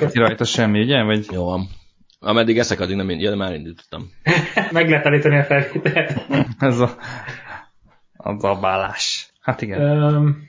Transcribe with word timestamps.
jött 0.00 0.12
ki 0.12 0.18
rajta 0.18 0.44
semmi, 0.44 0.80
ugye? 0.80 1.02
Vagy... 1.02 1.26
Jó 1.32 1.44
van. 1.44 1.68
Ameddig 2.20 2.58
eszek, 2.58 2.80
addig 2.80 2.96
nem 2.96 3.10
ja, 3.10 3.30
de 3.30 3.36
már 3.36 3.54
indítottam. 3.54 4.10
Meg 4.70 4.88
lehet 4.88 5.06
állítani 5.06 5.38
a 5.38 5.44
felvételt. 5.44 6.26
Ez 6.58 6.80
a, 6.80 6.96
a 8.16 8.38
zabálás. 8.38 9.32
Hát 9.40 9.62
igen. 9.62 9.80
Um, 9.80 10.48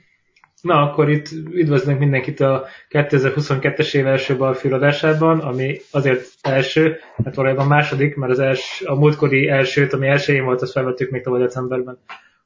na, 0.62 0.90
akkor 0.90 1.10
itt 1.10 1.30
üdvözlünk 1.50 1.98
mindenkit 1.98 2.40
a 2.40 2.66
2022-es 2.90 3.94
év 3.94 4.06
első 4.06 4.36
balfűradásában, 4.36 5.38
ami 5.38 5.80
azért 5.90 6.26
első, 6.42 6.98
hát 7.24 7.34
valójában 7.34 7.66
második, 7.66 8.16
mert 8.16 8.32
az 8.32 8.38
els, 8.38 8.82
a 8.86 8.94
múltkori 8.94 9.48
elsőt, 9.48 9.92
ami 9.92 10.06
elsőjén 10.06 10.44
volt, 10.44 10.62
azt 10.62 10.72
felvettük 10.72 11.10
még 11.10 11.22
tavaly 11.22 11.40
decemberben. 11.40 11.98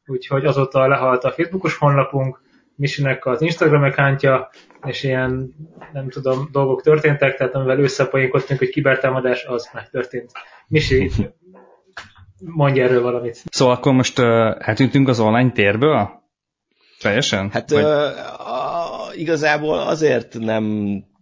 Úgyhogy 0.07 0.45
azóta 0.45 0.87
lehalt 0.87 1.25
a 1.25 1.31
Facebookos 1.31 1.77
honlapunk, 1.77 2.41
Misinek 2.77 3.27
az 3.27 3.43
Instagram 3.43 3.83
accountja, 3.83 4.51
és 4.87 5.03
ilyen, 5.03 5.55
nem 5.93 6.09
tudom, 6.09 6.49
dolgok 6.53 6.83
történtek, 6.83 7.37
tehát 7.37 7.55
amivel 7.55 7.79
összepoénkodtunk, 7.79 8.59
hogy 8.59 8.69
kibertámadás, 8.69 9.45
az 9.45 9.71
megtörtént. 9.73 10.31
Misi, 10.69 11.11
mondj 12.39 12.81
erről 12.81 13.03
valamit. 13.03 13.43
Szóval 13.51 13.75
akkor 13.75 13.93
most 13.93 14.19
uh, 14.19 14.27
eltűntünk 14.59 15.09
az 15.09 15.21
online 15.21 15.51
térből? 15.51 16.23
Teljesen? 17.01 17.51
Hát 17.51 17.71
Vagy... 17.71 17.83
uh, 17.83 17.91
a, 18.51 19.15
igazából 19.15 19.79
azért 19.79 20.39
nem 20.39 20.65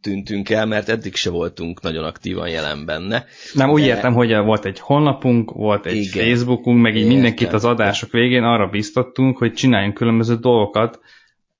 tűntünk 0.03 0.51
el, 0.51 0.67
mert 0.67 0.89
eddig 0.89 1.15
se 1.15 1.31
voltunk 1.31 1.81
nagyon 1.81 2.05
aktívan 2.05 2.49
jelen 2.49 2.87
benne. 2.87 3.25
Nem, 3.53 3.71
úgy 3.71 3.81
de... 3.81 3.87
értem, 3.87 4.13
hogy 4.13 4.37
volt 4.37 4.65
egy 4.65 4.81
honlapunk, 4.81 5.51
volt 5.51 5.87
egy 5.87 5.97
Igen. 5.97 6.25
Facebookunk, 6.25 6.83
meg 6.83 6.93
így 6.93 6.99
Értem. 6.99 7.13
mindenkit 7.13 7.53
az 7.53 7.65
adások 7.65 8.11
végén 8.11 8.43
arra 8.43 8.67
biztattunk, 8.67 9.39
hogy 9.39 9.53
csináljunk 9.53 9.95
különböző 9.95 10.35
dolgokat, 10.35 11.01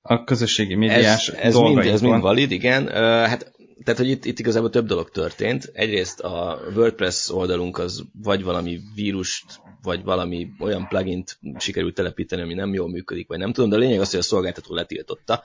a 0.05 0.23
közösségi 0.23 0.75
médiás 0.75 1.27
ez, 1.27 1.39
ez 1.39 1.55
mind, 1.55 1.77
ez 1.77 2.01
mind 2.01 2.21
valid, 2.21 2.51
igen. 2.51 2.83
Uh, 2.83 2.91
hát 2.93 3.53
tehát, 3.83 3.99
hogy 3.99 4.09
itt, 4.09 4.25
itt 4.25 4.39
igazából 4.39 4.69
több 4.69 4.85
dolog 4.85 5.09
történt. 5.09 5.71
Egyrészt 5.73 6.19
a 6.19 6.59
WordPress 6.75 7.29
oldalunk 7.29 7.77
az 7.77 8.03
vagy 8.21 8.43
valami 8.43 8.79
vírust, 8.95 9.45
vagy 9.81 10.03
valami 10.03 10.49
olyan 10.59 10.87
plugint 10.87 11.39
sikerült 11.57 11.95
telepíteni, 11.95 12.41
ami 12.41 12.53
nem 12.53 12.73
jól 12.73 12.89
működik, 12.89 13.27
vagy 13.27 13.37
nem 13.37 13.53
tudom, 13.53 13.69
de 13.69 13.75
a 13.75 13.79
lényeg 13.79 13.99
az, 13.99 14.09
hogy 14.09 14.19
a 14.19 14.23
szolgáltató 14.23 14.73
letiltotta, 14.73 15.43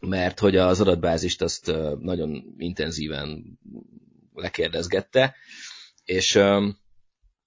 mert 0.00 0.38
hogy 0.38 0.56
az 0.56 0.80
adatbázist 0.80 1.42
azt 1.42 1.72
nagyon 2.00 2.54
intenzíven 2.58 3.58
lekérdezgette, 4.34 5.34
és 6.04 6.40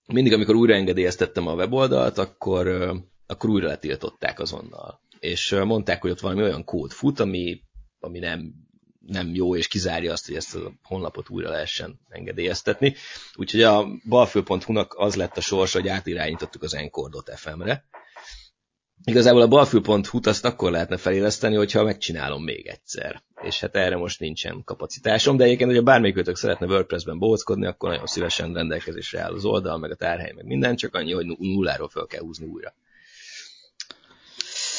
mindig, 0.08 0.34
amikor 0.34 0.56
újra 0.56 0.74
engedélyeztettem 0.74 1.48
a 1.48 1.54
weboldalt, 1.54 2.18
akkor, 2.18 2.68
akkor 3.26 3.50
újra 3.50 3.68
letiltották 3.68 4.40
azonnal 4.40 5.02
és 5.20 5.52
mondták, 5.52 6.02
hogy 6.02 6.12
ott 6.12 6.20
valami 6.20 6.42
olyan 6.42 6.64
kód 6.64 6.92
fut, 6.92 7.20
ami, 7.20 7.62
ami 8.00 8.20
nem, 8.20 8.54
nem 9.08 9.34
jó, 9.34 9.56
és 9.56 9.68
kizárja 9.68 10.12
azt, 10.12 10.26
hogy 10.26 10.36
ezt 10.36 10.56
a 10.56 10.72
honlapot 10.84 11.30
újra 11.30 11.50
lehessen 11.50 12.00
engedélyeztetni. 12.10 12.96
Úgyhogy 13.36 13.62
a 13.62 13.88
balfő.hu-nak 14.10 14.94
az 14.98 15.16
lett 15.16 15.38
a 15.38 15.42
sorsa, 15.42 15.80
hogy 15.80 15.88
átirányítottuk 15.88 16.64
az 16.64 16.74
Encore.fm-re. 16.74 17.86
Igazából 19.04 19.42
a 19.42 19.48
balfő.hu-t 19.48 20.28
azt 20.28 20.46
akkor 20.46 20.72
lehetne 20.72 20.98
feléleszteni, 20.98 21.56
hogyha 21.56 21.84
megcsinálom 21.84 22.44
még 22.44 22.68
egyszer. 22.68 23.24
És 23.42 23.60
hát 23.60 23.76
erre 23.76 23.98
most 23.98 24.20
nincsen 24.20 24.64
kapacitásom, 24.64 25.38
de 25.38 25.44
egyébként, 25.44 25.70
hogyha 25.70 25.86
bármelyikőtök 25.86 26.36
szeretne 26.36 26.66
WordPress-ben 26.66 27.20
bóckodni, 27.20 27.66
akkor 27.66 27.90
nagyon 27.90 28.06
szívesen 28.06 28.54
rendelkezésre 28.54 29.22
áll 29.22 29.34
az 29.34 29.46
oldal, 29.46 29.78
meg 29.78 29.92
a 29.92 29.96
tárhely, 29.96 30.32
meg 30.36 30.46
minden, 30.46 30.76
csak 30.76 30.96
annyi, 30.96 31.12
hogy 31.12 31.26
nulláról 31.26 31.90
fel 31.90 32.06
kell 32.06 32.22
húzni 32.22 32.46
újra. 32.46 32.74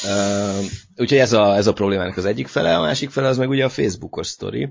Uh, 0.03 0.65
úgyhogy 0.97 1.17
ez 1.17 1.33
a, 1.33 1.55
ez 1.55 1.67
a 1.67 1.73
problémának 1.73 2.17
az 2.17 2.25
egyik 2.25 2.47
fele, 2.47 2.77
a 2.77 2.81
másik 2.81 3.09
fele 3.09 3.27
az 3.27 3.37
meg 3.37 3.49
ugye 3.49 3.65
a 3.65 3.69
Facebookos 3.69 4.27
sztori. 4.27 4.63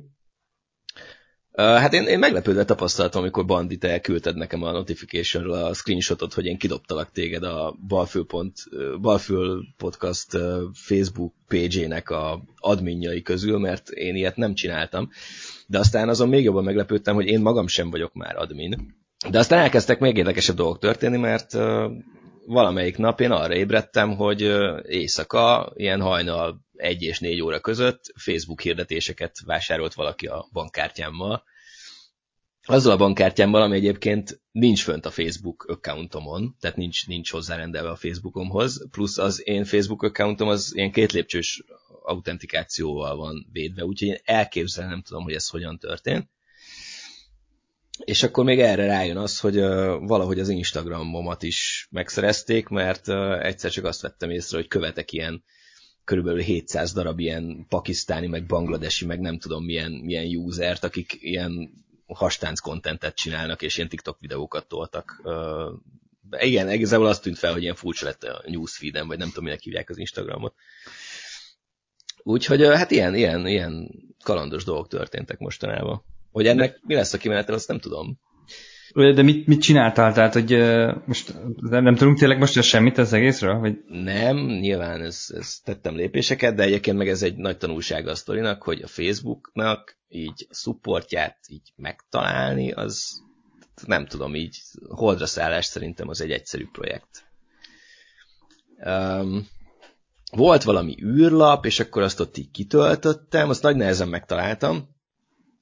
Uh, 1.53 1.64
hát 1.64 1.92
én, 1.92 2.02
én 2.02 2.19
meglepődve 2.19 2.64
tapasztaltam, 2.64 3.20
amikor 3.20 3.45
Bandit 3.45 3.85
elküldted 3.85 4.36
nekem 4.36 4.63
a 4.63 4.70
notificationről 4.70 5.52
a 5.52 5.75
screenshotot, 5.75 6.35
hogy 6.35 6.47
én 6.47 6.58
kidobtalak 6.58 7.13
téged 7.13 7.42
a 7.42 7.77
Balfül, 7.89 8.27
pont, 8.27 8.55
Balfül 9.01 9.64
Podcast 9.77 10.36
Facebook 10.73 11.35
page-ének 11.48 12.11
a 12.11 12.42
adminjai 12.57 13.23
közül, 13.23 13.58
mert 13.58 13.89
én 13.89 14.14
ilyet 14.14 14.36
nem 14.36 14.55
csináltam. 14.55 15.11
De 15.67 15.79
aztán 15.79 16.08
azon 16.08 16.29
még 16.29 16.45
jobban 16.45 16.64
meglepődtem, 16.64 17.14
hogy 17.14 17.27
én 17.27 17.41
magam 17.41 17.67
sem 17.67 17.91
vagyok 17.91 18.14
már 18.14 18.36
admin. 18.36 18.97
De 19.31 19.39
aztán 19.39 19.58
elkezdtek 19.58 19.98
még 19.98 20.17
érdekesebb 20.17 20.57
dolgok 20.57 20.79
történni, 20.79 21.17
mert 21.17 21.57
valamelyik 22.48 22.97
nap 22.97 23.20
én 23.20 23.31
arra 23.31 23.55
ébredtem, 23.55 24.17
hogy 24.17 24.41
éjszaka, 24.86 25.73
ilyen 25.75 26.01
hajnal 26.01 26.67
egy 26.77 27.03
és 27.03 27.19
négy 27.19 27.41
óra 27.41 27.61
között 27.61 28.13
Facebook 28.14 28.61
hirdetéseket 28.61 29.36
vásárolt 29.45 29.95
valaki 29.95 30.27
a 30.27 30.48
bankkártyámmal. 30.53 31.45
Azzal 32.67 32.92
a 32.92 32.97
bankkártyámmal, 32.97 33.63
ami 33.63 33.77
egyébként 33.77 34.41
nincs 34.51 34.83
fönt 34.83 35.07
a 35.07 35.11
Facebook 35.11 35.64
accountomon, 35.69 36.57
tehát 36.61 36.77
nincs, 36.77 37.07
nincs 37.07 37.31
hozzárendelve 37.31 37.91
a 37.91 37.97
Facebookomhoz, 37.97 38.89
plusz 38.91 39.19
az 39.19 39.48
én 39.48 39.64
Facebook 39.64 40.03
accountom 40.03 40.48
az 40.48 40.73
ilyen 40.75 40.92
két 40.92 41.13
lépcsős 41.13 41.63
autentikációval 42.03 43.17
van 43.17 43.47
védve, 43.53 43.85
úgyhogy 43.85 44.08
én 44.08 44.19
elképzelni 44.25 44.91
nem 44.91 45.03
tudom, 45.03 45.23
hogy 45.23 45.35
ez 45.35 45.48
hogyan 45.48 45.79
történt. 45.79 46.29
És 48.05 48.23
akkor 48.23 48.45
még 48.45 48.61
erre 48.61 48.86
rájön 48.86 49.17
az, 49.17 49.41
hogy 49.41 49.61
valahogy 50.01 50.41
az 50.41 50.48
Instagramomat 50.48 51.42
is 51.42 51.89
megszerezték, 51.91 52.69
mert 52.69 53.09
egyszer 53.42 53.70
csak 53.70 53.85
azt 53.85 54.01
vettem 54.01 54.31
észre, 54.31 54.57
hogy 54.57 54.69
követek 54.69 55.13
ilyen 55.13 55.45
körülbelül 56.05 56.41
700 56.41 56.92
darab 56.92 57.19
ilyen 57.19 57.67
pakisztáni, 57.69 58.27
meg 58.27 58.47
bangladesi, 58.47 59.07
meg 59.07 59.20
nem 59.20 59.39
tudom 59.39 59.64
milyen, 59.64 59.92
milyen 59.92 60.37
usert, 60.37 60.85
akik 60.85 61.17
ilyen 61.20 61.70
hastánc 62.07 62.61
kontentet 62.61 63.14
csinálnak, 63.14 63.63
és 63.63 63.77
ilyen 63.77 63.89
TikTok 63.89 64.20
videókat 64.20 64.69
toltak. 64.69 65.20
Uh, 65.25 66.42
igen, 66.47 66.70
igazából 66.70 67.07
azt 67.07 67.23
tűnt 67.23 67.39
fel, 67.39 67.53
hogy 67.53 67.63
ilyen 67.63 67.75
furcsa 67.75 68.05
lett 68.05 68.23
a 68.25 68.42
newsfeed 68.47 69.07
vagy 69.07 69.19
nem 69.19 69.29
tudom, 69.29 69.45
minek 69.45 69.61
hívják 69.61 69.91
az 69.91 69.98
Instagramot. 69.98 70.55
Úgyhogy 72.23 72.63
hát 72.64 72.91
ilyen, 72.91 73.14
ilyen, 73.14 73.47
ilyen 73.47 73.91
kalandos 74.23 74.64
dolgok 74.64 74.89
történtek 74.89 75.39
mostanában. 75.39 76.05
Hogy 76.39 76.47
ennek 76.47 76.81
mi 76.83 76.95
lesz 76.95 77.13
a 77.13 77.19
kimenetel, 77.19 77.55
azt 77.55 77.69
nem 77.69 77.79
tudom. 77.79 78.19
De 78.95 79.23
mit, 79.23 79.47
mit 79.47 79.61
csináltál? 79.61 80.13
Tehát, 80.13 80.33
hogy 80.33 80.55
uh, 80.55 80.95
most 81.07 81.35
nem, 81.57 81.83
nem 81.83 81.95
tudunk 81.95 82.19
tényleg 82.19 82.39
most 82.39 82.63
semmit 82.63 82.99
az 82.99 83.13
egészről? 83.13 83.59
Vagy? 83.59 83.79
Nem, 83.87 84.37
nyilván 84.37 85.03
ez, 85.03 85.27
ez 85.29 85.59
tettem 85.65 85.97
lépéseket, 85.97 86.55
de 86.55 86.63
egyébként 86.63 86.97
meg 86.97 87.09
ez 87.09 87.23
egy 87.23 87.37
nagy 87.37 87.57
tanulsága 87.57 88.11
a 88.11 88.15
sztorinak, 88.15 88.63
hogy 88.63 88.83
a 88.83 88.87
Facebooknak 88.87 89.97
így 90.09 90.47
a 90.51 90.55
supportját 90.55 91.39
így 91.49 91.73
megtalálni, 91.77 92.73
az 92.73 93.23
nem 93.87 94.07
tudom, 94.07 94.35
így 94.35 94.59
holdra 94.89 95.27
szállás 95.27 95.65
szerintem 95.65 96.09
az 96.09 96.20
egy 96.20 96.31
egyszerű 96.31 96.67
projekt. 96.73 97.25
Um, 98.85 99.47
volt 100.33 100.63
valami 100.63 100.97
űrlap, 101.03 101.67
és 101.67 101.81
akkor 101.81 102.03
azt 102.03 102.20
ott 102.20 102.37
így 102.37 102.51
kitöltöttem, 102.51 103.49
azt 103.49 103.63
nagy 103.63 103.77
nehezen 103.77 104.09
megtaláltam, 104.09 104.97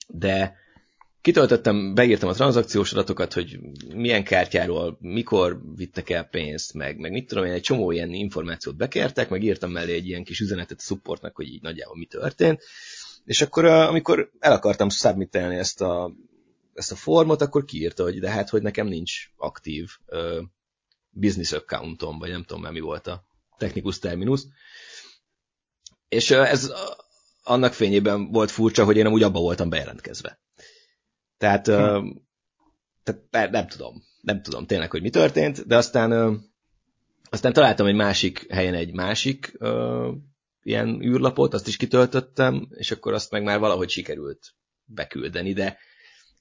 de 0.09 0.65
kitöltöttem, 1.27 1.95
beírtam 1.95 2.29
a 2.29 2.33
tranzakciós 2.33 2.93
adatokat, 2.93 3.33
hogy 3.33 3.59
milyen 3.95 4.25
kártyáról, 4.25 4.97
mikor 5.01 5.61
vittek 5.75 6.11
el 6.11 6.25
pénzt, 6.25 6.75
meg, 6.75 6.99
meg 6.99 7.13
mit 7.13 7.27
tudom 7.27 7.45
én, 7.45 7.53
egy 7.53 7.63
csomó 7.63 7.91
ilyen 7.91 8.13
információt 8.13 8.77
bekértek, 8.77 9.29
meg 9.29 9.43
írtam 9.43 9.71
mellé 9.71 9.95
egy 9.95 10.07
ilyen 10.07 10.25
kis 10.25 10.41
üzenetet 10.41 10.79
a 10.79 10.83
supportnak, 10.83 11.37
hogy 11.37 11.47
így 11.47 11.63
nagyjából 11.63 11.97
mi 11.97 12.05
történt, 12.05 12.63
és 13.25 13.43
akkor 13.43 13.65
amikor 13.65 14.31
el 14.39 14.53
akartam 14.53 14.89
submitelni 14.89 15.57
ezt 15.57 15.81
a, 15.81 16.13
ezt 16.75 16.93
a 16.93 16.97
formot, 16.97 17.43
akkor 17.43 17.65
kiírta, 17.65 18.03
hogy 18.03 18.21
de 18.21 18.31
hát, 18.31 18.49
hogy 18.49 18.63
nekem 18.63 18.87
nincs 18.87 19.13
aktív 19.37 19.89
uh, 20.07 20.43
business 21.11 21.53
accountom, 21.53 22.19
vagy 22.19 22.31
nem 22.31 22.45
tudom 22.45 22.63
már 22.63 22.73
mi 22.73 22.81
volt 22.81 23.07
a 23.07 23.27
technikus 23.59 23.99
terminus. 23.99 24.41
És 26.09 26.31
ez 26.31 26.73
annak 27.43 27.73
fényében 27.73 28.31
volt 28.31 28.51
furcsa, 28.51 28.85
hogy 28.85 28.97
én 28.97 29.07
amúgy 29.07 29.23
abba 29.23 29.41
voltam 29.41 29.69
bejelentkezve. 29.69 30.39
Tehát, 31.39 31.67
hm. 31.67 32.09
tehát 33.31 33.51
nem 33.51 33.67
tudom, 33.67 34.03
nem 34.21 34.43
tudom 34.43 34.67
tényleg, 34.67 34.91
hogy 34.91 35.03
mi 35.03 35.11
történt, 35.11 35.67
de 35.67 35.77
aztán, 35.77 36.41
aztán 37.31 37.53
találtam 37.53 37.87
egy 37.87 37.95
másik 37.95 38.53
helyen 38.53 38.75
egy 38.75 38.93
másik 38.93 39.59
ilyen 40.63 41.03
űrlapot, 41.03 41.55
azt 41.55 41.69
is 41.69 41.77
kitöltöttem, 41.77 42.69
és 42.71 42.91
akkor 42.91 43.13
azt 43.13 43.31
meg 43.31 43.43
már 43.43 43.59
valahogy 43.59 43.91
sikerült 43.91 44.55
beküldeni, 44.85 45.53
de 45.53 45.79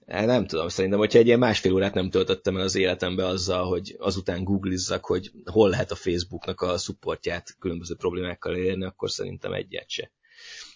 nem 0.06 0.48
tudom, 0.48 0.68
szerintem, 0.68 1.00
hogyha 1.00 1.20
egy 1.20 1.26
ilyen 1.26 1.40
másfél 1.40 1.74
órát 1.74 1.94
nem 1.94 2.10
töltöttem 2.10 2.58
el 2.58 2.64
az 2.64 2.76
életembe 2.76 3.26
azzal, 3.26 3.68
hogy 3.68 3.96
azután 4.00 4.44
googlizzak, 4.44 5.06
hogy 5.06 5.32
hol 5.46 5.70
lehet 5.70 5.92
a 5.92 5.96
Facebooknak 5.96 6.62
a 6.62 6.78
supportját 6.78 7.56
különböző 7.60 7.96
problémákkal 7.96 8.56
érni, 8.56 8.86
akkor 8.86 9.12
szerintem 9.12 9.54
egyet 9.54 9.90
se. 9.90 10.12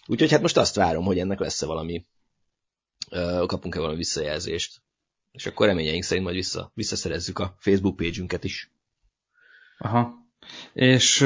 Úgyhogy 0.06 0.30
hát 0.30 0.40
most 0.40 0.56
azt 0.56 0.74
várom, 0.74 1.04
hogy 1.04 1.18
ennek 1.18 1.38
lesz-e 1.38 1.66
valami, 1.66 2.06
kapunk-e 3.46 3.78
valami 3.78 3.96
visszajelzést. 3.96 4.80
És 5.30 5.46
akkor 5.46 5.66
reményeink 5.66 6.02
szerint 6.02 6.24
majd 6.24 6.36
vissza, 6.36 6.70
visszaszerezzük 6.74 7.38
a 7.38 7.54
Facebook 7.58 7.96
page 7.96 8.38
is. 8.40 8.70
Aha. 9.78 10.18
És 10.72 11.20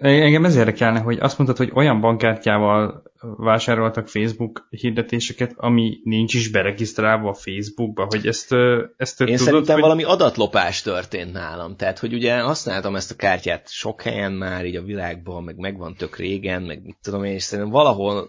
engem 0.00 0.44
ez 0.44 0.56
érdekelne, 0.56 0.98
hogy 1.00 1.18
azt 1.18 1.38
mondtad, 1.38 1.58
hogy 1.66 1.70
olyan 1.74 2.00
bankkártyával 2.00 3.02
vásároltak 3.20 4.08
Facebook 4.08 4.66
hirdetéseket, 4.70 5.52
ami 5.56 5.98
nincs 6.04 6.34
is 6.34 6.50
beregisztrálva 6.50 7.28
a 7.28 7.34
Facebookba, 7.34 8.04
hogy 8.04 8.26
ezt, 8.26 8.52
ezt 8.96 9.20
Én 9.20 9.26
tudod, 9.26 9.40
szerintem 9.40 9.74
hogy... 9.74 9.82
valami 9.82 10.02
adatlopás 10.02 10.82
történt 10.82 11.32
nálam, 11.32 11.76
tehát 11.76 11.98
hogy 11.98 12.14
ugye 12.14 12.40
használtam 12.40 12.96
ezt 12.96 13.10
a 13.10 13.16
kártyát 13.16 13.70
sok 13.70 14.02
helyen 14.02 14.32
már 14.32 14.64
így 14.64 14.76
a 14.76 14.82
világban, 14.82 15.44
meg 15.44 15.56
megvan 15.56 15.94
tök 15.94 16.16
régen, 16.16 16.62
meg 16.62 16.82
mit 16.82 16.96
tudom 17.02 17.24
én, 17.24 17.32
és 17.32 17.42
szerintem 17.42 17.72
valahol 17.72 18.28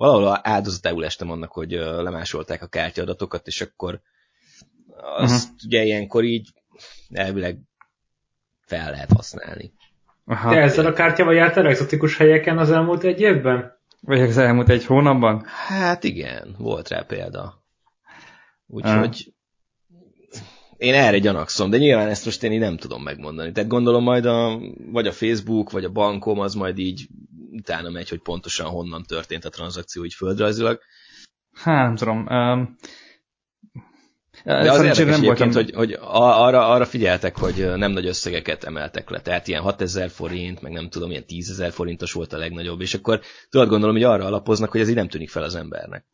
valahol 0.00 0.40
áldozatául 0.42 1.04
estem 1.04 1.30
annak, 1.30 1.52
hogy 1.52 1.70
lemásolták 1.72 2.62
a 2.62 2.66
kártyaadatokat, 2.66 3.46
és 3.46 3.60
akkor 3.60 4.00
azt 5.16 5.44
uh-huh. 5.44 5.58
ugye 5.66 5.82
ilyenkor 5.82 6.24
így 6.24 6.48
elvileg 7.10 7.58
fel 8.60 8.90
lehet 8.90 9.12
használni. 9.12 9.72
Aha. 10.24 10.50
Te 10.50 10.60
ezzel 10.60 10.86
a 10.86 10.92
kártyával 10.92 11.34
jártál 11.34 11.66
exotikus 11.66 12.16
helyeken 12.16 12.58
az 12.58 12.70
elmúlt 12.70 13.04
egy 13.04 13.20
évben? 13.20 13.78
Vagy 14.00 14.20
az 14.20 14.38
elmúlt 14.38 14.68
egy 14.68 14.84
hónapban? 14.84 15.44
Hát 15.44 16.04
igen, 16.04 16.54
volt 16.58 16.88
rá 16.88 17.02
példa. 17.02 17.64
Úgyhogy 18.66 19.32
én 20.76 20.94
erre 20.94 21.18
gyanakszom, 21.18 21.70
de 21.70 21.76
nyilván 21.76 22.08
ezt 22.08 22.24
most 22.24 22.42
én 22.42 22.52
így 22.52 22.58
nem 22.58 22.76
tudom 22.76 23.02
megmondani. 23.02 23.52
Tehát 23.52 23.70
gondolom 23.70 24.02
majd 24.02 24.24
a, 24.24 24.60
vagy 24.92 25.06
a 25.06 25.12
Facebook, 25.12 25.70
vagy 25.70 25.84
a 25.84 25.90
bankom 25.90 26.38
az 26.38 26.54
majd 26.54 26.78
így 26.78 27.08
utána 27.52 27.90
megy, 27.90 28.08
hogy 28.08 28.22
pontosan 28.22 28.66
honnan 28.66 29.02
történt 29.02 29.44
a 29.44 29.48
tranzakció 29.48 30.04
így 30.04 30.14
földrajzilag. 30.14 30.80
Hát 31.52 31.86
nem 31.86 31.96
tudom. 31.96 32.26
Um, 32.30 32.76
de 34.44 34.70
az 34.70 34.82
érdekes 34.82 35.04
nem 35.04 35.20
voltam... 35.20 35.52
hogy, 35.52 35.72
hogy 35.74 35.98
arra, 36.00 36.68
arra 36.68 36.84
figyeltek, 36.84 37.38
hogy 37.38 37.72
nem 37.76 37.92
nagy 37.92 38.06
összegeket 38.06 38.64
emeltek 38.64 39.10
le. 39.10 39.20
Tehát 39.20 39.48
ilyen 39.48 39.62
6000 39.62 40.10
forint, 40.10 40.62
meg 40.62 40.72
nem 40.72 40.88
tudom, 40.88 41.10
ilyen 41.10 41.24
10.000 41.28 41.70
forintos 41.72 42.12
volt 42.12 42.32
a 42.32 42.38
legnagyobb, 42.38 42.80
és 42.80 42.94
akkor 42.94 43.20
tudod 43.50 43.68
gondolom, 43.68 43.94
hogy 43.94 44.04
arra 44.04 44.24
alapoznak, 44.24 44.70
hogy 44.70 44.80
ez 44.80 44.88
így 44.88 44.94
nem 44.94 45.08
tűnik 45.08 45.30
fel 45.30 45.42
az 45.42 45.54
embernek. 45.54 46.04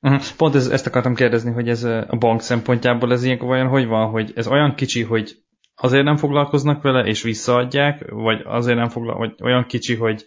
Uh-huh. 0.00 0.22
Pont 0.36 0.54
ez, 0.54 0.68
ezt 0.68 0.86
akartam 0.86 1.14
kérdezni, 1.14 1.52
hogy 1.52 1.68
ez 1.68 1.84
a 1.84 2.16
bank 2.18 2.40
szempontjából 2.40 3.12
ez 3.12 3.24
ilyenkor 3.24 3.48
olyan, 3.48 3.68
hogy 3.68 3.86
van, 3.86 4.10
hogy 4.10 4.32
ez 4.34 4.46
olyan 4.46 4.74
kicsi, 4.74 5.02
hogy 5.02 5.36
azért 5.74 6.04
nem 6.04 6.16
foglalkoznak 6.16 6.82
vele, 6.82 7.04
és 7.04 7.22
visszaadják, 7.22 8.10
vagy 8.10 8.42
azért 8.44 8.76
nem 8.76 8.88
foglalkoznak, 8.88 9.38
vagy 9.38 9.48
olyan 9.48 9.66
kicsi, 9.66 9.94
hogy 9.94 10.24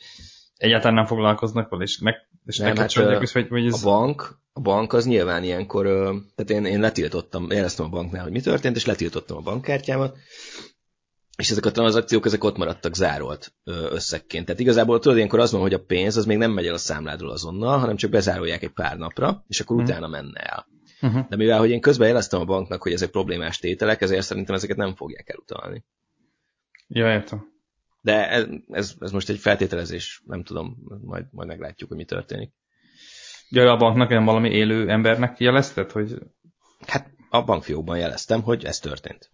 egyáltalán 0.64 0.94
nem 0.94 1.06
foglalkoznak 1.06 1.70
vele, 1.70 1.84
és, 1.84 2.00
meg, 2.00 2.16
és 2.46 2.58
nem, 2.58 2.76
hát, 2.76 2.90
is, 3.22 3.32
hogy, 3.32 3.48
hogy 3.48 3.66
ez... 3.66 3.84
A 3.84 3.90
bank, 3.90 4.40
a 4.54 4.60
bank 4.60 4.94
az 4.94 5.06
nyilván 5.06 5.44
ilyenkor, 5.44 5.86
tehát 6.36 6.50
én, 6.50 6.66
én 6.66 6.80
letiltottam, 6.80 7.52
jeleztem 7.52 7.86
a 7.86 7.90
banknál, 7.90 8.24
hogy 8.24 8.32
mi 8.32 8.42
történt, 8.42 8.76
és 8.76 8.86
letiltottam 8.86 9.38
a 9.38 9.42
bankkártyámat, 9.42 10.18
és 11.38 11.50
ezek 11.50 11.66
a 11.66 11.72
tranzakciók, 11.72 12.26
ezek 12.26 12.44
ott 12.44 12.58
maradtak 12.58 12.96
zárolt 12.96 13.54
összegként. 13.90 14.46
Tehát 14.46 14.62
igazából 14.62 15.00
tudod, 15.00 15.18
ilyenkor 15.18 15.40
az 15.40 15.52
van, 15.52 15.62
hogy 15.62 15.74
a 15.74 15.84
pénz 15.84 16.18
az 16.18 16.26
még 16.26 16.38
nem 16.38 16.52
megy 16.52 16.68
el 16.68 16.74
a 16.74 16.78
számládról 16.78 17.32
azonnal, 17.32 17.78
hanem 17.78 17.96
csak 17.96 18.12
bezárolják 18.12 18.64
egy 18.64 18.74
pár 18.74 18.98
napra, 18.98 19.44
és 19.48 19.60
akkor 19.60 19.76
uh-huh. 19.76 19.92
utána 19.92 20.08
menne 20.08 20.40
el. 20.40 20.68
Uh-huh. 21.02 21.28
De 21.30 21.36
mivel, 21.36 21.60
hogy 21.60 21.70
én 21.70 21.82
közben 21.82 22.08
jeleztem 22.08 22.40
a 22.40 22.46
banknak, 22.46 22.82
hogy 22.82 22.92
ezek 22.92 23.10
problémás 23.10 23.58
tételek, 23.58 24.02
ezért 24.02 24.26
szerintem 24.26 24.56
ezeket 24.56 24.78
nem 24.78 24.96
fogják 24.96 25.30
elutalni. 25.30 25.84
Ja, 26.88 27.12
értem. 27.12 27.53
De 28.04 28.30
ez, 28.30 28.46
ez, 28.70 28.96
ez 29.00 29.12
most 29.12 29.30
egy 29.30 29.40
feltételezés, 29.40 30.24
nem 30.26 30.44
tudom, 30.44 30.78
majd, 31.04 31.26
majd 31.32 31.48
meglátjuk, 31.48 31.90
hogy 31.90 31.98
mi 31.98 32.06
történik. 32.06 32.54
Ja, 33.50 33.72
a 33.72 33.78
banknak 33.78 34.10
nem 34.10 34.26
valami 34.26 34.50
élő 34.50 34.90
embernek 34.90 35.40
jelezted, 35.40 35.92
hogy... 35.92 36.18
Hát 36.88 37.10
a 37.30 37.44
bankfiókban 37.44 37.98
jeleztem, 37.98 38.42
hogy 38.42 38.66
ez 38.66 38.80
történt. 38.80 39.32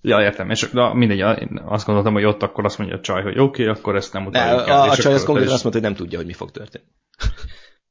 Ja, 0.00 0.20
értem, 0.20 0.50
és 0.50 0.70
de 0.72 0.94
mindegy, 0.94 1.20
azt 1.64 1.86
gondoltam, 1.86 2.12
hogy 2.12 2.24
ott 2.24 2.42
akkor 2.42 2.64
azt 2.64 2.78
mondja 2.78 2.96
a 2.96 3.00
csaj, 3.00 3.22
hogy 3.22 3.38
oké, 3.38 3.62
okay, 3.62 3.74
akkor 3.74 3.96
ezt 3.96 4.12
nem 4.12 4.26
utaljuk 4.26 4.68
el. 4.68 4.80
A, 4.80 4.90
a 4.90 4.96
csaj 4.96 5.12
az 5.12 5.24
konkrétan 5.24 5.52
azt 5.52 5.62
mondta, 5.62 5.80
hogy 5.80 5.90
nem 5.90 5.98
tudja, 5.98 6.18
hogy 6.18 6.26
mi 6.26 6.32
fog 6.32 6.50
történni. 6.50 6.86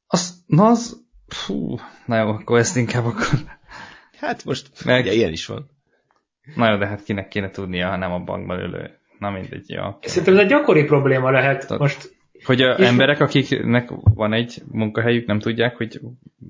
Az, 0.07 0.43
na 0.45 0.65
az, 0.65 1.05
fú, 1.27 1.75
na 2.05 2.17
jó, 2.17 2.27
akkor 2.27 2.57
ezt 2.57 2.75
inkább 2.75 3.05
akkor... 3.05 3.27
Hát 4.19 4.45
most, 4.45 4.85
Meg... 4.85 5.01
ugye 5.01 5.13
ilyen 5.13 5.31
is 5.31 5.45
van. 5.45 5.69
Na 6.55 6.71
jó, 6.71 6.77
de 6.77 6.87
hát 6.87 7.03
kinek 7.03 7.27
kéne 7.27 7.49
tudnia, 7.49 7.89
ha 7.89 7.97
nem 7.97 8.11
a 8.11 8.19
bankban 8.19 8.59
ülő 8.59 8.98
na 9.19 9.29
mindegy, 9.29 9.69
ja. 9.69 9.99
Szerintem 10.01 10.33
ez 10.33 10.39
egy 10.39 10.47
gyakori 10.47 10.83
probléma 10.83 11.31
lehet. 11.31 11.59
Tehát, 11.67 11.79
Most 11.79 12.17
hogy 12.43 12.61
a 12.61 12.79
emberek, 12.79 13.19
akiknek 13.19 13.89
van 14.13 14.33
egy 14.33 14.61
munkahelyük, 14.71 15.27
nem 15.27 15.39
tudják, 15.39 15.77
hogy 15.77 15.99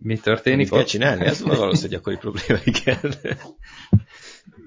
mi 0.01 0.18
történik. 0.18 0.57
Mit 0.57 0.69
kell 0.69 0.83
csinálni? 0.83 1.25
Ez 1.25 1.44
valószínűleg 1.44 1.92
gyakori 1.92 2.18
probléma, 2.18 2.62
igen. 2.63 3.13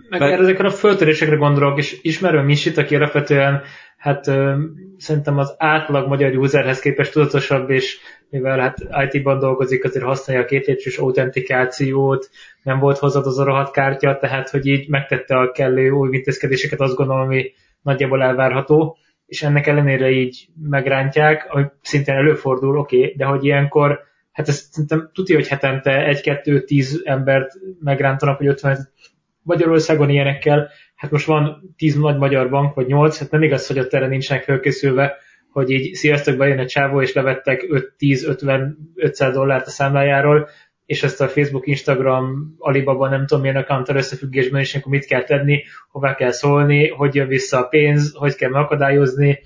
Meg 0.09 0.21
Mert... 0.21 0.41
ezekre 0.41 0.67
a 0.67 0.71
föltörésekre 0.71 1.37
gondolok, 1.37 1.79
és 1.79 1.99
ismerem 2.03 2.45
Misit, 2.45 2.79
aki 2.79 2.95
alapvetően 2.95 3.63
hát 3.97 4.27
ö, 4.27 4.55
szerintem 4.99 5.39
az 5.39 5.55
átlag 5.59 6.09
magyar 6.09 6.37
userhez 6.37 6.81
képest 6.81 7.13
tudatosabb, 7.13 7.71
és 7.71 7.99
mivel 8.31 8.59
hát 8.59 8.79
IT-ban 9.13 9.39
dolgozik, 9.39 9.85
azért 9.85 10.05
használja 10.05 10.43
a 10.43 10.47
kétlépcsős 10.47 10.97
autentikációt, 10.97 12.31
nem 12.63 12.79
volt 12.79 12.99
hozzád 12.99 13.27
az 13.27 13.39
a 13.39 13.45
rohadt 13.45 13.73
kártya, 13.73 14.19
tehát 14.19 14.51
hogy 14.51 14.67
így 14.67 14.89
megtette 14.89 15.37
a 15.37 15.51
kellő 15.51 15.91
új 15.91 16.17
intézkedéseket, 16.17 16.81
azt 16.81 16.95
gondolom, 16.95 17.23
ami 17.23 17.53
nagyjából 17.83 18.23
elvárható, 18.23 18.97
és 19.27 19.43
ennek 19.43 19.67
ellenére 19.67 20.11
így 20.11 20.49
megrántják, 20.63 21.47
ami 21.49 21.65
szintén 21.83 22.15
előfordul, 22.15 22.79
oké, 22.79 22.97
okay, 22.97 23.15
de 23.17 23.25
hogy 23.25 23.45
ilyenkor, 23.45 24.01
hát 24.33 24.49
ezt 24.49 24.73
szerintem 24.73 25.11
tudja, 25.13 25.35
hogy 25.35 25.49
hetente 25.49 26.07
egy-kettő-tíz 26.07 27.01
embert 27.05 27.53
megrántanak, 27.81 28.37
hogy 28.37 28.47
50 28.47 28.89
Magyarországon 29.43 30.11
ilyenekkel, 30.11 30.69
hát 30.95 31.11
most 31.11 31.27
van 31.27 31.75
10 31.77 31.97
nagy 31.97 32.17
magyar 32.17 32.51
bank, 32.51 32.75
vagy 32.75 32.87
8, 32.87 33.19
hát 33.19 33.31
nem 33.31 33.43
igaz, 33.43 33.67
hogy 33.67 33.79
ott 33.79 33.93
erre 33.93 34.07
nincsenek 34.07 34.43
felkészülve, 34.43 35.17
hogy 35.51 35.71
így 35.71 35.95
sziasztok, 35.95 36.37
bejön 36.37 36.59
egy 36.59 36.67
csávó, 36.67 37.03
és 37.03 37.13
levettek 37.13 37.67
5-10-50-500 37.99 39.31
dollárt 39.33 39.67
a 39.67 39.71
számlájáról, 39.71 40.49
és 40.87 41.03
ezt 41.03 41.21
a 41.21 41.29
Facebook, 41.29 41.67
Instagram, 41.67 42.55
Alibaba, 42.59 43.09
nem 43.09 43.27
tudom 43.27 43.43
milyen 43.43 43.57
accounttal 43.57 43.97
összefüggésben 43.97 44.61
is, 44.61 44.75
akkor 44.75 44.93
mit 44.93 45.05
kell 45.05 45.25
tenni, 45.25 45.63
hová 45.89 46.15
kell 46.15 46.31
szólni, 46.31 46.89
hogy 46.89 47.15
jön 47.15 47.29
vissza 47.29 47.59
a 47.59 47.69
pénz, 47.69 48.15
hogy 48.15 48.35
kell 48.35 48.51
megakadályozni, 48.51 49.39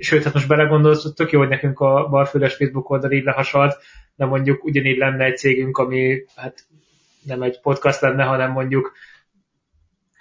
sőt, 0.00 0.24
hát 0.24 0.34
most 0.34 0.48
belegondolsz, 0.48 1.02
hogy 1.02 1.12
tök 1.12 1.30
jó, 1.30 1.38
hogy 1.38 1.48
nekünk 1.48 1.80
a 1.80 2.08
barfőles 2.10 2.54
Facebook 2.54 2.90
oldal 2.90 3.12
így 3.12 3.24
lehasalt, 3.24 3.76
de 4.16 4.24
mondjuk 4.24 4.64
ugyanígy 4.64 4.98
lenne 4.98 5.24
egy 5.24 5.36
cégünk, 5.36 5.78
ami 5.78 6.24
hát 6.36 6.66
nem 7.22 7.42
egy 7.42 7.60
podcast 7.60 8.00
lenne, 8.00 8.24
hanem 8.24 8.52
mondjuk 8.52 8.92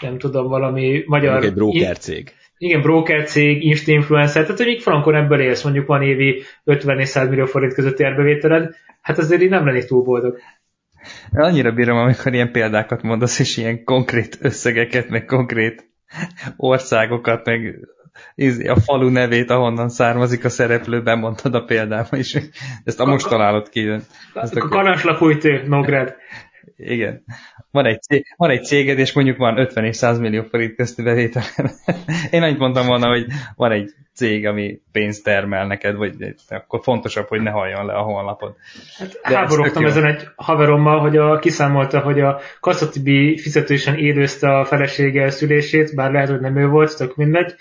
nem 0.02 0.18
tudom, 0.18 0.48
valami 0.48 1.04
magyar... 1.06 1.32
Mondjuk 1.32 1.52
egy 1.52 1.58
broker 1.58 1.98
cég. 1.98 2.34
Igen, 2.58 2.82
broker 2.82 3.24
cég, 3.24 3.64
insta 3.64 3.92
influencer, 3.92 4.42
tehát 4.42 4.58
hogy 4.58 4.68
még 4.68 4.82
frankon 4.82 5.16
ebből 5.16 5.42
élsz, 5.42 5.64
mondjuk 5.64 5.88
van 5.88 6.02
évi 6.02 6.44
50 6.64 7.00
és 7.00 7.08
100 7.08 7.30
millió 7.30 7.46
forint 7.46 7.74
közötti 7.74 8.04
árbevételed, 8.04 8.76
hát 9.02 9.18
azért 9.18 9.42
így 9.42 9.50
nem 9.50 9.66
lennék 9.66 9.86
túl 9.86 10.04
boldog. 10.04 10.40
Annyira 11.32 11.72
bírom, 11.72 11.98
amikor 11.98 12.34
ilyen 12.34 12.52
példákat 12.52 13.02
mondasz, 13.02 13.40
és 13.40 13.58
ilyen 13.58 13.84
konkrét 13.84 14.38
összegeket, 14.42 15.10
meg 15.10 15.26
konkrét 15.26 15.90
országokat, 16.58 17.46
meg 17.46 17.88
a 18.68 18.80
falu 18.80 19.10
nevét, 19.10 19.50
ahonnan 19.50 19.90
származik 19.90 20.46
a 20.46 20.50
szereplő, 20.50 21.02
bemondtad 21.02 21.56
a 21.56 21.64
példában 21.64 22.20
is. 22.20 22.38
Ezt 22.84 23.00
a 23.00 23.06
most 23.06 23.28
találod 23.28 23.70
ki. 23.70 23.90
Ezt 24.34 24.56
a 24.56 24.68
Karanslapújtő, 24.68 25.64
Nograd. 25.68 26.16
Igen. 26.78 27.24
Van 27.72 27.86
egy, 27.86 28.02
cég, 28.02 28.26
van 28.38 28.50
egy 28.50 28.64
céged, 28.64 29.00
és 29.00 29.14
mondjuk 29.14 29.38
van 29.38 29.58
50 29.58 29.86
és 29.86 29.96
100 29.96 30.20
millió 30.20 30.44
forint 30.44 30.76
közti 30.76 31.02
bevétel. 31.02 31.44
Én 32.32 32.42
annyit 32.42 32.58
mondtam 32.58 32.88
volna, 32.88 33.08
hogy 33.08 33.26
van 33.56 33.72
egy 33.72 33.90
cég, 34.14 34.46
ami 34.46 34.82
pénzt 34.92 35.24
termel 35.24 35.68
neked, 35.68 35.96
vagy 35.96 36.36
akkor 36.50 36.80
fontosabb, 36.84 37.28
hogy 37.28 37.42
ne 37.42 37.50
halljon 37.50 37.86
le 37.86 37.94
a 37.94 38.02
honlapod. 38.02 38.56
Hát 38.98 39.20
háborogtam 39.36 39.86
ezen 39.86 40.06
egy 40.06 40.28
haverommal, 40.36 41.00
hogy 41.00 41.18
a, 41.18 41.40
kiszámolta, 41.40 42.00
hogy 42.00 42.20
a 42.20 42.40
Kasszatibi 42.60 43.38
fizetősen 43.38 43.98
érőzte 43.98 44.58
a 44.58 44.66
felesége 44.66 45.30
szülését, 45.30 45.96
bár 45.96 46.12
lehet, 46.12 46.30
hogy 46.30 46.40
nem 46.40 46.58
ő 46.58 46.68
volt, 46.68 46.98
tök 46.98 47.16
mindegy, 47.16 47.56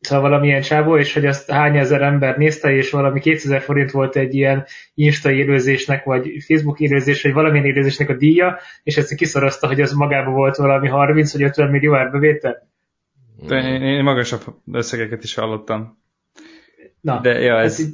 szóval 0.00 0.28
valamilyen 0.28 0.60
csávó, 0.60 0.98
és 0.98 1.12
hogy 1.12 1.26
azt 1.26 1.50
hány 1.50 1.76
ezer 1.76 2.02
ember 2.02 2.36
nézte, 2.36 2.72
és 2.74 2.90
valami 2.90 3.20
2000 3.20 3.60
forint 3.60 3.90
volt 3.90 4.16
egy 4.16 4.34
ilyen 4.34 4.66
Insta 4.94 5.30
élőzésnek, 5.30 6.04
vagy 6.04 6.30
Facebook 6.46 6.80
élőzés, 6.80 7.22
vagy 7.22 7.32
valamilyen 7.32 7.66
élőzésnek 7.66 8.08
a 8.08 8.16
díja, 8.16 8.58
és 8.82 8.96
ezt 8.96 9.14
kiszorozta, 9.14 9.66
hogy 9.66 9.80
az 9.80 9.92
magában 9.92 10.34
volt 10.34 10.56
valami 10.56 10.88
30 10.88 11.32
vagy 11.32 11.42
50 11.42 11.70
millió 11.70 11.94
árbevétel. 11.94 12.68
Én, 13.50 13.82
én 13.82 14.02
magasabb 14.02 14.42
összegeket 14.72 15.24
is 15.24 15.34
hallottam. 15.34 15.98
Na, 17.00 17.20
De, 17.20 17.40
ja, 17.40 17.58
ez... 17.58 17.86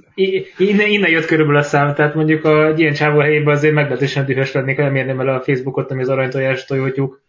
innen, 0.56 0.86
innen 0.88 1.10
jött 1.10 1.26
körülbelül 1.26 1.60
a 1.60 1.64
szám, 1.64 1.94
tehát 1.94 2.14
mondjuk 2.14 2.44
a 2.44 2.72
ilyen 2.76 2.92
csávó 2.92 3.18
helyében 3.18 3.54
azért 3.54 3.74
meglehetősen 3.74 4.24
dühös 4.24 4.52
lennék, 4.52 4.76
ha 4.76 4.82
nem 4.82 4.96
érném 4.96 5.20
el 5.20 5.28
a 5.28 5.40
Facebookot, 5.40 5.90
ami 5.90 6.00
az 6.00 6.08
aranytojás 6.08 6.64
tojótyúk. 6.64 7.24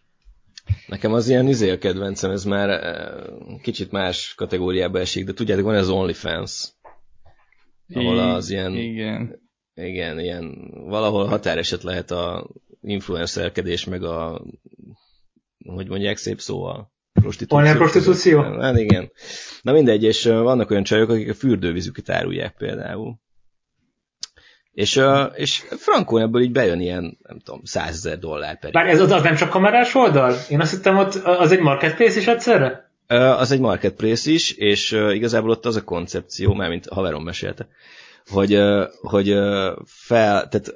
Nekem 0.87 1.13
az 1.13 1.29
ilyen 1.29 1.47
izé 1.47 1.71
a 1.71 1.77
kedvencem, 1.77 2.31
ez 2.31 2.43
már 2.43 2.69
eh, 2.69 3.59
kicsit 3.61 3.91
más 3.91 4.33
kategóriába 4.35 4.99
esik, 4.99 5.25
de 5.25 5.33
tudjátok, 5.33 5.65
van 5.65 5.75
ez 5.75 5.89
OnlyFans, 5.89 6.73
ahol 7.93 8.19
az 8.19 8.49
ilyen, 8.49 8.73
igen. 8.73 9.39
igen, 9.73 10.19
ilyen 10.19 10.71
valahol 10.71 11.25
határeset 11.25 11.83
lehet 11.83 12.11
a 12.11 12.49
influencerkedés, 12.81 13.85
meg 13.85 14.03
a, 14.03 14.45
hogy 15.65 15.87
mondják 15.87 16.17
szép 16.17 16.39
szóval, 16.39 16.91
prostitúció. 17.13 17.57
Online 17.57 17.77
prostitúció? 17.77 18.41
Hát 18.41 18.77
igen. 18.77 19.11
Na 19.61 19.71
mindegy, 19.71 20.03
és 20.03 20.23
vannak 20.23 20.69
olyan 20.69 20.83
csajok, 20.83 21.09
akik 21.09 21.29
a 21.29 21.33
fürdővizüket 21.33 22.09
árulják 22.09 22.55
például. 22.57 23.19
És, 24.77 25.01
és 25.33 25.65
Frankon 25.77 26.21
ebből 26.21 26.41
így 26.41 26.51
bejön 26.51 26.79
ilyen, 26.79 27.17
nem 27.21 27.39
tudom, 27.39 27.61
százezer 27.63 28.19
dollár 28.19 28.59
per 28.59 28.71
Bár 28.71 28.87
ez 28.87 28.99
az, 28.99 29.11
az 29.11 29.23
nem 29.23 29.35
csak 29.35 29.49
kamerás 29.49 29.95
oldal? 29.95 30.35
Én 30.49 30.61
azt 30.61 30.71
hittem, 30.71 30.97
ott 30.97 31.15
az 31.15 31.51
egy 31.51 31.59
marketplace 31.59 32.19
is 32.19 32.27
egyszerre? 32.27 32.91
Az 33.07 33.51
egy 33.51 33.59
marketplace 33.59 34.31
is, 34.31 34.51
és 34.51 34.91
igazából 34.91 35.49
ott 35.49 35.65
az 35.65 35.75
a 35.75 35.83
koncepció, 35.83 36.53
már 36.53 36.69
mint 36.69 36.87
haverom 36.87 37.23
mesélte, 37.23 37.67
hogy, 38.25 38.59
hogy 39.01 39.27
fel, 39.85 40.47
tehát 40.47 40.73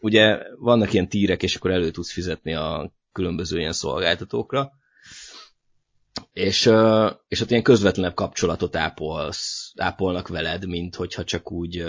ugye 0.00 0.38
vannak 0.58 0.92
ilyen 0.92 1.08
tírek, 1.08 1.42
és 1.42 1.56
akkor 1.56 1.70
elő 1.70 1.90
tudsz 1.90 2.12
fizetni 2.12 2.54
a 2.54 2.92
különböző 3.12 3.58
ilyen 3.58 3.72
szolgáltatókra, 3.72 4.72
és, 6.32 6.70
és 7.28 7.40
ott 7.40 7.50
ilyen 7.50 7.62
közvetlenebb 7.62 8.14
kapcsolatot 8.14 8.76
ápolsz, 8.76 9.72
ápolnak 9.76 10.28
veled, 10.28 10.66
mint 10.66 10.94
hogyha 10.94 11.24
csak 11.24 11.52
úgy 11.52 11.84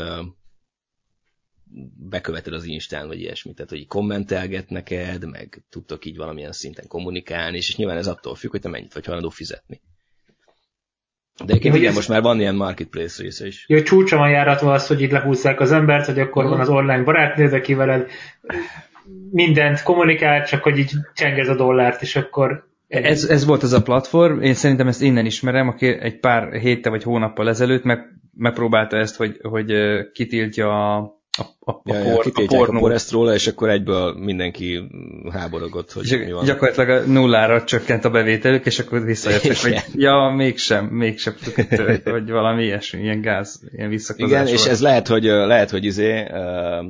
beköveted 2.10 2.54
az 2.54 2.66
Instán, 2.66 3.08
vagy 3.08 3.20
ilyesmit, 3.20 3.56
tehát 3.56 3.70
hogy 3.70 3.88
kommentelget 3.88 4.70
neked, 4.70 5.30
meg 5.30 5.64
tudtok 5.70 6.06
így 6.06 6.18
valamilyen 6.18 6.52
szinten 6.52 6.88
kommunikálni, 6.88 7.58
és, 7.58 7.70
és 7.70 7.76
nyilván 7.76 7.98
ez 7.98 8.08
attól 8.08 8.36
függ, 8.36 8.52
hogy 8.52 8.62
te 8.62 8.70
mennyit 8.70 8.94
vagy 8.94 9.06
hajlandó 9.06 9.30
fizetni. 9.30 9.82
De 11.38 11.46
egyébként 11.46 11.76
igen, 11.76 11.90
ez... 11.90 11.96
most 11.96 12.10
már 12.10 12.22
van 12.22 12.40
ilyen 12.40 12.56
marketplace 12.56 13.22
része 13.22 13.48
is. 13.48 13.66
Jó, 13.68 13.82
csúcsa 13.82 14.18
van 14.18 14.30
járatva 14.30 14.74
az, 14.74 14.88
hogy 14.88 15.02
itt 15.02 15.12
lehúzzák 15.12 15.60
az 15.60 15.72
embert, 15.72 16.06
hogy 16.06 16.20
akkor 16.20 16.46
van 16.46 16.60
az 16.60 16.70
online 16.70 17.04
barátnőd, 17.04 17.54
aki 17.54 17.74
veled 17.74 18.10
mindent 19.32 19.84
kommunikál, 19.84 20.46
csak 20.46 20.64
hogy 20.64 20.78
így 20.78 20.92
csengez 21.14 21.48
a 21.48 21.56
dollárt, 21.56 22.02
és 22.02 22.16
akkor 22.16 22.68
ez, 22.88 23.24
ez 23.24 23.46
volt 23.46 23.64
az 23.64 23.74
a 23.74 23.82
platform, 23.82 24.42
én 24.42 24.54
szerintem 24.54 24.88
ezt 24.88 25.02
innen 25.02 25.26
ismerem, 25.26 25.68
aki 25.68 25.88
egy 25.88 26.20
pár 26.20 26.54
héttel 26.54 26.92
vagy 26.92 27.04
hónappal 27.04 27.50
ezelőtt 27.50 27.84
meg, 27.84 28.00
megpróbálta 28.38 28.98
ezt, 28.98 29.16
hogy, 29.16 29.40
hogy 29.42 29.74
kitiltja 30.12 30.96
a 30.96 31.19
a, 31.40 31.72
a, 31.72 31.82
ja, 31.84 31.96
a, 31.96 32.14
por, 32.14 32.32
ja, 32.36 32.44
a 32.44 32.66
pornó. 32.66 32.90
ezt 32.90 33.12
róla, 33.12 33.34
és 33.34 33.48
akkor 33.48 33.70
egyből 33.70 34.14
mindenki 34.14 34.82
háborogott, 35.32 35.92
hogy 35.92 36.04
és 36.12 36.26
mi 36.26 36.32
van. 36.32 36.46
Gyakorlatilag 36.46 36.90
a 36.90 37.12
nullára 37.12 37.64
csökkent 37.64 38.06
a 38.06 38.10
bevételük, 38.10 38.66
és 38.66 38.80
akkor 38.80 39.04
visszajöttek, 39.04 39.58
hogy 39.58 39.84
ja, 39.94 40.34
mégsem, 40.36 40.86
mégsem, 40.86 41.36
hogy 42.04 42.30
valami 42.30 42.64
ilyesmi, 42.64 43.02
ilyen 43.02 43.22
gáz, 43.22 43.62
ilyen 43.72 43.90
visszakozás 43.90 44.30
Igen, 44.30 44.44
volt. 44.44 44.56
és 44.56 44.66
ez 44.66 44.82
lehet, 44.82 45.08
hogy, 45.08 45.24
lehet, 45.24 45.70
hogy 45.70 45.86
izé, 45.86 46.22
uh, 46.22 46.86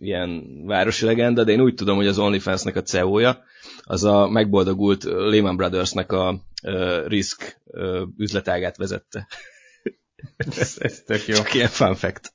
ilyen 0.00 0.44
városi 0.66 1.04
legenda, 1.04 1.44
de 1.44 1.52
én 1.52 1.60
úgy 1.60 1.74
tudom, 1.74 1.96
hogy 1.96 2.06
az 2.06 2.18
OnlyFans-nek 2.18 2.76
a 2.76 2.82
CEO-ja, 2.82 3.42
az 3.82 4.04
a 4.04 4.28
megboldogult 4.28 5.04
Lehman 5.04 5.56
Brothers-nek 5.56 6.12
a 6.12 6.40
uh, 6.62 7.06
risk 7.06 7.60
uh, 7.64 8.00
üzletágát 8.18 8.76
vezette. 8.76 9.26
ez, 10.58 10.76
ez 10.78 11.02
tök 11.06 11.26
jó. 11.26 11.34
Csak 11.34 11.54
ilyen 11.54 11.68
fun 11.68 11.94
fact. 11.94 12.33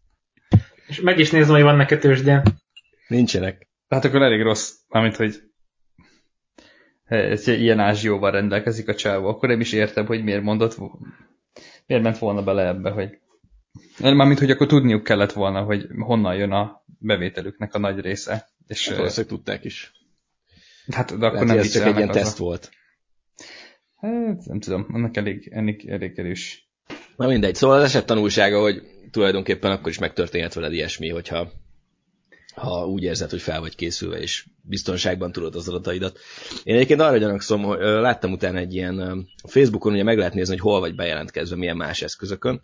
És 0.90 1.02
meg 1.02 1.20
is 1.20 1.32
nézem, 1.32 1.54
hogy 1.56 1.64
vannak-e 1.64 1.98
tőzsdén. 1.98 2.42
Nincsenek. 3.08 3.68
Hát 3.90 4.06
akkor 4.06 4.22
elég 4.22 4.42
rossz, 4.42 4.74
mármint, 4.88 5.16
hogy 5.16 5.44
ilyen 7.46 7.80
ázsióval 7.80 8.32
rendelkezik 8.32 8.88
a 8.88 8.96
csávó, 8.96 9.28
akkor 9.28 9.50
nem 9.50 9.60
is 9.60 9.72
értem, 9.72 10.06
hogy 10.06 10.24
miért 10.24 10.44
mondott, 10.44 10.78
miért 11.86 12.04
ment 12.04 12.18
volna 12.18 12.44
bele 12.44 12.68
ebbe, 12.68 12.90
hogy 12.90 13.18
mármint, 14.00 14.40
hogy 14.40 14.52
akkor 14.52 14.68
tudniuk 14.68 15.04
kellett 15.04 15.32
volna, 15.32 15.64
hogy 15.64 15.88
honnan 16.00 16.36
jön 16.36 16.52
a 16.52 16.84
bevételüknek 17.00 17.74
a 17.74 17.80
nagy 17.80 18.00
része. 18.00 18.50
És, 18.68 18.88
hát 18.88 18.98
valószínűleg 18.98 19.36
tudták 19.36 19.64
is. 19.64 19.92
Hát, 20.92 21.18
de 21.18 21.26
akkor 21.26 21.32
Lehet, 21.32 21.48
nem 21.48 21.58
ez 21.58 21.72
csak 21.72 21.86
egy 21.86 21.96
ilyen 21.96 22.12
teszt 22.12 22.38
volt. 22.38 22.70
Hát, 23.96 24.46
nem 24.46 24.60
tudom, 24.60 24.86
annak 24.92 25.18
elég, 25.18 25.50
elég, 25.52 25.90
elég 25.90 26.20
erős. 26.20 26.70
Na 27.16 27.28
mindegy, 27.28 27.56
szóval 27.56 27.78
az 27.78 27.84
eset 27.84 28.06
tanulsága, 28.06 28.62
hogy 28.62 28.82
tulajdonképpen 29.12 29.72
akkor 29.72 29.90
is 29.90 30.00
megtörténhet 30.00 30.54
veled 30.54 30.74
ilyesmi, 30.74 31.10
hogyha 31.10 31.52
ha 32.56 32.86
úgy 32.86 33.04
érzed, 33.04 33.30
hogy 33.30 33.42
fel 33.42 33.60
vagy 33.60 33.76
készülve, 33.76 34.18
és 34.18 34.46
biztonságban 34.62 35.32
tudod 35.32 35.56
az 35.56 35.68
adataidat. 35.68 36.20
Én 36.64 36.76
egyébként 36.76 37.02
arra 37.02 37.18
gyanakszom, 37.18 37.64
hogy 37.64 37.80
láttam 37.80 38.32
utána 38.32 38.58
egy 38.58 38.76
ilyen 38.76 39.28
Facebookon, 39.48 39.94
ugye 39.94 40.04
meg 40.04 40.18
lehet 40.18 40.34
nézni, 40.34 40.54
hogy 40.54 40.64
hol 40.64 40.80
vagy 40.80 40.96
bejelentkezve, 40.96 41.56
milyen 41.56 41.78
más 41.78 42.02
eszközökön, 42.02 42.62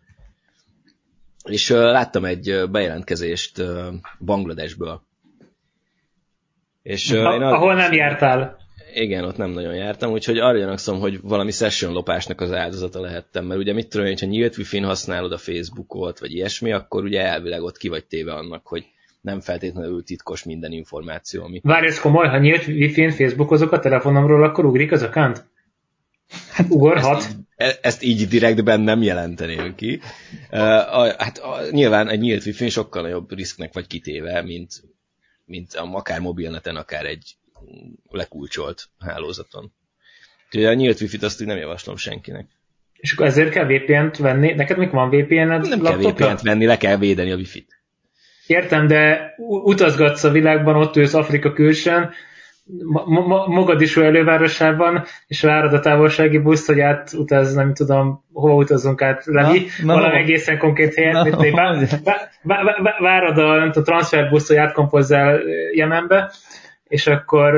és 1.43 1.69
láttam 1.69 2.25
egy 2.25 2.69
bejelentkezést 2.69 3.61
Bangladesből. 4.19 5.01
És, 6.81 7.11
ha, 7.11 7.17
én 7.17 7.23
arra, 7.23 7.55
ahol 7.55 7.73
nem 7.73 7.93
jártál. 7.93 8.57
Igen, 8.97 9.23
ott 9.23 9.37
nem 9.37 9.49
nagyon 9.49 9.75
jártam, 9.75 10.11
úgyhogy 10.11 10.37
arra 10.37 10.57
gyanakszom, 10.57 10.99
hogy 10.99 11.21
valami 11.21 11.51
session 11.51 11.93
lopásnak 11.93 12.41
az 12.41 12.51
áldozata 12.51 13.01
lehettem, 13.01 13.45
mert 13.45 13.59
ugye 13.59 13.73
mit 13.73 13.87
tudom, 13.87 14.05
hogyha 14.05 14.25
nyílt 14.25 14.57
wifi-n 14.57 14.83
használod 14.83 15.31
a 15.31 15.37
Facebookot, 15.37 16.19
vagy 16.19 16.31
ilyesmi, 16.31 16.71
akkor 16.71 17.03
ugye 17.03 17.21
elvileg 17.21 17.61
ott 17.61 17.77
ki 17.77 17.87
vagy 17.87 18.05
téve 18.05 18.33
annak, 18.33 18.67
hogy 18.67 18.85
nem 19.21 19.39
feltétlenül 19.39 20.03
titkos 20.03 20.43
minden 20.43 20.71
információ, 20.71 21.43
ami... 21.43 21.59
Várj, 21.63 21.85
ez 21.85 21.99
komoly, 21.99 22.27
ha 22.27 22.37
nyílt 22.37 22.67
wifi-n 22.67 23.11
Facebookozok 23.11 23.71
a 23.71 23.79
telefonomról, 23.79 24.43
akkor 24.43 24.65
ugrik 24.65 24.91
az 24.91 25.03
account? 25.03 25.45
Hát 26.51 26.69
ugorhat. 26.69 27.17
Ezt, 27.17 27.37
e- 27.55 27.79
ezt 27.81 28.03
így 28.03 28.27
direktben 28.27 28.81
nem 28.81 29.01
jelenteném 29.01 29.75
ki. 29.75 29.99
Uh, 30.51 30.59
a, 30.99 31.13
hát 31.17 31.37
a, 31.37 31.57
nyilván 31.71 32.09
egy 32.09 32.19
nyílt 32.19 32.45
wifi 32.45 32.69
sokkal 32.69 33.01
nagyobb 33.01 33.33
risknek 33.33 33.73
vagy 33.73 33.87
kitéve, 33.87 34.41
mint, 34.41 34.83
mint 35.45 35.73
a, 35.73 35.89
akár 35.93 36.19
mobilneten, 36.19 36.75
akár 36.75 37.05
egy 37.05 37.35
lekulcsolt 38.09 38.89
hálózaton. 38.99 39.71
Úgyhogy 40.45 40.65
a 40.65 40.73
nyílt 40.73 41.01
wifi-t 41.01 41.23
azt 41.23 41.45
nem 41.45 41.57
javaslom 41.57 41.95
senkinek. 41.95 42.47
És 42.93 43.13
akkor 43.13 43.25
ezért 43.25 43.51
kell 43.51 43.65
VPN-t 43.65 44.17
venni? 44.17 44.53
Neked 44.53 44.77
még 44.77 44.91
van 44.91 45.09
VPN-ed 45.09 45.67
Nem 45.67 45.81
kell 45.81 45.97
VPN-t 45.97 46.41
venni, 46.41 46.65
le 46.65 46.77
kell 46.77 46.97
védeni 46.97 47.31
a 47.31 47.35
wifi-t. 47.35 47.83
Értem, 48.47 48.87
de 48.87 49.33
utazgatsz 49.63 50.23
a 50.23 50.31
világban, 50.31 50.75
ott 50.75 50.95
ülsz 50.95 51.13
Afrika 51.13 51.53
külsőn, 51.53 52.13
Mogadisú 53.47 54.01
elővárosában, 54.01 55.03
és 55.27 55.41
várod 55.41 55.73
a 55.73 55.79
távolsági 55.79 56.37
buszt, 56.37 56.65
hogy 56.65 56.79
átutaz, 56.79 57.53
nem 57.53 57.73
tudom, 57.73 58.23
hova 58.33 58.55
utazunk 58.55 59.01
át, 59.01 59.25
Levi, 59.25 59.67
valami 59.83 60.17
egészen 60.17 60.57
konkrét 60.57 60.93
helyet, 60.95 61.23
mint 61.23 61.51
vá, 61.51 61.73
vá, 62.41 62.63
vá, 62.63 62.95
várod 62.99 63.37
a, 63.37 63.55
nem 63.57 63.67
tudom, 63.67 63.83
transferbuszt, 63.83 64.47
hogy 64.47 64.57
átkompozzál 64.57 65.39
Jemenbe, 65.73 66.31
és 66.87 67.07
akkor 67.07 67.53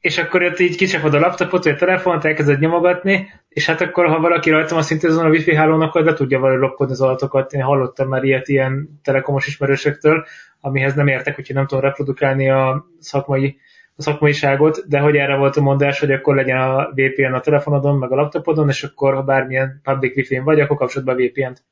és 0.00 0.18
akkor 0.18 0.42
ott 0.42 0.58
így 0.58 0.76
kicsapod 0.76 1.14
a 1.14 1.18
laptopot, 1.18 1.64
vagy 1.64 1.72
a 1.72 1.76
telefont, 1.76 2.24
elkezded 2.24 2.60
nyomogatni, 2.60 3.32
és 3.48 3.66
hát 3.66 3.80
akkor, 3.80 4.06
ha 4.06 4.20
valaki 4.20 4.50
rajta 4.50 4.74
van 4.74 4.82
szintén 4.82 5.10
azon 5.10 5.24
a 5.24 5.28
wifi 5.28 5.54
hálón, 5.54 5.80
akkor 5.80 6.04
le 6.04 6.12
tudja 6.12 6.38
valahogy 6.38 6.60
lopkodni 6.60 6.92
az 6.92 7.00
adatokat. 7.00 7.52
Én 7.52 7.62
hallottam 7.62 8.08
már 8.08 8.24
ilyet 8.24 8.48
ilyen 8.48 9.00
telekomos 9.02 9.46
ismerősöktől, 9.46 10.24
amihez 10.60 10.94
nem 10.94 11.06
értek, 11.06 11.38
úgyhogy 11.38 11.56
nem 11.56 11.66
tudom 11.66 11.84
reprodukálni 11.84 12.50
a 12.50 12.86
szakmai 12.98 13.58
a 13.96 14.02
szakmaiságot, 14.02 14.88
de 14.88 14.98
hogy 14.98 15.16
erre 15.16 15.36
volt 15.36 15.56
a 15.56 15.60
mondás, 15.60 16.00
hogy 16.00 16.12
akkor 16.12 16.34
legyen 16.34 16.58
a 16.58 16.90
VPN 16.94 17.32
a 17.32 17.40
telefonodon, 17.40 17.98
meg 17.98 18.12
a 18.12 18.14
laptopodon, 18.14 18.68
és 18.68 18.82
akkor 18.82 19.14
ha 19.14 19.22
bármilyen 19.22 19.80
public 19.82 20.16
wifi-n 20.16 20.44
vagy, 20.44 20.60
akkor 20.60 20.76
kapcsolod 20.76 21.06
be 21.06 21.12
a 21.12 21.16
VPN-t. 21.16 21.62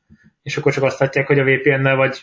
És 0.43 0.57
akkor 0.57 0.73
csak 0.73 0.83
azt 0.85 0.99
látják, 0.99 1.27
hogy 1.27 1.39
a 1.39 1.45
VPN-nel 1.45 1.97
vagy 1.97 2.23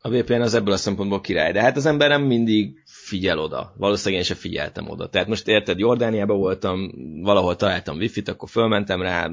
a 0.00 0.08
VPN 0.08 0.40
az 0.40 0.54
ebből 0.54 0.72
a 0.72 0.76
szempontból 0.76 1.20
király, 1.20 1.52
de 1.52 1.60
hát 1.60 1.76
az 1.76 1.86
ember 1.86 2.08
nem 2.08 2.22
mindig 2.22 2.82
figyel 2.84 3.38
oda. 3.38 3.74
Valószínűleg 3.76 4.20
én 4.20 4.26
sem 4.26 4.36
figyeltem 4.36 4.88
oda. 4.88 5.08
Tehát 5.08 5.28
most 5.28 5.48
érted, 5.48 5.78
Jordániában 5.78 6.38
voltam, 6.38 6.90
valahol 7.22 7.56
találtam 7.56 7.96
wifi-t, 7.96 8.28
akkor 8.28 8.48
fölmentem 8.48 9.02
rá, 9.02 9.30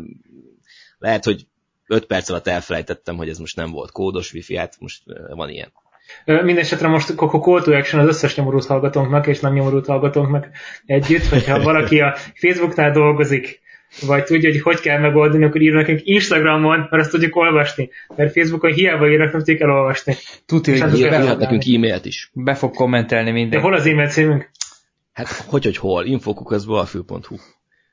lehet, 0.98 1.24
hogy 1.24 1.48
5 1.88 2.06
perc 2.06 2.30
alatt 2.30 2.48
elfelejtettem, 2.48 3.16
hogy 3.16 3.30
ez 3.30 3.38
most 3.38 3.56
nem 3.56 3.72
volt 3.72 3.92
kódos 3.92 4.34
wifi, 4.34 4.56
hát 4.58 4.76
most 4.80 5.04
van 5.30 5.50
ilyen. 5.50 5.72
Mindenesetre 6.26 6.88
most 6.88 7.16
call 7.16 7.62
to 7.62 7.76
action 7.76 8.02
az 8.02 8.08
összes 8.08 8.36
nyomorult 8.36 8.66
hallgatónknak, 8.66 9.28
és 9.28 9.40
nem 9.40 9.54
nyomorult 9.54 9.86
hallgatónknak 9.86 10.48
együtt, 10.86 11.26
hogyha 11.26 11.62
valaki 11.62 12.00
a 12.00 12.16
Facebooknál 12.34 12.92
dolgozik, 12.92 13.62
vagy 14.02 14.24
tudja, 14.24 14.52
hogy 14.52 14.62
hogy 14.62 14.80
kell 14.80 15.00
megoldani, 15.00 15.44
akkor 15.44 15.62
írnak 15.62 15.82
nekünk 15.82 16.02
Instagramon, 16.04 16.78
mert 16.78 17.04
azt 17.04 17.12
tudjuk 17.12 17.36
olvasni. 17.36 17.90
Mert 18.16 18.32
Facebookon 18.32 18.72
hiába 18.74 19.10
írnak, 19.10 19.32
nem 19.32 19.40
tudjuk 19.40 19.62
elolvasni. 19.62 20.16
Tudja, 20.46 20.90
hogy 20.90 21.00
írhat 21.00 21.40
nekünk 21.40 21.64
e-mailt 21.76 22.06
is. 22.06 22.32
Be 22.34 22.54
fog 22.54 22.74
kommentelni 22.74 23.32
minden. 23.32 23.60
De 23.60 23.66
hol 23.66 23.74
az 23.74 23.86
e-mail 23.86 24.08
címünk? 24.08 24.50
Hát 25.14 25.28
hogy, 25.28 25.64
hogy 25.64 25.78
hol? 25.78 26.06
infokukaszbalfül.hu 26.06 27.36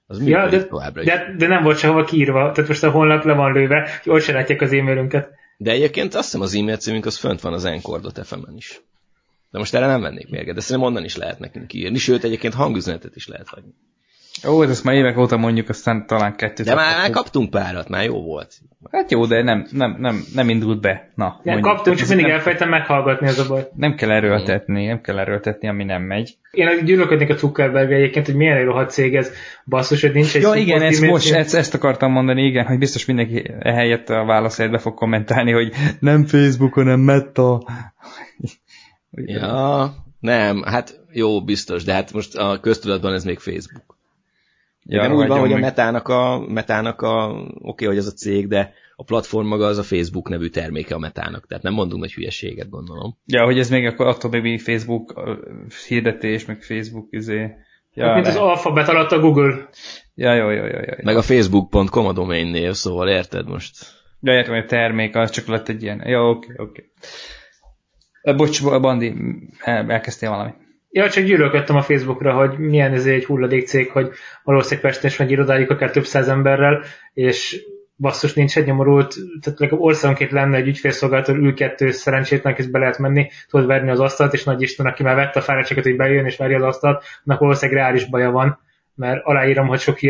az 0.07 0.27
ja, 0.27 0.49
de, 0.49 0.69
de, 1.05 1.35
de, 1.39 1.47
nem 1.47 1.63
volt 1.63 1.79
sehova 1.79 2.05
kiírva, 2.05 2.51
tehát 2.53 2.69
most 2.69 2.83
a 2.83 2.91
honlap 2.91 3.25
le 3.25 3.33
van 3.33 3.53
lőve, 3.53 4.01
hogy 4.03 4.13
ott 4.13 4.23
se 4.23 4.33
látják 4.33 4.61
az 4.61 4.73
e-mailünket. 4.73 5.29
De 5.57 5.71
egyébként 5.71 6.15
azt 6.15 6.25
hiszem 6.25 6.41
az 6.41 6.55
e-mail 6.55 6.77
címünk 6.77 7.07
az 7.07 7.19
fönt 7.19 7.41
van 7.41 7.53
az 7.53 7.65
Encore.fm-en 7.65 8.57
is. 8.57 8.81
De 9.51 9.59
most 9.59 9.75
erre 9.75 9.87
nem 9.87 10.01
vennék 10.01 10.29
mérget, 10.29 10.55
de 10.55 10.61
szerintem 10.61 10.91
onnan 10.91 11.05
is 11.05 11.17
lehet 11.17 11.39
nekünk 11.39 11.73
írni, 11.73 11.99
sőt 11.99 12.25
egyébként 12.25 12.55
hangüzenetet 12.55 13.17
is 13.17 13.29
lehet 13.29 13.49
hagyni. 13.49 13.75
Ó, 14.49 14.63
ezt 14.63 14.85
már 14.85 14.95
évek 14.95 15.19
óta 15.19 15.37
mondjuk, 15.37 15.69
aztán 15.69 16.07
talán 16.07 16.37
kettőt. 16.37 16.67
De 16.67 16.75
már, 16.75 16.97
már 16.97 17.11
kaptunk 17.11 17.51
párat, 17.51 17.89
már 17.89 18.05
jó 18.05 18.23
volt. 18.23 18.55
Hát 18.91 19.11
jó, 19.11 19.27
de 19.27 19.43
nem, 19.43 19.67
nem, 19.71 19.97
nem, 19.99 20.25
nem 20.35 20.49
indult 20.49 20.81
be. 20.81 21.11
Na, 21.15 21.41
Ja, 21.45 21.61
kaptunk, 21.61 21.97
csak 21.97 22.05
Ez 22.05 22.09
mindig 22.09 22.27
nem, 22.27 22.35
elfejtem 22.37 22.69
meghallgatni 22.69 23.27
ez 23.27 23.39
a 23.39 23.47
baj. 23.49 23.69
nem 23.77 23.95
kell 23.95 24.11
erőltetni, 24.11 24.87
nem 24.87 25.01
kell 25.01 25.19
erőltetni, 25.19 25.69
ami 25.69 25.85
nem 25.85 26.03
megy. 26.03 26.37
Én 26.51 26.85
gyűlölködnék 26.85 27.31
a 27.31 27.37
Zuckerberg 27.37 27.93
egyébként, 27.93 28.27
hogy 28.27 28.35
milyen 28.35 28.65
rohadt 28.65 28.91
cég 28.91 29.15
ez, 29.17 29.31
basszus, 29.67 30.01
hogy 30.01 30.13
nincs 30.13 30.37
egy 30.37 30.43
Ja, 30.43 30.55
igen, 30.55 30.83
ezt 30.83 30.97
e-mail 30.99 31.11
most, 31.13 31.33
ezt, 31.33 31.55
ezt 31.55 31.75
akartam 31.75 32.13
mondani, 32.13 32.43
igen, 32.45 32.67
hogy 32.67 32.79
biztos 32.79 33.05
mindenki 33.05 33.51
ehelyett 33.59 34.09
a 34.09 34.25
válaszért 34.25 34.71
be 34.71 34.79
fog 34.79 34.95
kommentálni, 34.95 35.53
hogy 35.53 35.73
nem 36.01 36.25
Facebook, 36.27 36.75
hanem 36.75 37.01
Meta. 37.01 37.63
Ja, 39.11 39.95
nem, 40.21 40.63
hát 40.63 41.01
jó, 41.13 41.45
biztos, 41.45 41.85
de 41.85 41.93
hát 41.93 42.13
most 42.13 42.37
a 42.37 42.59
köztudatban 42.61 43.13
ez 43.13 43.25
még 43.25 43.39
Facebook. 43.39 43.92
Ja, 44.85 45.05
Igen, 45.05 45.17
úgy 45.17 45.27
van, 45.27 45.39
hogy 45.39 45.53
a 45.53 45.59
metának 45.59 46.09
a, 46.09 46.45
metának 46.49 47.01
a 47.01 47.29
oké, 47.29 47.55
okay, 47.59 47.87
hogy 47.87 47.97
ez 47.97 48.07
a 48.07 48.13
cég, 48.13 48.49
de 48.49 48.73
a 48.97 49.05
platform 49.05 49.47
maga 49.47 49.67
az 49.67 49.79
a 49.79 49.83
Facebook 49.83 50.29
nevű 50.29 50.49
terméke 50.49 50.95
a 50.95 50.99
metának, 50.99 51.47
tehát 51.47 51.63
nem 51.63 51.73
mondunk 51.73 52.01
nagy 52.01 52.13
hülyeséget, 52.13 52.71
gondolom. 52.71 53.19
Ja, 53.27 53.45
hogy 53.45 53.59
ez 53.59 53.71
még 53.71 53.87
akkor 53.87 54.07
attól 54.07 54.31
még 54.31 54.43
mindig 54.43 54.61
Facebook 54.61 55.21
hirdetés, 55.89 56.45
meg 56.45 56.63
Facebook 56.63 57.07
izé. 57.11 57.51
Ja, 57.95 58.15
Mint 58.15 58.27
az 58.27 58.37
alfabet 58.37 58.89
alatt 58.89 59.13
a 59.13 59.21
Google. 59.21 59.69
ja, 60.15 60.35
jó, 60.35 60.51
jó, 60.51 60.65
jó, 60.65 60.79
jó. 60.79 60.95
Meg 61.03 61.17
a 61.17 61.23
facebook.com 61.23 62.07
a 62.07 62.13
domain 62.13 62.47
név, 62.47 62.73
szóval 62.73 63.09
érted 63.09 63.49
most? 63.49 64.01
Ja, 64.21 64.33
értem, 64.33 64.55
hogy 64.55 64.63
a 64.63 64.67
termék, 64.67 65.17
az 65.17 65.31
csak 65.31 65.47
lett 65.47 65.69
egy 65.69 65.83
ilyen. 65.83 66.09
Jó, 66.09 66.29
oké, 66.29 66.53
oké. 66.57 66.91
Ö, 68.23 68.35
Bocs, 68.35 68.63
Bandi, 68.63 69.15
el, 69.59 69.91
elkezdtél 69.91 70.31
valamit. 70.31 70.55
Ja, 70.95 71.11
csak 71.11 71.25
gyűlölködtem 71.25 71.77
a 71.77 71.83
Facebookra, 71.83 72.33
hogy 72.33 72.59
milyen 72.59 72.93
ez 72.93 73.07
egy 73.07 73.25
hulladék 73.25 73.67
cég, 73.67 73.91
hogy 73.91 74.11
valószínűleg 74.45 74.91
Pesten 74.91 75.11
is 75.11 75.17
van 75.17 75.27
egy 75.27 75.33
irodájuk 75.33 75.71
akár 75.71 75.91
több 75.91 76.05
száz 76.05 76.29
emberrel, 76.29 76.83
és 77.13 77.65
basszus 77.97 78.35
nincs 78.35 78.57
egy 78.57 78.67
nyomorult, 78.67 79.15
tehát 79.41 79.59
legalább 79.59 79.83
országonként 79.83 80.31
lenne 80.31 80.57
egy 80.57 80.67
ügyfélszolgálatól 80.67 81.37
ül 81.37 81.55
kettő 81.55 81.91
szerencsétlen, 81.91 82.55
és 82.57 82.67
be 82.67 82.79
lehet 82.79 82.99
menni, 82.99 83.29
tudod 83.49 83.67
verni 83.67 83.91
az 83.91 84.01
asztalt, 84.01 84.33
és 84.33 84.45
nagy 84.45 84.63
Isten, 84.63 84.87
aki 84.87 85.03
már 85.03 85.15
vette 85.15 85.39
a 85.39 85.43
fáradtságot, 85.43 85.85
hogy 85.85 85.97
bejön 85.97 86.27
és 86.27 86.37
verje 86.37 86.57
az 86.57 86.63
asztalt, 86.63 87.05
annak 87.25 87.41
valószínűleg 87.41 87.83
reális 87.83 88.05
baja 88.05 88.31
van, 88.31 88.59
mert 88.95 89.25
aláírom, 89.25 89.67
hogy 89.67 89.81
sok 89.81 90.03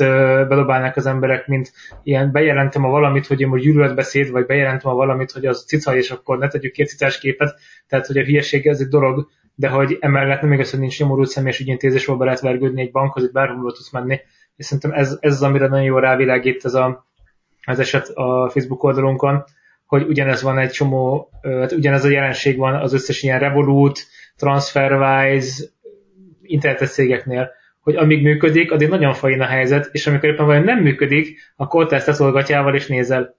ö, 0.00 0.44
bedobálnak 0.48 0.96
az 0.96 1.06
emberek, 1.06 1.46
mint 1.46 1.72
ilyen 2.02 2.32
bejelentem 2.32 2.84
a 2.84 2.88
valamit, 2.88 3.26
hogy 3.26 3.40
én 3.40 3.48
most 3.48 3.62
gyűlöletbeszéd, 3.62 4.30
vagy 4.30 4.46
bejelentem 4.46 4.90
a 4.90 4.94
valamit, 4.94 5.30
hogy 5.30 5.46
az 5.46 5.64
cica, 5.66 5.96
és 5.96 6.10
akkor 6.10 6.38
ne 6.38 6.48
tegyük 6.48 6.72
két 6.72 6.88
cicás 6.88 7.18
képet, 7.18 7.54
tehát 7.88 8.06
hogy 8.06 8.16
a 8.16 8.22
hírség 8.22 8.66
ez 8.66 8.80
egy 8.80 8.88
dolog, 8.88 9.28
de 9.60 9.68
hogy 9.68 9.96
emellett 10.00 10.40
nem 10.40 10.52
igaz, 10.52 10.70
hogy 10.70 10.80
nincs 10.80 10.98
nyomorult 11.00 11.28
személyes 11.28 11.60
ügyintézésről 11.60 12.16
be 12.16 12.24
lehet 12.24 12.40
vergődni 12.40 12.80
egy 12.80 12.90
bankhoz, 12.90 13.22
hogy 13.22 13.32
bárhol 13.32 13.72
tudsz 13.72 13.92
menni, 13.92 14.20
és 14.56 14.64
szerintem 14.64 14.92
ez, 14.92 15.16
ez 15.20 15.32
az, 15.32 15.42
amire 15.42 15.66
nagyon 15.66 15.84
jól 15.84 16.00
rávilágít 16.00 16.64
ez 16.64 16.74
a, 16.74 17.06
az 17.64 17.78
eset 17.78 18.08
a 18.08 18.48
Facebook 18.52 18.82
oldalunkon, 18.82 19.44
hogy 19.86 20.02
ugyanez 20.08 20.42
van 20.42 20.58
egy 20.58 20.70
csomó, 20.70 21.30
hát 21.42 21.72
ugyanez 21.72 22.04
a 22.04 22.08
jelenség 22.08 22.56
van 22.56 22.74
az 22.74 22.92
összes 22.92 23.22
ilyen 23.22 23.38
Revolut, 23.38 24.06
TransferWise, 24.36 25.64
internetes 26.42 26.90
cégeknél, 26.90 27.50
hogy 27.80 27.96
amíg 27.96 28.22
működik, 28.22 28.72
addig 28.72 28.88
nagyon 28.88 29.14
fain 29.14 29.40
a 29.40 29.46
helyzet, 29.46 29.88
és 29.92 30.06
amikor 30.06 30.28
éppen 30.28 30.46
valami 30.46 30.64
nem 30.64 30.78
működik, 30.78 31.52
akkor 31.56 31.86
te 31.86 31.96
ezt 31.96 32.06
teszolgatjával 32.06 32.74
és 32.74 32.86
nézel, 32.86 33.36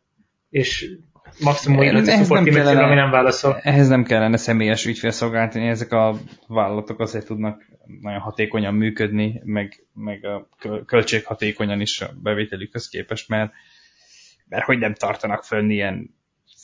és 0.49 0.91
maximum 1.39 1.79
nem 1.79 2.23
support 2.23 2.47
e 2.47 2.51
kellene- 2.51 2.83
ami 2.83 2.95
nem 2.95 3.11
válaszol. 3.11 3.59
Ehhez 3.61 3.87
nem 3.87 4.03
kellene 4.03 4.37
személyes 4.37 4.85
ügyfélszolgáltatni, 4.85 5.67
ezek 5.67 5.91
a 5.91 6.15
vállalatok 6.47 6.99
azért 6.99 7.25
tudnak 7.25 7.65
nagyon 8.01 8.19
hatékonyan 8.19 8.73
működni, 8.73 9.41
meg, 9.43 9.85
meg 9.93 10.25
a 10.25 10.47
köl- 10.59 10.85
költséghatékonyan 10.85 11.81
is 11.81 12.01
a 12.01 12.09
bevételükhöz 12.21 12.87
képest, 12.87 13.29
mert, 13.29 13.51
mert 14.47 14.65
hogy 14.65 14.77
nem 14.77 14.93
tartanak 14.93 15.43
fönn 15.43 15.69
ilyen 15.69 16.15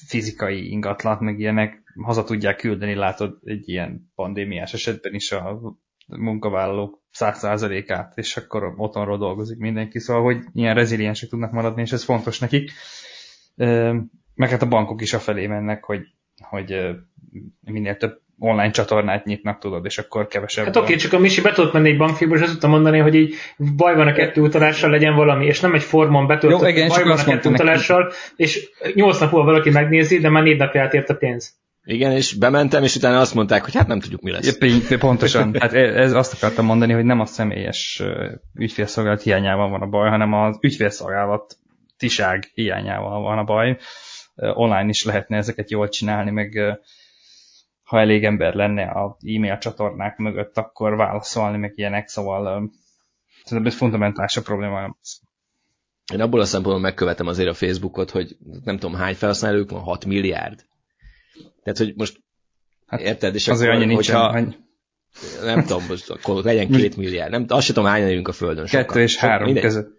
fizikai 0.07 0.69
ingatlant, 0.71 1.19
meg 1.19 1.39
ilyenek, 1.39 1.83
haza 2.03 2.23
tudják 2.23 2.55
küldeni, 2.55 2.95
látod, 2.95 3.37
egy 3.43 3.69
ilyen 3.69 4.11
pandémiás 4.15 4.73
esetben 4.73 5.13
is 5.13 5.31
a 5.31 5.59
munkavállalók 6.07 7.01
100%-át, 7.19 8.17
és 8.17 8.37
akkor 8.37 8.73
otthonról 8.77 9.17
dolgozik 9.17 9.57
mindenki, 9.57 9.99
szóval, 9.99 10.23
hogy 10.23 10.43
ilyen 10.53 10.75
reziliensek 10.75 11.29
tudnak 11.29 11.51
maradni, 11.51 11.81
és 11.81 11.91
ez 11.91 12.03
fontos 12.03 12.39
nekik. 12.39 12.71
Meg 14.37 14.49
hát 14.49 14.61
a 14.61 14.67
bankok 14.67 15.01
is 15.01 15.13
afelé 15.13 15.47
mennek, 15.47 15.83
hogy, 15.83 16.01
hogy 16.49 16.75
minél 17.61 17.97
több 17.97 18.21
online 18.39 18.71
csatornát 18.71 19.25
nyitnak, 19.25 19.59
tudod, 19.59 19.85
és 19.85 19.97
akkor 19.97 20.27
kevesebb. 20.27 20.65
Hát 20.65 20.75
oké, 20.75 20.95
csak 20.95 21.13
a 21.13 21.19
Misi 21.19 21.41
be 21.41 21.51
tudott 21.51 21.73
menni 21.73 21.89
egy 21.89 21.97
bankfiúba, 21.97 22.35
és 22.35 22.41
azt 22.41 22.51
tudta 22.51 22.67
mondani, 22.67 22.99
hogy 22.99 23.15
így 23.15 23.35
baj 23.75 23.95
van 23.95 24.07
a 24.07 24.13
kettő 24.13 24.41
utalással, 24.41 24.89
legyen 24.89 25.15
valami, 25.15 25.45
és 25.45 25.59
nem 25.59 25.73
egy 25.73 25.83
formon 25.83 26.27
betöltött, 26.27 26.61
Jó, 26.61 26.67
igen, 26.67 26.87
baj 26.87 27.03
van 27.03 27.17
a 27.17 27.23
kettő 27.23 27.49
neki. 27.49 27.63
utalással, 27.63 28.11
és 28.35 28.69
nyolc 28.93 29.19
nap 29.19 29.31
múlva 29.31 29.51
valaki 29.51 29.69
megnézi, 29.69 30.19
de 30.19 30.29
már 30.29 30.43
négy 30.43 30.57
napja 30.57 30.81
átért 30.81 31.09
a 31.09 31.15
pénz. 31.15 31.55
Igen, 31.83 32.11
és 32.11 32.33
bementem, 32.33 32.83
és 32.83 32.95
utána 32.95 33.19
azt 33.19 33.33
mondták, 33.33 33.63
hogy 33.63 33.75
hát 33.75 33.87
nem 33.87 33.99
tudjuk, 33.99 34.21
mi 34.21 34.31
lesz. 34.31 34.59
Ja, 34.89 34.97
Pontosan. 34.97 35.55
Hát 35.59 35.73
ez 35.73 36.13
azt 36.13 36.33
akartam 36.33 36.65
mondani, 36.65 36.93
hogy 36.93 37.05
nem 37.05 37.19
a 37.19 37.25
személyes 37.25 38.03
ügyfélszolgálat 38.55 39.21
hiányával 39.21 39.69
van 39.69 39.81
a 39.81 39.85
baj, 39.85 40.09
hanem 40.09 40.33
az 40.33 40.57
ügyfélszolgálat 40.61 41.57
tiság 41.97 42.51
hiányával 42.53 43.21
van 43.21 43.37
a 43.37 43.43
baj. 43.43 43.77
Online 44.37 44.87
is 44.89 45.03
lehetne 45.03 45.37
ezeket 45.37 45.71
jól 45.71 45.89
csinálni, 45.89 46.31
meg 46.31 46.79
ha 47.83 47.99
elég 47.99 48.23
ember 48.23 48.53
lenne 48.53 48.83
a 48.83 49.17
e-mail 49.35 49.57
csatornák 49.57 50.17
mögött, 50.17 50.57
akkor 50.57 50.95
válaszolni, 50.95 51.57
meg 51.57 51.73
ilyenek, 51.75 52.07
szóval 52.07 52.71
szerintem 53.43 53.71
ez 53.71 53.77
fundamentális 53.77 54.37
a 54.37 54.41
probléma. 54.41 54.95
Én 56.13 56.21
abból 56.21 56.39
a 56.39 56.45
szempontból 56.45 56.81
megkövetem 56.81 57.27
azért 57.27 57.49
a 57.49 57.53
Facebookot, 57.53 58.09
hogy 58.09 58.37
nem 58.63 58.77
tudom 58.77 58.95
hány 58.95 59.15
felhasználók 59.15 59.69
van, 59.69 59.81
6 59.81 60.05
milliárd. 60.05 60.65
Tehát, 61.63 61.77
hogy 61.77 61.93
most 61.95 62.25
Hát 62.87 62.99
érted, 63.01 63.35
és 63.35 63.47
Azért 63.47 63.69
akkor, 63.69 63.81
annyi 63.81 63.93
nincsen, 63.93 64.15
hogyha, 64.15 64.39
hogy 64.39 64.57
nem 65.43 65.61
tudom, 65.65 65.85
most 65.87 66.09
akkor 66.09 66.43
legyen 66.43 66.69
két 66.71 66.97
milliárd. 66.97 67.31
Nem, 67.31 67.45
azt 67.47 67.65
sem 67.65 67.75
tudom, 67.75 67.89
hányan 67.89 68.25
a 68.25 68.31
Földön. 68.31 68.65
Sokan. 68.65 68.85
kettő 68.85 69.01
és 69.01 69.11
Sok- 69.11 69.21
három 69.21 69.45
mindegy. 69.45 69.63
között. 69.63 69.96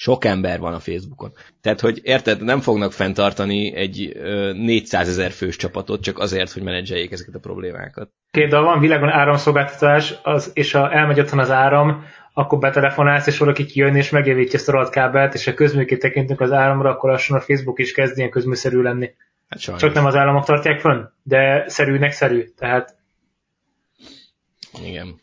Sok 0.00 0.24
ember 0.24 0.58
van 0.58 0.74
a 0.74 0.78
Facebookon. 0.78 1.32
Tehát, 1.60 1.80
hogy 1.80 2.00
érted, 2.02 2.42
nem 2.42 2.60
fognak 2.60 2.92
fenntartani 2.92 3.74
egy 3.74 4.12
ö, 4.14 4.52
400 4.52 5.08
ezer 5.08 5.30
fős 5.30 5.56
csapatot 5.56 6.02
csak 6.02 6.18
azért, 6.18 6.52
hogy 6.52 6.62
menedzseljék 6.62 7.12
ezeket 7.12 7.34
a 7.34 7.38
problémákat. 7.38 8.10
Két 8.30 8.50
de 8.50 8.58
van 8.58 8.80
világon 8.80 9.08
áramszolgáltatás, 9.08 10.14
az, 10.22 10.50
és 10.54 10.72
ha 10.72 10.92
elmegy 10.92 11.20
otthon 11.20 11.38
az 11.38 11.50
áram, 11.50 12.04
akkor 12.32 12.58
betelefonálsz, 12.58 13.26
és 13.26 13.38
valaki 13.38 13.66
kijön 13.66 13.96
és 13.96 14.10
megjavítja 14.10 14.58
ezt 14.58 14.68
a 14.68 14.72
rohadt 14.72 14.90
kábelt, 14.90 15.34
és 15.34 15.44
ha 15.44 15.54
közműként 15.54 16.00
tekintünk 16.00 16.40
az 16.40 16.52
áramra, 16.52 16.90
akkor 16.90 17.10
lassan 17.10 17.36
a 17.36 17.40
Facebook 17.40 17.78
is 17.78 17.92
kezd 17.92 18.18
ilyen 18.18 18.30
közműszerű 18.30 18.80
lenni. 18.80 19.10
Hát 19.48 19.60
sajnos. 19.60 19.82
Csak 19.82 19.94
nem 19.94 20.06
az 20.06 20.14
államok 20.14 20.44
tartják 20.44 20.80
fönn, 20.80 21.04
de 21.22 21.64
szerűnek 21.68 22.12
szerű. 22.12 22.44
Tehát 22.56 22.96
Igen. 24.84 25.20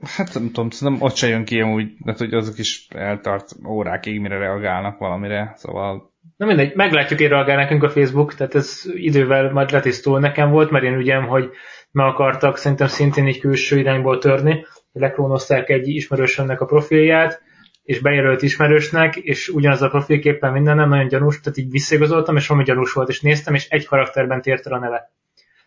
Hát 0.00 0.34
nem 0.34 0.46
tudom, 0.46 0.70
szerintem 0.70 1.06
ott 1.06 1.14
se 1.14 1.26
jön 1.26 1.44
ki 1.44 1.60
amúgy, 1.60 1.92
de 2.04 2.14
hogy 2.18 2.34
azok 2.34 2.58
is 2.58 2.86
eltart 2.88 3.52
órákig, 3.66 4.20
mire 4.20 4.38
reagálnak 4.38 4.98
valamire, 4.98 5.52
szóval 5.56 6.12
Na 6.36 6.46
mindegy, 6.46 6.74
meglátjuk, 6.74 7.20
én 7.20 7.28
reagál 7.28 7.56
nekünk 7.56 7.82
a 7.82 7.90
Facebook, 7.90 8.34
tehát 8.34 8.54
ez 8.54 8.82
idővel 8.94 9.52
majd 9.52 9.70
letisztul. 9.70 10.20
Nekem 10.20 10.50
volt, 10.50 10.70
mert 10.70 10.84
én 10.84 10.94
ügyem, 10.94 11.26
hogy 11.26 11.50
meg 11.90 12.06
akartak 12.06 12.56
szerintem 12.56 12.86
szintén 12.86 13.26
egy 13.26 13.40
külső 13.40 13.78
irányból 13.78 14.18
törni, 14.18 14.66
hogy 14.92 15.00
leklónozták 15.00 15.68
egy 15.68 15.88
ismerősömnek 15.88 16.60
a 16.60 16.64
profilját, 16.64 17.42
és 17.82 18.00
bejelölt 18.00 18.42
ismerősnek, 18.42 19.16
és 19.16 19.48
ugyanaz 19.48 19.82
a 19.82 19.88
profilképpen 19.88 20.52
minden 20.52 20.76
nem 20.76 20.88
nagyon 20.88 21.08
gyanús, 21.08 21.40
tehát 21.40 21.58
így 21.58 21.70
visszaigazoltam, 21.70 22.36
és 22.36 22.46
valami 22.46 22.66
gyanús 22.66 22.92
volt, 22.92 23.08
és 23.08 23.20
néztem, 23.20 23.54
és 23.54 23.68
egy 23.68 23.86
karakterben 23.86 24.42
tért 24.42 24.66
el 24.66 24.72
a 24.72 24.78
neve. 24.78 25.12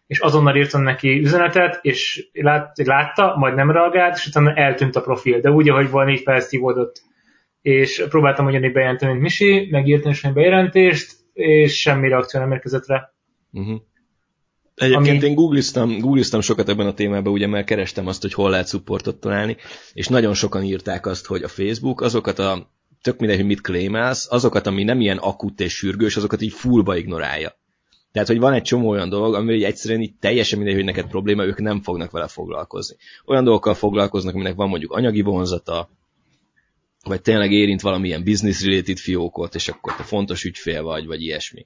És 0.07 0.19
azonnal 0.19 0.55
írtam 0.55 0.81
neki 0.81 1.19
üzenetet, 1.19 1.79
és 1.81 2.29
lát, 2.33 2.77
látta, 2.85 3.35
majd 3.37 3.55
nem 3.55 3.71
reagált, 3.71 4.15
és 4.15 4.27
utána 4.27 4.53
eltűnt 4.53 4.95
a 4.95 5.01
profil, 5.01 5.39
de 5.39 5.49
úgy, 5.49 5.69
ahogy 5.69 5.89
van, 5.89 6.09
így 6.09 6.21
felszívódott 6.21 7.01
és 7.61 8.05
próbáltam 8.09 8.45
ugyanígy 8.45 8.71
bejelenteni, 8.71 9.11
mint 9.11 9.23
Misi, 9.23 9.67
megírtam 9.71 10.11
is 10.11 10.23
egy 10.23 10.33
bejelentést, 10.33 11.15
és 11.33 11.79
semmi 11.79 12.07
reakció 12.07 12.39
nem 12.39 12.51
érkezett 12.51 12.85
rá. 12.85 13.11
Uh-huh. 13.51 13.81
Egyébként 14.75 15.17
Ami- 15.17 15.27
én 15.27 15.35
googliztam, 15.35 15.99
googliztam 15.99 16.41
sokat 16.41 16.69
ebben 16.69 16.87
a 16.87 16.93
témában, 16.93 17.33
ugye, 17.33 17.47
mert 17.47 17.65
kerestem 17.65 18.07
azt, 18.07 18.21
hogy 18.21 18.33
hol 18.33 18.49
lehet 18.49 18.67
supportot 18.67 19.19
találni, 19.19 19.57
és 19.93 20.07
nagyon 20.07 20.33
sokan 20.33 20.63
írták 20.63 21.05
azt, 21.05 21.25
hogy 21.25 21.43
a 21.43 21.47
Facebook 21.47 22.01
azokat 22.01 22.39
a, 22.39 22.71
tök 23.01 23.19
mindegy, 23.19 23.37
hogy 23.37 23.47
mit 23.47 23.61
claimálsz, 23.61 24.31
azokat, 24.31 24.67
ami 24.67 24.83
nem 24.83 25.01
ilyen 25.01 25.17
akut 25.17 25.59
és 25.59 25.73
sürgős, 25.73 26.17
azokat 26.17 26.41
így 26.41 26.53
fullba 26.53 26.95
ignorálja. 26.95 27.59
Tehát, 28.11 28.27
hogy 28.27 28.39
van 28.39 28.53
egy 28.53 28.61
csomó 28.61 28.89
olyan 28.89 29.09
dolog, 29.09 29.33
ami 29.33 29.53
így 29.53 29.63
egyszerűen 29.63 30.01
így 30.01 30.13
teljesen 30.19 30.57
mindegy, 30.57 30.75
hogy 30.75 30.85
neked 30.85 31.07
probléma, 31.07 31.45
ők 31.45 31.59
nem 31.59 31.81
fognak 31.81 32.11
vele 32.11 32.27
foglalkozni. 32.27 32.95
Olyan 33.25 33.43
dolgokkal 33.43 33.73
foglalkoznak, 33.73 34.33
aminek 34.33 34.55
van 34.55 34.69
mondjuk 34.69 34.91
anyagi 34.91 35.21
vonzata, 35.21 35.89
vagy 37.03 37.21
tényleg 37.21 37.51
érint 37.51 37.81
valamilyen 37.81 38.23
business-related 38.23 38.97
fiókot, 38.97 39.55
és 39.55 39.67
akkor 39.67 39.95
te 39.95 40.03
fontos 40.03 40.43
ügyfél 40.43 40.83
vagy, 40.83 41.05
vagy 41.05 41.21
ilyesmi. 41.21 41.65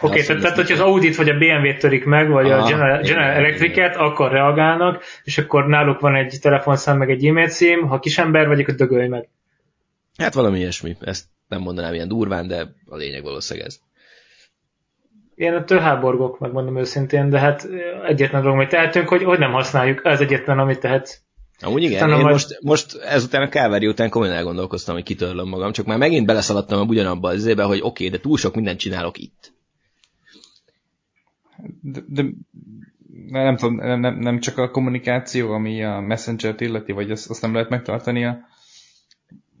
Oké, 0.00 0.12
okay, 0.12 0.26
tehát, 0.26 0.42
tehát 0.42 0.56
hogyha 0.56 0.74
az 0.74 0.80
Audit 0.80 1.16
vagy 1.16 1.28
a 1.28 1.38
BMW-t 1.38 1.78
törik 1.78 2.04
meg, 2.04 2.28
vagy 2.28 2.50
Aha, 2.50 2.64
a 2.64 2.68
General, 2.68 3.00
General 3.00 3.30
Electric-et, 3.30 3.96
akkor 3.96 4.30
reagálnak, 4.30 5.02
és 5.24 5.38
akkor 5.38 5.66
náluk 5.66 6.00
van 6.00 6.14
egy 6.14 6.38
telefonszám, 6.40 6.98
meg 6.98 7.10
egy 7.10 7.26
e-mail 7.26 7.48
cím, 7.48 7.86
ha 7.86 7.98
kisember 7.98 8.46
vagyok, 8.46 8.68
akkor 8.68 8.74
dögölj 8.78 9.08
meg. 9.08 9.28
Hát 10.16 10.34
valami 10.34 10.58
ilyesmi. 10.58 10.96
Ezt 11.00 11.24
nem 11.48 11.60
mondanám 11.60 11.94
ilyen 11.94 12.08
durván, 12.08 12.46
de 12.48 12.74
a 12.86 12.96
lényeg 12.96 13.22
valószínűleg 13.22 13.68
ez. 13.68 13.80
Én 15.42 15.54
ettől 15.54 15.78
háborgok, 15.78 16.38
megmondom 16.38 16.78
őszintén, 16.78 17.30
de 17.30 17.38
hát 17.38 17.68
egyetlen 18.06 18.42
dolog, 18.42 18.56
amit 18.56 18.68
tehetünk, 18.68 19.08
hogy, 19.08 19.22
hogy 19.22 19.38
nem 19.38 19.52
használjuk. 19.52 20.00
Ez 20.04 20.20
egyetlen, 20.20 20.58
amit 20.58 20.80
tehet. 20.80 21.22
Amúgy 21.60 21.82
igen, 21.82 22.08
én 22.08 22.14
majd... 22.14 22.32
most, 22.32 22.58
most 22.60 22.96
ezután 22.96 23.42
a 23.42 23.48
Calvary 23.48 23.86
után 23.86 24.10
komolyan 24.10 24.34
elgondolkoztam, 24.34 24.94
hogy 24.94 25.04
kitörlöm 25.04 25.48
magam, 25.48 25.72
csak 25.72 25.86
már 25.86 25.98
megint 25.98 26.26
beleszaladtam 26.26 26.88
ugyanabba 26.88 27.28
az 27.28 27.46
ébe, 27.46 27.62
hogy 27.62 27.78
oké, 27.78 27.86
okay, 27.86 28.08
de 28.08 28.22
túl 28.22 28.36
sok 28.36 28.54
mindent 28.54 28.78
csinálok 28.78 29.18
itt. 29.18 29.52
De, 31.80 32.00
de 32.06 32.22
nem 33.30 33.56
tudom, 33.56 33.74
nem, 33.74 34.00
nem, 34.00 34.18
nem 34.18 34.40
csak 34.40 34.58
a 34.58 34.70
kommunikáció, 34.70 35.52
ami 35.52 35.84
a 35.84 36.00
Messenger-t 36.00 36.60
illeti, 36.60 36.92
vagy 36.92 37.10
azt, 37.10 37.30
azt 37.30 37.42
nem 37.42 37.52
lehet 37.52 37.68
megtartani 37.68 38.24
a 38.24 38.38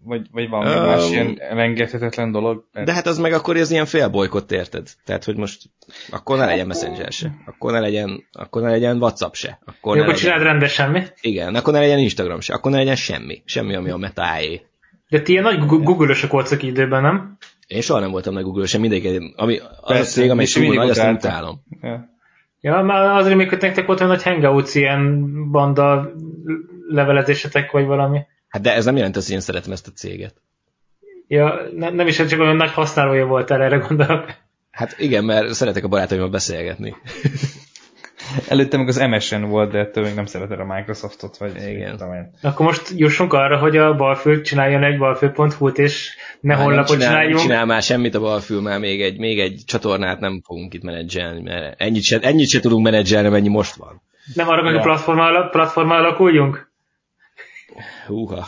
vagy, 0.04 0.26
vagy 0.30 0.48
valami 0.48 0.78
um, 0.78 0.84
más 0.84 1.10
ilyen 1.10 1.36
elengedhetetlen 1.40 2.32
dolog? 2.32 2.64
Mert... 2.72 2.86
De 2.86 2.92
hát 2.92 3.06
az 3.06 3.18
meg 3.18 3.32
akkor 3.32 3.56
ez 3.56 3.70
ilyen 3.70 3.86
félbolykott, 3.86 4.52
érted? 4.52 4.88
Tehát, 5.04 5.24
hogy 5.24 5.36
most 5.36 5.62
akkor 6.10 6.38
ne 6.38 6.44
legyen 6.44 6.66
Messenger 6.66 7.12
se, 7.12 7.32
akkor 7.46 7.72
ne 7.72 7.80
legyen, 7.80 8.24
akkor 8.32 8.62
ne 8.62 8.70
legyen 8.70 8.96
WhatsApp 8.96 9.32
se. 9.32 9.58
Akkor, 9.64 9.96
Jó, 9.96 10.02
akkor 10.02 10.14
csináld 10.14 10.42
rendes 10.42 10.72
semmi? 10.72 11.02
Igen, 11.20 11.54
akkor 11.54 11.72
ne 11.72 11.78
legyen 11.78 11.98
Instagram 11.98 12.40
se, 12.40 12.54
akkor 12.54 12.70
ne 12.70 12.76
legyen 12.76 12.96
semmi. 12.96 13.42
Semmi, 13.44 13.74
ami 13.74 13.90
a 13.90 13.96
meta 13.96 14.22
De 15.08 15.20
ti 15.20 15.32
ilyen 15.32 15.44
nagy 15.44 15.66
Google-ösök 15.66 16.30
voltak 16.30 16.62
időben, 16.62 17.02
nem? 17.02 17.36
Én 17.66 17.80
soha 17.80 18.00
nem 18.00 18.10
voltam 18.10 18.34
nagy 18.34 18.42
Google-ös, 18.42 18.76
mindig, 18.76 19.32
ami, 19.36 19.58
az 19.58 19.68
Persze, 19.86 20.02
a 20.02 20.04
cég, 20.04 20.30
ami 20.30 20.44
túl 20.44 20.74
nagy, 20.74 20.90
azt 20.90 21.10
utálom. 21.10 21.62
Ja. 21.80 22.10
Ja, 22.60 22.82
már 22.82 23.16
azért, 23.16 23.36
mikor 23.36 23.58
nektek 23.58 23.86
volt 23.86 24.00
olyan 24.00 24.12
nagy 24.12 24.22
hangouts, 24.22 24.74
ilyen 24.74 25.50
banda 25.50 26.12
levelezésetek, 26.88 27.70
vagy 27.70 27.86
valami. 27.86 28.20
Hát 28.52 28.62
de 28.62 28.74
ez 28.74 28.84
nem 28.84 28.96
jelenti, 28.96 29.18
hogy 29.18 29.30
én 29.30 29.40
szeretem 29.40 29.72
ezt 29.72 29.86
a 29.86 29.90
céget. 29.90 30.34
Ja, 31.28 31.60
ne, 31.76 31.90
nem 31.90 32.06
is 32.06 32.16
csak 32.16 32.40
olyan 32.40 32.56
nagy 32.56 32.70
használója 32.70 33.26
volt 33.26 33.50
erre 33.50 33.76
gondolok. 33.76 34.34
Hát 34.70 34.94
igen, 34.98 35.24
mert 35.24 35.52
szeretek 35.52 35.84
a 35.84 35.88
barátaimmal 35.88 36.28
beszélgetni. 36.28 36.96
Előtte 38.48 38.76
meg 38.76 38.88
az 38.88 38.96
MSN 38.96 39.42
volt, 39.42 39.70
de 39.70 39.78
ettől 39.78 40.04
még 40.04 40.14
nem 40.14 40.26
szereted 40.26 40.60
a 40.60 40.64
Microsoftot, 40.64 41.36
vagy 41.36 41.56
igen. 41.68 42.00
Akkor 42.42 42.66
most 42.66 42.92
jussunk 42.96 43.32
arra, 43.32 43.58
hogy 43.58 43.76
a 43.76 43.94
balfő 43.94 44.40
csináljon 44.40 44.84
egy 44.84 44.98
balfő.hu-t, 44.98 45.78
és 45.78 46.16
ne 46.40 46.54
már 46.54 46.64
honlapot 46.64 46.88
csinál, 46.88 47.08
csináljunk. 47.08 47.36
Nem 47.36 47.46
csinál 47.46 47.66
már 47.66 47.82
semmit 47.82 48.14
a 48.14 48.20
balfő, 48.20 48.60
már 48.60 48.78
még 48.78 49.02
egy, 49.02 49.18
még 49.18 49.40
egy 49.40 49.62
csatornát 49.66 50.20
nem 50.20 50.40
fogunk 50.44 50.74
itt 50.74 50.82
menedzselni, 50.82 51.42
mert 51.42 51.80
ennyit 51.80 52.02
se, 52.02 52.18
ennyit 52.18 52.48
se 52.48 52.60
tudunk 52.60 52.84
menedzselni, 52.84 53.28
mennyi 53.28 53.48
most 53.48 53.74
van. 53.74 54.02
Nem 54.34 54.48
arra, 54.48 54.62
hogy 54.62 54.74
ja. 54.74 54.78
a 54.78 54.82
platformmal, 54.82 55.48
platformmal 55.50 55.98
alakuljunk? 55.98 56.71
Húha. 58.06 58.46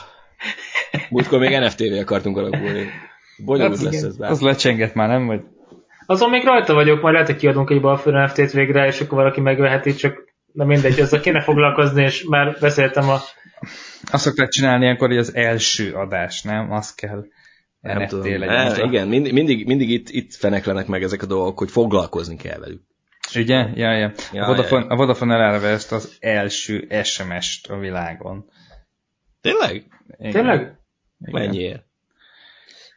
Múltkor 1.11 1.39
még 1.39 1.59
NFT-vé 1.59 1.99
akartunk 1.99 2.37
alakulni. 2.37 2.87
Bonyolult 3.45 3.77
hát, 3.77 3.85
lesz 3.85 4.03
ez 4.03 4.17
bár. 4.17 4.31
Az 4.31 4.41
lecsengett 4.41 4.95
már, 4.95 5.09
nem? 5.09 5.27
Vagy? 5.27 5.41
Azon 6.07 6.31
még 6.31 6.45
rajta 6.45 6.75
vagyok, 6.75 7.01
majd 7.01 7.13
lehet, 7.13 7.29
hogy 7.29 7.39
kiadunk 7.39 7.71
egy 7.71 7.81
balfőr 7.81 8.15
NFT-t 8.15 8.53
végre, 8.53 8.87
és 8.87 9.01
akkor 9.01 9.19
valaki 9.19 9.41
megveheti, 9.41 9.95
csak 9.95 10.33
na 10.53 10.65
mindegy, 10.65 11.01
azzal 11.01 11.21
kéne 11.21 11.41
foglalkozni, 11.41 12.03
és 12.03 12.25
már 12.29 12.57
beszéltem 12.61 13.09
a... 13.09 13.19
Azt 14.11 14.23
szokták 14.23 14.49
csinálni 14.49 14.89
akkor, 14.89 15.09
hogy 15.09 15.17
az 15.17 15.35
első 15.35 15.93
adás, 15.93 16.43
nem? 16.43 16.73
Az 16.73 16.95
kell. 16.95 17.25
Nem 17.81 18.03
NFT 18.03 18.09
tudom. 18.09 18.39
Legyen 18.39 18.73
e, 18.73 18.83
igen, 18.83 19.09
mindig, 19.09 19.33
mindig, 19.33 19.67
mindig 19.67 19.91
itt, 19.91 20.09
itt 20.09 20.35
feneklenek 20.35 20.87
meg 20.87 21.03
ezek 21.03 21.23
a 21.23 21.27
dolgok, 21.27 21.59
hogy 21.59 21.71
foglalkozni 21.71 22.37
kell 22.37 22.59
velük. 22.59 22.83
Ugye? 23.35 23.69
Ja, 23.75 23.93
ja. 23.93 24.13
ja 24.33 24.45
a, 24.45 24.47
Vodafone, 24.47 24.81
ja, 24.81 24.87
ja. 24.89 24.95
a 24.95 24.97
Vodafone 24.97 25.35
elelve 25.35 25.69
ezt 25.69 25.93
az 25.93 26.17
első 26.21 26.89
SMS-t 27.03 27.67
a 27.67 27.79
világon. 27.79 28.45
Tényleg? 29.45 29.87
Igen. 30.19 30.33
Tényleg? 30.33 30.79
Mennyiért? 31.19 31.85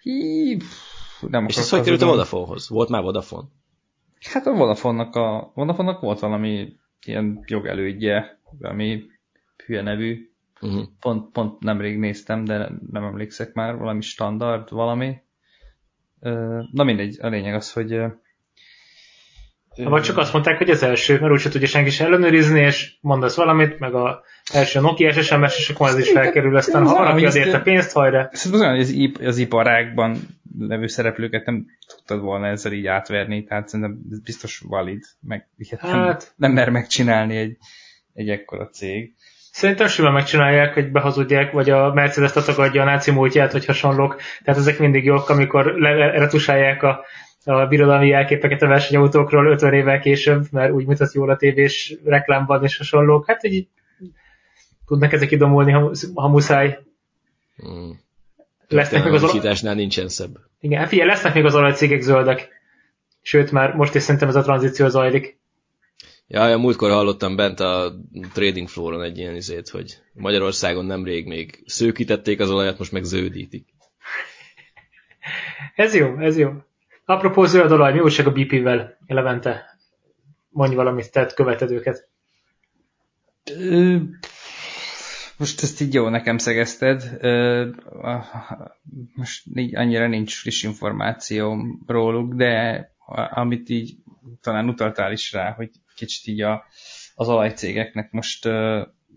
Hí, 0.02 0.58
nem 1.22 1.46
És 1.48 1.58
ez 1.58 1.70
hogy 1.70 1.82
került 1.82 2.02
a 2.02 2.06
Vodafone-hoz? 2.06 2.70
Volt 2.70 2.90
már 2.90 3.02
Vodafone? 3.02 3.48
Hát 4.32 4.46
a 4.46 4.54
Vodafone-nak, 4.54 5.16
a, 5.16 5.52
Vodafone-nak 5.56 6.02
volt 6.02 6.20
valami 6.20 6.76
ilyen 7.06 7.44
jogelődje, 7.48 8.40
ami 8.62 9.04
hülye 9.66 9.82
nevű. 9.82 10.32
Uh-huh. 10.62 10.84
Pont, 11.00 11.32
pont 11.32 11.60
nemrég 11.60 11.98
néztem, 11.98 12.44
de 12.44 12.72
nem 12.92 13.04
emlékszek 13.04 13.54
már, 13.54 13.78
valami 13.78 14.02
standard, 14.02 14.72
valami. 14.72 15.22
Na 16.72 16.84
mindegy, 16.84 17.18
a 17.22 17.28
lényeg 17.28 17.54
az, 17.54 17.74
hogy 17.74 18.02
vagy 19.84 20.02
csak 20.02 20.18
azt 20.18 20.34
mondták, 20.34 20.58
hogy 20.58 20.70
az 20.70 20.84
első, 20.84 21.20
mert 21.20 21.32
úgyse 21.32 21.50
tudja 21.50 21.68
senki 21.68 21.90
is 21.90 22.00
ellenőrizni, 22.00 22.60
és 22.60 22.94
mondasz 23.02 23.36
valamit, 23.36 23.80
meg 23.80 23.94
a 23.94 24.24
első 24.54 24.80
Nokia 24.80 25.12
SMS, 25.12 25.58
és 25.58 25.70
akkor 25.70 25.88
ez 25.88 25.98
is 25.98 26.12
felkerül, 26.12 26.56
aztán 26.56 26.86
ha 26.86 26.94
valaki 26.94 27.26
az 27.26 27.36
érte 27.36 27.60
pénzt, 27.60 27.92
hajra. 27.92 28.30
Szerintem 28.32 28.76
az, 28.76 28.94
az 29.28 29.38
iparágban 29.38 30.18
levő 30.60 30.88
szereplőket 30.88 31.46
nem 31.46 31.66
tudtad 31.88 32.22
volna 32.22 32.48
ezzel 32.48 32.72
így 32.72 32.88
átverni, 32.88 33.44
tehát 33.44 33.68
szerintem 33.68 34.00
ez 34.12 34.22
biztos 34.22 34.64
valid, 34.68 35.04
meg 35.22 35.48
hát, 35.80 35.92
nem, 35.92 36.18
nem 36.36 36.52
mer 36.52 36.70
megcsinálni 36.70 37.38
egy, 37.38 37.58
egy 38.14 38.30
ekkora 38.30 38.70
cég. 38.70 39.14
Szerintem 39.52 39.88
simán 39.88 40.14
megcsinálják, 40.14 40.74
hogy 40.74 40.92
behazudják, 40.92 41.52
vagy 41.52 41.70
a 41.70 41.94
Mercedes 41.94 42.32
tagadja 42.32 42.82
a 42.82 42.86
náci 42.86 43.12
múltját, 43.12 43.52
vagy 43.52 43.66
hasonlók. 43.66 44.22
Tehát 44.44 44.60
ezek 44.60 44.80
mindig 44.80 45.04
jók, 45.04 45.30
amikor 45.30 45.76
retusálják 46.14 46.84
a 46.84 47.06
a 47.48 47.68
birodalmi 47.68 48.08
jelképeket 48.08 48.62
a 48.62 48.68
versenyautókról 48.68 49.46
50 49.46 49.74
évvel 49.74 50.00
később, 50.00 50.46
mert 50.52 50.72
úgy 50.72 50.86
mutat 50.86 51.14
jól 51.14 51.30
a 51.30 51.36
tévés 51.36 51.96
reklámban 52.06 52.64
és 52.64 52.78
hasonlók. 52.78 53.28
Hát 53.28 53.44
így 53.44 53.68
tudnak 54.86 55.14
ezek 55.14 55.32
idomulni, 55.32 55.72
ha, 55.72 55.92
ha 56.14 56.28
muszáj. 56.28 56.80
Hmm. 57.56 58.00
Lesznek 58.68 59.04
még 59.04 59.14
az 59.14 59.24
olaj... 59.24 59.76
nincsen 59.76 60.08
szebb. 60.08 60.38
Igen, 60.60 60.80
hát 60.80 60.88
figyelj, 60.88 61.10
lesznek 61.10 61.34
még 61.34 61.46
az 61.46 61.56
olajcégek 61.56 62.02
zöldek. 62.02 62.50
Sőt, 63.22 63.52
már 63.52 63.74
most 63.76 63.96
is 63.96 64.02
szerintem 64.02 64.30
ez 64.30 64.36
a 64.36 64.42
tranzíció 64.42 64.88
zajlik. 64.88 65.40
Ja, 66.28 66.48
ja, 66.48 66.58
múltkor 66.58 66.92
hallottam 66.92 67.36
bent 67.36 67.60
a 67.60 67.94
trading 68.34 68.68
flooron 68.68 69.02
egy 69.04 69.18
ilyen 69.18 69.36
izét, 69.36 69.70
hogy 69.70 69.98
Magyarországon 70.14 70.86
nemrég 70.86 71.28
még 71.28 71.64
szőkítették 71.66 72.40
az 72.40 72.50
olajat, 72.50 72.78
most 72.78 72.92
meg 72.92 73.04
zöldítik. 73.04 73.68
ez 75.76 75.96
jó, 75.96 76.18
ez 76.18 76.38
jó. 76.38 76.52
Apropó 77.10 77.46
zöld 77.46 77.72
olaj, 77.72 77.94
mi 77.94 78.00
újság 78.00 78.28
a 78.28 78.32
BP-vel, 78.32 78.98
Levente? 79.06 79.78
Mondj 80.50 80.76
valamit, 80.76 81.12
tett 81.12 81.34
követed 81.34 81.72
őket. 81.72 82.10
Most 85.38 85.64
ezt 85.64 85.82
így 85.82 85.94
jó 85.94 86.10
nekem 86.10 86.38
szegezted. 86.38 87.20
Most 89.16 89.44
így 89.54 89.76
annyira 89.76 90.08
nincs 90.08 90.36
friss 90.36 90.64
információ 90.64 91.66
róluk, 91.86 92.34
de 92.34 92.86
amit 93.30 93.70
így 93.70 93.96
talán 94.42 94.70
utaltál 94.70 95.12
is 95.12 95.32
rá, 95.32 95.52
hogy 95.52 95.72
kicsit 95.96 96.28
így 96.28 96.42
a, 96.42 96.64
az 97.16 97.30
olajcégeknek 97.30 98.12
most, 98.12 98.46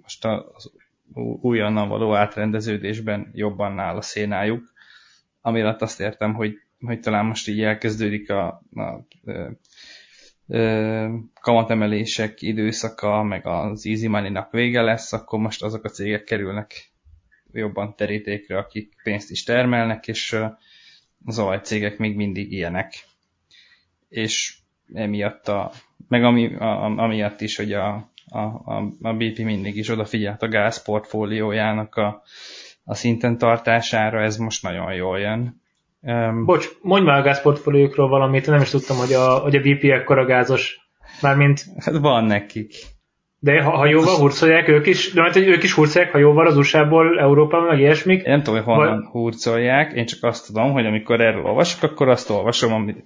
most 0.03 0.25
az 0.25 0.73
újonnan 1.41 1.89
való 1.89 2.15
átrendeződésben 2.15 3.31
jobban 3.35 3.79
áll 3.79 3.97
a 3.97 4.03
szénájuk, 4.03 4.73
amire 5.41 5.77
azt 5.79 6.01
értem, 6.01 6.35
hogy 6.35 6.59
hogy 6.81 7.01
talán 7.01 7.25
most 7.25 7.49
így 7.49 7.63
elkezdődik 7.63 8.31
a, 8.31 8.63
a, 8.75 8.81
a, 8.81 9.05
a 10.53 11.11
kamatemelések 11.41 12.43
időszaka, 12.43 13.23
meg 13.23 13.47
az 13.47 13.87
easy 13.87 14.07
money-nak 14.07 14.51
vége 14.51 14.83
lesz, 14.83 15.13
akkor 15.13 15.39
most 15.39 15.63
azok 15.63 15.85
a 15.85 15.89
cégek 15.89 16.25
kerülnek 16.25 16.91
jobban 17.53 17.95
terítékre, 17.97 18.59
akik 18.59 18.95
pénzt 19.03 19.31
is 19.31 19.43
termelnek, 19.43 20.09
és 20.09 20.37
az 21.25 21.39
olajcégek 21.39 21.99
még 21.99 22.17
mindig 22.17 22.53
ilyenek. 22.53 22.95
És 24.09 24.57
emiatt 24.93 25.49
a, 25.49 25.73
meg 26.09 26.25
ami, 26.25 26.55
a, 26.55 26.85
amiatt 26.85 27.41
is, 27.41 27.57
hogy 27.57 27.73
a, 27.73 28.11
a, 28.29 28.41
a 29.03 29.15
BP 29.15 29.39
mindig 29.39 29.77
is 29.77 29.89
odafigyelt 29.89 30.43
a 30.43 30.49
gáz 30.49 30.83
portfóliójának 30.83 31.95
a, 31.95 32.23
a 32.85 32.95
szinten 32.95 33.39
tartására, 33.39 34.23
ez 34.23 34.37
most 34.37 34.63
nagyon 34.63 34.95
jól 34.95 35.19
jön. 35.19 35.60
Um, 36.03 36.45
Bocs, 36.45 36.69
mondj 36.83 37.07
már 37.07 37.19
a 37.19 37.23
gázportfóliókról 37.23 38.09
valamit, 38.09 38.47
nem 38.47 38.61
is 38.61 38.71
tudtam, 38.71 38.97
hogy 38.97 39.13
a, 39.13 39.39
hogy 39.39 39.57
a 39.57 39.61
BP 39.61 39.85
ekkora 39.85 40.25
gázos. 40.25 40.79
Mármint... 41.23 41.65
Hát 41.79 41.97
van 41.97 42.25
nekik. 42.25 42.73
De 43.39 43.63
ha, 43.63 43.77
hajóval 43.77 44.17
hurcolják 44.17 44.69
ők 44.69 44.87
is, 44.87 45.13
de 45.13 45.21
mert 45.21 45.37
ők 45.37 45.63
is 45.63 45.73
hurcolják 45.73 46.13
hajóval 46.13 46.47
az 46.47 46.57
USA-ból, 46.57 47.21
Európában, 47.21 47.67
meg 47.67 47.79
ilyesmik. 47.79 48.23
Én 48.23 48.31
nem 48.31 48.43
tudom, 48.43 48.55
hogy 48.55 48.75
honnan 48.75 48.97
Vagy... 48.97 49.11
hurcolják, 49.11 49.93
én 49.93 50.07
csak 50.07 50.23
azt 50.23 50.47
tudom, 50.47 50.73
hogy 50.73 50.87
amikor 50.87 51.21
erről 51.21 51.45
olvasok, 51.45 51.91
akkor 51.91 52.09
azt 52.09 52.31
olvasom, 52.31 52.73
amit... 52.73 53.05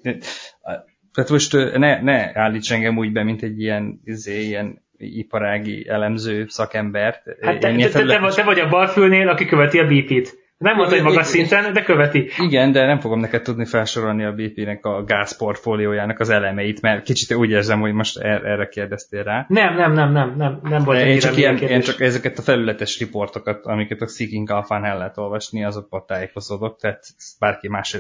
Tehát 1.13 1.31
most 1.31 1.53
ne, 1.77 2.03
ne 2.03 2.31
állíts 2.35 2.73
engem 2.73 2.99
úgy 2.99 3.13
be, 3.13 3.23
mint 3.23 3.43
egy 3.43 3.61
ilyen, 3.61 4.01
izé, 4.05 4.41
ilyen 4.41 4.83
iparági 4.97 5.89
elemző 5.89 6.47
szakembert. 6.49 7.23
Hát 7.41 7.59
te, 7.59 7.75
te, 7.75 7.89
te, 7.89 8.07
te, 8.07 8.29
te 8.35 8.43
vagy 8.43 8.61
a 8.61 8.69
balfülnél, 8.69 9.29
aki 9.29 9.47
követi 9.47 9.79
a 9.79 9.87
BP-t. 9.87 10.44
Nem 10.57 10.77
mondta, 10.77 10.95
hogy 10.95 11.05
magas 11.05 11.27
szinten, 11.27 11.73
de 11.73 11.83
követi. 11.83 12.31
Igen, 12.39 12.73
de 12.73 12.87
nem 12.87 13.01
fogom 13.01 13.21
neked 13.21 13.43
tudni 13.43 13.65
felsorolni 13.65 14.25
a 14.25 14.33
BP-nek 14.33 14.85
a 14.87 15.05
gázportfóliójának 15.05 16.21
az 16.21 16.29
elemeit, 16.29 16.81
mert 16.81 17.05
kicsit 17.05 17.37
úgy 17.37 17.51
érzem, 17.51 17.81
hogy 17.81 17.93
most 17.93 18.19
er- 18.19 18.45
erre 18.45 18.69
kérdeztél 18.69 19.23
rá. 19.23 19.45
Nem, 19.49 19.75
nem, 19.75 19.93
nem, 19.93 20.13
nem, 20.13 20.35
nem, 20.37 20.61
nem 20.63 20.85
volt 20.85 21.05
én 21.05 21.19
csak, 21.19 21.37
ilyen, 21.37 21.59
én 21.59 21.81
csak 21.81 22.01
ezeket 22.01 22.39
a 22.39 22.43
felületes 22.43 22.99
riportokat, 22.99 23.67
amiket 23.67 24.01
a 24.01 24.07
Seeking 24.07 24.51
Alpha-n 24.51 24.85
el 24.85 24.99
lehet 24.99 25.19
olvasni, 25.19 25.65
azokból 25.65 26.05
tájékozódok, 26.05 26.81
tehát 26.81 27.05
bárki 27.39 27.69
más 27.69 27.97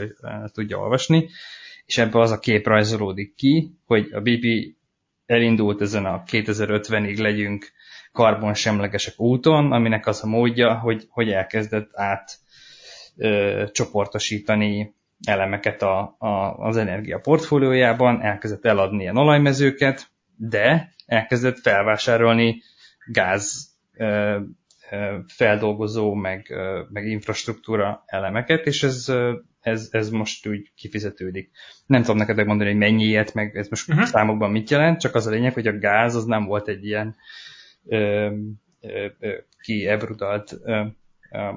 tudja 0.52 0.78
olvasni, 0.78 1.28
és 1.86 1.98
ebből 1.98 2.22
az 2.22 2.30
a 2.30 2.38
kép 2.38 2.66
rajzolódik 2.66 3.34
ki, 3.34 3.78
hogy 3.86 4.08
a 4.12 4.20
BP 4.20 4.76
elindult 5.26 5.80
ezen 5.80 6.04
a 6.04 6.22
2050-ig 6.30 7.18
legyünk 7.18 7.72
karbonsemlegesek 8.12 9.20
úton, 9.20 9.72
aminek 9.72 10.06
az 10.06 10.24
a 10.24 10.26
módja, 10.26 10.78
hogy, 10.78 11.06
hogy 11.08 11.30
elkezdett 11.30 11.90
át 11.92 12.42
ö, 13.16 13.64
csoportosítani 13.72 14.94
elemeket 15.27 15.83
a, 15.83 16.16
a, 16.18 16.57
az 16.59 16.77
energia 16.77 17.18
portfóliójában, 17.18 18.22
elkezdett 18.22 18.64
eladni 18.64 19.03
ilyen 19.03 19.16
olajmezőket, 19.16 20.07
de 20.37 20.92
elkezdett 21.07 21.59
felvásárolni 21.59 22.62
gáz 23.12 23.68
ö, 23.96 24.38
ö, 24.90 25.16
feldolgozó, 25.27 26.14
meg, 26.14 26.46
ö, 26.50 26.83
meg 26.92 27.07
infrastruktúra 27.07 28.03
elemeket, 28.07 28.66
és 28.66 28.83
ez, 28.83 29.12
ez, 29.61 29.88
ez 29.90 30.11
most 30.11 30.46
úgy 30.46 30.72
kifizetődik. 30.77 31.50
Nem 31.87 32.00
tudom 32.00 32.16
neked 32.16 32.37
megmondani, 32.37 32.70
hogy 32.70 32.79
mennyi 32.79 33.05
ilyet, 33.05 33.35
meg 33.35 33.57
ez 33.57 33.68
most 33.68 33.88
uh-huh. 33.88 34.05
számokban 34.05 34.50
mit 34.50 34.70
jelent, 34.70 35.00
csak 35.00 35.14
az 35.14 35.27
a 35.27 35.31
lényeg, 35.31 35.53
hogy 35.53 35.66
a 35.66 35.79
gáz 35.79 36.14
az 36.14 36.24
nem 36.24 36.44
volt 36.44 36.68
egy 36.68 36.85
ilyen 36.85 37.16
ö, 37.87 38.31
ö, 38.81 39.07
ö, 39.18 39.35
kiebrudalt 39.61 40.57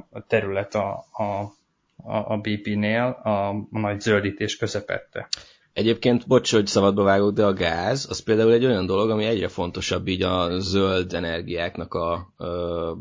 a 0.09 0.25
terület 0.27 0.75
a, 0.75 1.05
a, 1.11 2.33
a 2.33 2.37
BP-nél 2.37 3.19
a, 3.23 3.29
a 3.29 3.67
nagy 3.69 3.99
zöldítés 3.99 4.57
közepette. 4.57 5.27
Egyébként, 5.73 6.27
bocs, 6.27 6.51
hogy 6.51 6.67
szabadba 6.67 7.03
vágok, 7.03 7.33
de 7.33 7.45
a 7.45 7.53
gáz, 7.53 8.05
az 8.09 8.19
például 8.19 8.51
egy 8.51 8.65
olyan 8.65 8.85
dolog, 8.85 9.09
ami 9.09 9.25
egyre 9.25 9.47
fontosabb 9.47 10.07
így 10.07 10.21
a 10.21 10.59
zöld 10.59 11.13
energiáknak 11.13 11.93
a, 11.93 12.13
a 12.13 12.97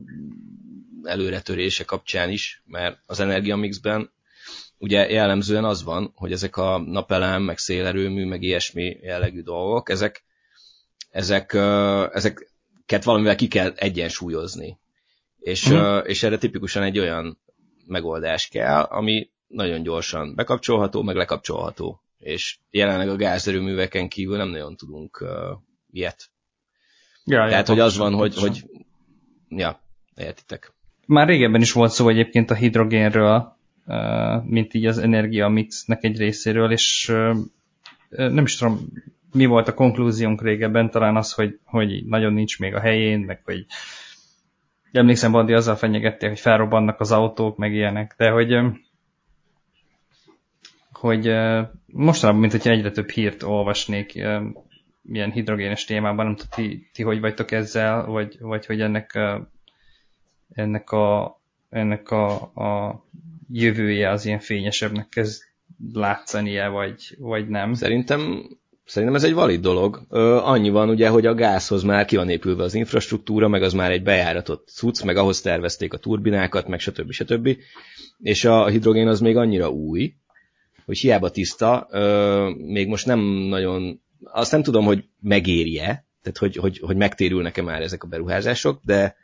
előretörése 1.02 1.84
kapcsán 1.84 2.30
is, 2.30 2.62
mert 2.66 2.98
az 3.06 3.20
energiamixben 3.20 4.10
ugye 4.78 5.10
jellemzően 5.10 5.64
az 5.64 5.82
van, 5.82 6.12
hogy 6.14 6.32
ezek 6.32 6.56
a 6.56 6.78
napelem, 6.78 7.42
meg 7.42 7.58
szélerőmű, 7.58 8.24
meg 8.24 8.42
ilyesmi 8.42 8.98
jellegű 9.02 9.42
dolgok, 9.42 9.90
ezek, 9.90 10.24
ezek, 11.10 11.52
ezeket 12.12 13.04
valamivel 13.04 13.36
ki 13.36 13.48
kell 13.48 13.72
egyensúlyozni. 13.76 14.78
És, 15.46 15.66
uh-huh. 15.66 16.02
és 16.09 16.22
erre 16.22 16.38
tipikusan 16.38 16.82
egy 16.82 16.98
olyan 16.98 17.38
megoldás 17.87 18.48
kell, 18.48 18.82
ami 18.82 19.30
nagyon 19.46 19.82
gyorsan 19.82 20.35
bekapcsolható, 20.35 21.02
meg 21.02 21.16
lekapcsolható. 21.16 22.02
És 22.18 22.59
jelenleg 22.70 23.09
a 23.09 23.16
gázerőműveken 23.16 24.09
kívül 24.09 24.37
nem 24.37 24.48
nagyon 24.48 24.76
tudunk 24.76 25.20
uh, 25.20 25.30
ilyet. 25.90 26.30
Ja, 27.24 27.48
Tehát, 27.48 27.68
ja, 27.68 27.74
hogy 27.74 27.82
az 27.82 27.96
van, 27.96 28.14
hogy, 28.14 28.35
hogy 28.38 28.64
ja, 29.48 29.80
értitek. 30.14 30.72
Már 31.06 31.26
régebben 31.26 31.61
is 31.61 31.72
volt 31.72 31.92
szó 31.92 32.09
egyébként 32.09 32.50
a 32.50 32.54
hidrogénről, 32.54 33.56
mint 34.44 34.74
így 34.74 34.87
az 34.87 34.98
energia 34.98 35.48
mixnek 35.48 36.04
egy 36.04 36.18
részéről, 36.18 36.72
és 36.72 37.12
nem 38.09 38.44
is 38.44 38.56
tudom, 38.56 38.87
mi 39.32 39.46
volt 39.46 39.68
a 39.68 39.74
konklúziónk 39.74 40.42
régebben, 40.42 40.90
talán 40.90 41.16
az, 41.16 41.32
hogy, 41.32 41.59
hogy 41.64 42.04
nagyon 42.04 42.32
nincs 42.32 42.59
még 42.59 42.74
a 42.74 42.80
helyén, 42.80 43.20
meg 43.20 43.40
hogy 43.44 43.66
emlékszem, 44.92 45.33
Bandi 45.33 45.53
azzal 45.53 45.77
fenyegették, 45.77 46.29
hogy 46.29 46.40
felrobbannak 46.40 47.01
az 47.01 47.12
autók, 47.12 47.57
meg 47.57 47.72
ilyenek, 47.72 48.14
de 48.16 48.31
hogy 48.31 48.59
hogy 50.92 51.33
mostanában, 51.87 52.40
mint 52.40 52.53
hogyha 52.53 52.70
egyre 52.70 52.90
több 52.90 53.09
hírt 53.09 53.42
olvasnék 53.42 54.14
ilyen 55.12 55.33
hidrogénes 55.33 55.85
témában, 55.85 56.25
nem 56.25 56.37
tudom, 56.37 56.51
ti, 56.51 56.88
ti 56.92 57.03
hogy 57.03 57.20
vagytok 57.20 57.51
ezzel, 57.51 58.07
vagy, 58.07 58.37
vagy 58.40 58.66
hogy 58.66 58.81
ennek, 58.81 59.18
ennek 60.53 60.90
a, 60.90 61.40
ennek 61.70 62.11
a, 62.11 62.33
a 62.40 63.05
jövője 63.51 64.11
az 64.11 64.27
ilyen 64.27 64.38
fényesebbnek 64.38 65.09
kezd 65.09 65.42
látszania, 65.92 66.70
vagy, 66.70 67.16
vagy 67.18 67.49
nem. 67.49 67.75
Szerintem 67.75 68.49
Szerintem 68.87 69.16
ez 69.16 69.25
egy 69.25 69.35
valid 69.35 69.61
dolog. 69.61 70.07
Ö, 70.11 70.37
annyi 70.37 70.70
van 70.70 70.88
ugye, 70.88 71.09
hogy 71.09 71.27
a 71.27 71.35
gázhoz 71.35 71.83
már 71.83 72.05
ki 72.05 72.16
van 72.16 72.29
épülve 72.29 72.62
az 72.62 72.75
infrastruktúra, 72.75 73.49
meg 73.49 73.62
az 73.62 73.72
már 73.72 73.90
egy 73.90 74.03
bejáratott 74.03 74.68
cucc, 74.68 75.03
meg 75.03 75.16
ahhoz 75.16 75.40
tervezték 75.40 75.92
a 75.92 75.99
turbinákat, 75.99 76.68
meg 76.68 76.81
stb. 76.81 77.11
stb. 77.11 77.57
És 78.18 78.44
a 78.44 78.66
hidrogén 78.66 79.09
az 79.09 79.20
még 79.20 79.37
annyira 79.37 79.70
új, 79.70 80.14
hogy 80.85 80.99
hiába 80.99 81.31
tiszta, 81.31 81.88
ö, 81.90 82.51
még 82.57 82.88
most 82.88 83.07
nem 83.07 83.20
nagyon, 83.49 84.01
azt 84.25 84.53
nem 84.53 84.62
tudom, 84.62 84.85
hogy 84.85 85.05
megérje, 85.20 86.07
tehát 86.22 86.38
hogy, 86.38 86.57
hogy, 86.57 86.79
hogy 86.79 86.96
megtérülnek-e 86.96 87.62
már 87.62 87.83
ezek 87.83 88.03
a 88.03 88.09
beruházások, 88.09 88.81
de 88.85 89.16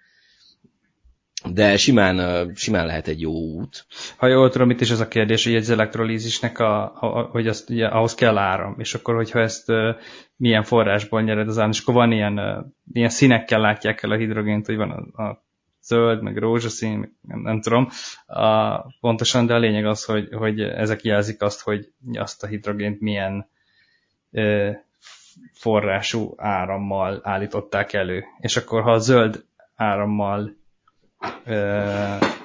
de 1.51 1.77
simán, 1.77 2.51
simán 2.55 2.87
lehet 2.87 3.09
egy 3.09 3.21
jó 3.21 3.33
út. 3.33 3.87
Ha 4.17 4.27
jól 4.27 4.51
tudom, 4.51 4.71
itt 4.71 4.81
is 4.81 4.91
az 4.91 5.01
a 5.01 5.09
kérdés, 5.09 5.45
hogy 5.45 5.55
egy 5.55 5.71
elektrolízisnek, 5.71 6.59
a, 6.59 6.83
a, 6.83 7.23
hogy 7.23 7.49
azt, 7.49 7.71
ugye, 7.71 7.87
ahhoz 7.87 8.15
kell 8.15 8.39
áram, 8.39 8.75
és 8.79 8.95
akkor, 8.95 9.15
hogyha 9.15 9.41
ezt 9.41 9.71
uh, 9.71 9.89
milyen 10.37 10.63
forrásból 10.63 11.23
nyered 11.23 11.49
az 11.49 11.59
áram, 11.59 11.71
és 11.71 11.81
akkor 11.81 11.95
van 11.95 12.13
ilyen, 12.13 12.39
uh, 12.39 12.65
ilyen 12.93 13.09
színekkel 13.09 13.61
látják 13.61 14.03
el 14.03 14.11
a 14.11 14.17
hidrogént, 14.17 14.67
hogy 14.67 14.77
van 14.77 14.91
a, 14.91 15.23
a 15.23 15.45
zöld, 15.83 16.23
meg 16.23 16.37
rózsaszín, 16.37 17.19
nem, 17.21 17.41
nem 17.41 17.61
tudom 17.61 17.89
a, 18.27 18.79
pontosan, 19.01 19.47
de 19.47 19.55
a 19.55 19.59
lényeg 19.59 19.87
az, 19.87 20.05
hogy, 20.05 20.29
hogy 20.33 20.61
ezek 20.61 21.03
jelzik 21.03 21.43
azt, 21.43 21.61
hogy 21.61 21.93
azt 22.13 22.43
a 22.43 22.47
hidrogént 22.47 23.01
milyen 23.01 23.49
uh, 24.31 24.71
forrású 25.53 26.35
árammal 26.37 27.21
állították 27.23 27.93
elő. 27.93 28.25
És 28.39 28.57
akkor, 28.57 28.83
ha 28.83 28.93
a 28.93 28.99
zöld 28.99 29.45
árammal 29.75 30.61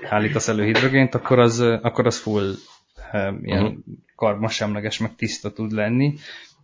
állítasz 0.09 0.47
elő 0.47 0.65
hidrogént, 0.65 1.15
akkor 1.15 1.39
az, 1.39 1.59
akkor 1.59 2.05
az 2.05 2.17
full 2.17 2.53
ilyen 3.41 3.63
uh-huh. 3.63 3.77
karbonsemleges, 4.15 4.97
meg 4.97 5.15
tiszta 5.15 5.53
tud 5.53 5.71
lenni, 5.71 6.13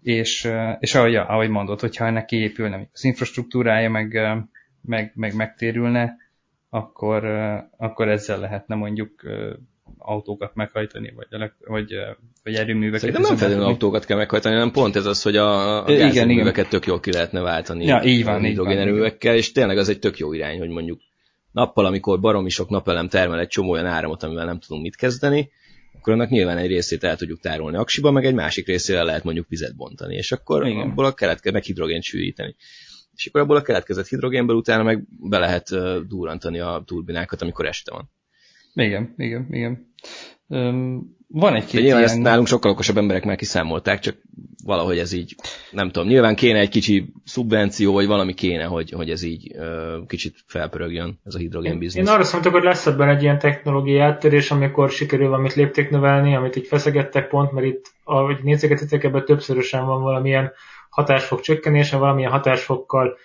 és, 0.02 0.52
és 0.80 0.96
ahogy, 0.96 1.16
ahogy 1.16 1.50
mondod, 1.50 1.80
hogyha 1.80 2.06
ennek 2.06 2.26
kiépülne 2.26 2.90
az 2.94 3.04
infrastruktúrája, 3.04 3.90
meg, 3.90 4.20
meg, 4.82 5.12
meg 5.16 5.36
megtérülne, 5.36 6.18
akkor, 6.70 7.26
akkor 7.78 8.08
ezzel 8.08 8.40
lehetne 8.40 8.76
mondjuk 8.76 9.12
autókat 9.98 10.56
meghajtani, 10.56 11.14
vagy, 11.16 11.52
vagy, 11.60 11.94
vagy 12.44 12.56
erőműveket. 12.56 13.00
Szerintem 13.00 13.26
nem 13.26 13.36
feltétlenül 13.38 13.72
autókat 13.72 14.06
kell 14.06 14.18
meghajtani, 14.18 14.56
hanem 14.56 14.72
pont 14.72 14.96
ez 14.96 15.06
az, 15.06 15.22
hogy 15.22 15.36
a, 15.36 15.84
a 15.86 15.92
igen, 15.92 16.30
igen. 16.30 16.66
tök 16.70 16.86
jól 16.86 17.00
ki 17.00 17.12
lehetne 17.12 17.42
váltani 17.42 17.86
ja, 17.86 18.02
így 18.04 18.24
van, 18.24 18.42
hidrogénerőművekkel, 18.42 19.36
és 19.36 19.52
tényleg 19.52 19.78
az 19.78 19.90
egy 19.90 20.00
tök 20.00 20.18
jó 20.18 20.34
irány, 20.34 20.58
hogy 20.60 20.70
mondjuk 20.70 21.00
nappal, 21.54 21.86
amikor 21.86 22.20
baromi 22.20 22.50
sok 22.50 22.70
napelem 22.70 23.08
termel 23.08 23.40
egy 23.40 23.48
csomó 23.48 23.72
olyan 23.72 23.86
áramot, 23.86 24.24
amivel 24.24 24.46
nem 24.46 24.60
tudunk 24.60 24.84
mit 24.84 24.96
kezdeni, 24.96 25.52
akkor 25.94 26.14
annak 26.14 26.30
nyilván 26.30 26.58
egy 26.58 26.68
részét 26.68 27.04
el 27.04 27.16
tudjuk 27.16 27.40
tárolni 27.40 27.78
aksiba, 27.78 28.12
meg 28.12 28.26
egy 28.26 28.34
másik 28.34 28.68
részére 28.68 29.04
lehet 29.04 29.24
mondjuk 29.24 29.48
vizet 29.50 29.76
bontani, 29.76 30.16
és 30.16 30.32
akkor 30.32 30.68
Igen. 30.68 30.90
abból 30.90 31.06
a 31.06 31.14
keletke, 31.14 31.52
meg 31.52 31.64
hidrogént 31.64 32.04
sűríteni. 32.04 32.56
És 33.16 33.26
akkor 33.26 33.42
abból 33.42 33.56
a 33.56 33.62
keletkezett 33.62 34.08
hidrogénből 34.08 34.56
utána 34.56 34.84
meg 34.84 35.04
be 35.20 35.38
lehet 35.38 35.70
durrantani 36.08 36.60
a 36.60 36.84
turbinákat, 36.86 37.42
amikor 37.42 37.66
este 37.66 37.92
van. 37.92 38.10
Igen, 38.74 39.14
igen, 39.18 39.48
igen. 39.50 39.94
Van 41.28 41.56
egy-két 41.56 41.82
nyilván 41.82 42.00
ilyen... 42.00 42.04
ezt 42.04 42.20
nálunk 42.20 42.48
sokkal 42.48 42.72
okosabb 42.72 42.98
emberek 42.98 43.26
már 43.26 43.36
kiszámolták, 43.36 44.00
csak 44.00 44.16
valahogy 44.66 44.98
ez 44.98 45.12
így, 45.14 45.36
nem 45.72 45.90
tudom, 45.90 46.08
nyilván 46.08 46.36
kéne 46.36 46.60
egy 46.60 46.70
kicsi 46.70 47.14
szubvenció, 47.24 47.94
vagy 47.94 48.08
valami 48.08 48.34
kéne, 48.34 48.64
hogy, 48.64 48.92
hogy 48.92 49.10
ez 49.10 49.24
így 49.24 49.52
uh, 49.56 50.08
kicsit 50.08 50.36
felpörögjön, 50.46 51.20
ez 51.26 51.36
a 51.36 51.38
hidrogén 51.38 51.80
biznisz. 51.80 52.08
Én 52.08 52.14
arra 52.14 52.26
mondtam, 52.32 52.52
hogy 52.52 52.64
lesz 52.64 52.86
ebben 52.86 53.10
egy 53.10 53.22
ilyen 53.22 53.40
technológiai 53.40 54.00
áttörés, 54.00 54.52
amikor 54.52 54.90
sikerül 54.90 55.30
valamit 55.30 55.54
lépték 55.54 55.90
növelni, 55.90 56.36
amit 56.36 56.56
így 56.56 56.68
feszegettek 56.68 57.28
pont, 57.28 57.52
mert 57.52 57.68
itt, 57.68 57.92
ahogy 58.04 58.38
nézegetitek, 58.44 59.04
ebben 59.04 59.26
többszörösen 59.26 59.86
van 59.86 60.02
valamilyen 60.02 60.52
hatásfok 60.90 61.42
csökkenése, 61.42 61.98
valamilyen 61.98 62.32
hatásfokkal 62.32 63.18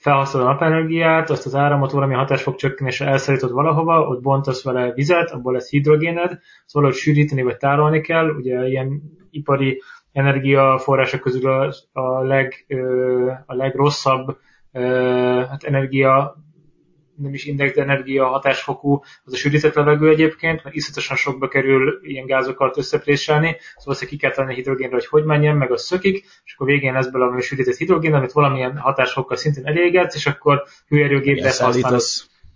felhasználod 0.00 0.48
a 0.48 0.50
napenergiát, 0.50 1.30
azt 1.30 1.46
az 1.46 1.54
áramot 1.54 1.90
valami 1.90 2.14
hatásfok 2.14 2.56
csökkenésre 2.56 3.06
elszállítod 3.06 3.52
valahova, 3.52 4.06
ott 4.06 4.22
bontasz 4.22 4.64
vele 4.64 4.92
vizet, 4.92 5.30
abból 5.30 5.52
lesz 5.52 5.70
hidrogéned, 5.70 6.30
azt 6.64 6.74
valahogy 6.74 6.96
sűríteni 6.96 7.42
vagy 7.42 7.56
tárolni 7.56 8.00
kell, 8.00 8.28
ugye 8.28 8.66
ilyen 8.66 9.02
ipari 9.30 9.82
energiaforrások 10.12 11.20
közül 11.20 11.50
a, 11.50 11.74
a, 11.92 12.22
leg, 12.22 12.66
a 13.46 13.54
legrosszabb 13.54 14.38
hát 15.48 15.62
energia 15.62 16.36
nem 17.22 17.34
is 17.34 17.44
index, 17.44 17.74
de 17.74 17.82
energia 17.82 18.26
hatásfokú, 18.26 19.02
az 19.24 19.32
a 19.32 19.36
sűrített 19.36 19.74
levegő 19.74 20.08
egyébként, 20.08 20.64
mert 20.64 20.76
iszonyatosan 20.76 21.16
sokba 21.16 21.48
kerül 21.48 22.00
ilyen 22.02 22.26
gázokat 22.26 22.76
összepréselni, 22.76 23.56
szóval 23.76 23.94
azt 23.94 24.04
ki 24.04 24.16
kell 24.16 24.30
tenni 24.30 24.54
hidrogénre, 24.54 24.94
hogy 24.94 25.06
hogy 25.06 25.24
menjen, 25.24 25.56
meg 25.56 25.72
az 25.72 25.84
szökik, 25.84 26.24
és 26.44 26.54
akkor 26.54 26.66
végén 26.66 26.92
lesz 26.92 27.10
belőle 27.10 27.36
a 27.36 27.40
sűrített 27.40 27.76
hidrogén, 27.76 28.14
amit 28.14 28.32
valamilyen 28.32 28.78
hatásfokkal 28.78 29.36
szintén 29.36 29.66
elégetsz, 29.66 30.14
és 30.14 30.26
akkor 30.26 30.62
hőerőgép 30.88 31.38
lesz 31.38 31.60
használod. 31.60 32.02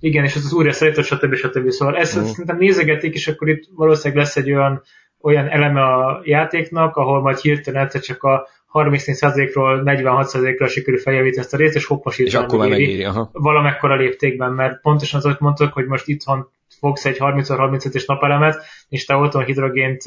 Igen, 0.00 0.24
és 0.24 0.34
ez 0.34 0.44
az 0.44 0.52
újra 0.52 0.72
szállított, 0.72 1.04
stb. 1.04 1.34
stb. 1.34 1.70
Szóval 1.70 1.96
ezt 1.96 2.14
uh-huh. 2.14 2.30
szerintem 2.30 2.56
nézegetik, 2.56 3.14
és 3.14 3.28
akkor 3.28 3.48
itt 3.48 3.64
valószínűleg 3.74 4.24
lesz 4.24 4.36
egy 4.36 4.52
olyan, 4.52 4.82
olyan 5.20 5.48
eleme 5.48 5.82
a 5.82 6.20
játéknak, 6.24 6.96
ahol 6.96 7.20
majd 7.20 7.38
hirtelen 7.38 7.84
egyszer 7.84 8.00
csak 8.00 8.22
a 8.22 8.48
34%-ról 8.74 9.82
46%-ra 9.84 10.66
sikerül 10.66 11.00
feljavítani 11.00 11.42
ezt 11.42 11.54
a 11.54 11.56
részt, 11.56 11.74
és 11.74 11.86
hopposít. 11.86 12.26
És 12.26 12.34
akkor 12.34 12.58
már 12.58 12.68
megéri, 12.68 13.04
aha. 13.04 13.30
Valamekkora 13.32 13.96
léptékben, 13.96 14.52
mert 14.52 14.80
pontosan 14.80 15.18
az, 15.18 15.24
amit 15.24 15.40
mondtok, 15.40 15.72
hogy 15.72 15.86
most 15.86 16.08
itthon 16.08 16.48
fogsz 16.78 17.04
egy 17.04 17.16
30-35-es 17.18 18.06
napelemet, 18.06 18.62
és 18.88 19.04
te 19.04 19.14
otthon 19.14 19.44
hidrogént, 19.44 20.02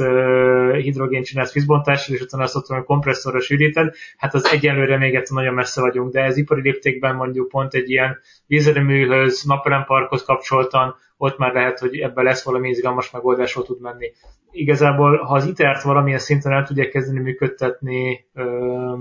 hidrogént 0.73 1.25
csinálsz 1.25 1.53
vízbontással, 1.53 2.15
és 2.15 2.21
utána 2.21 2.43
azt 2.43 2.55
otthon 2.55 2.83
kompresszorra 2.83 3.39
sűríted, 3.39 3.93
hát 4.17 4.33
az 4.33 4.45
egyenlőre 4.51 4.97
még 4.97 5.15
egyszer 5.15 5.37
nagyon 5.37 5.53
messze 5.53 5.81
vagyunk, 5.81 6.13
de 6.13 6.21
ez 6.21 6.37
ipari 6.37 6.61
léptékben 6.61 7.15
mondjuk 7.15 7.47
pont 7.47 7.73
egy 7.73 7.89
ilyen 7.89 8.17
vízerőműhöz, 8.47 9.43
napelemparkhoz 9.43 10.23
kapcsoltan, 10.23 10.95
ott 11.17 11.37
már 11.37 11.53
lehet, 11.53 11.79
hogy 11.79 11.97
ebben 11.97 12.23
lesz 12.23 12.43
valami 12.43 12.69
izgalmas 12.69 13.11
megoldásról 13.11 13.65
tud 13.65 13.81
menni. 13.81 14.11
Igazából, 14.51 15.17
ha 15.17 15.33
az 15.33 15.45
ITER-t 15.45 15.81
valamilyen 15.81 16.19
szinten 16.19 16.51
el 16.51 16.63
tudják 16.63 16.89
kezdeni 16.89 17.19
működtetni 17.19 18.25
ö, 18.33 18.93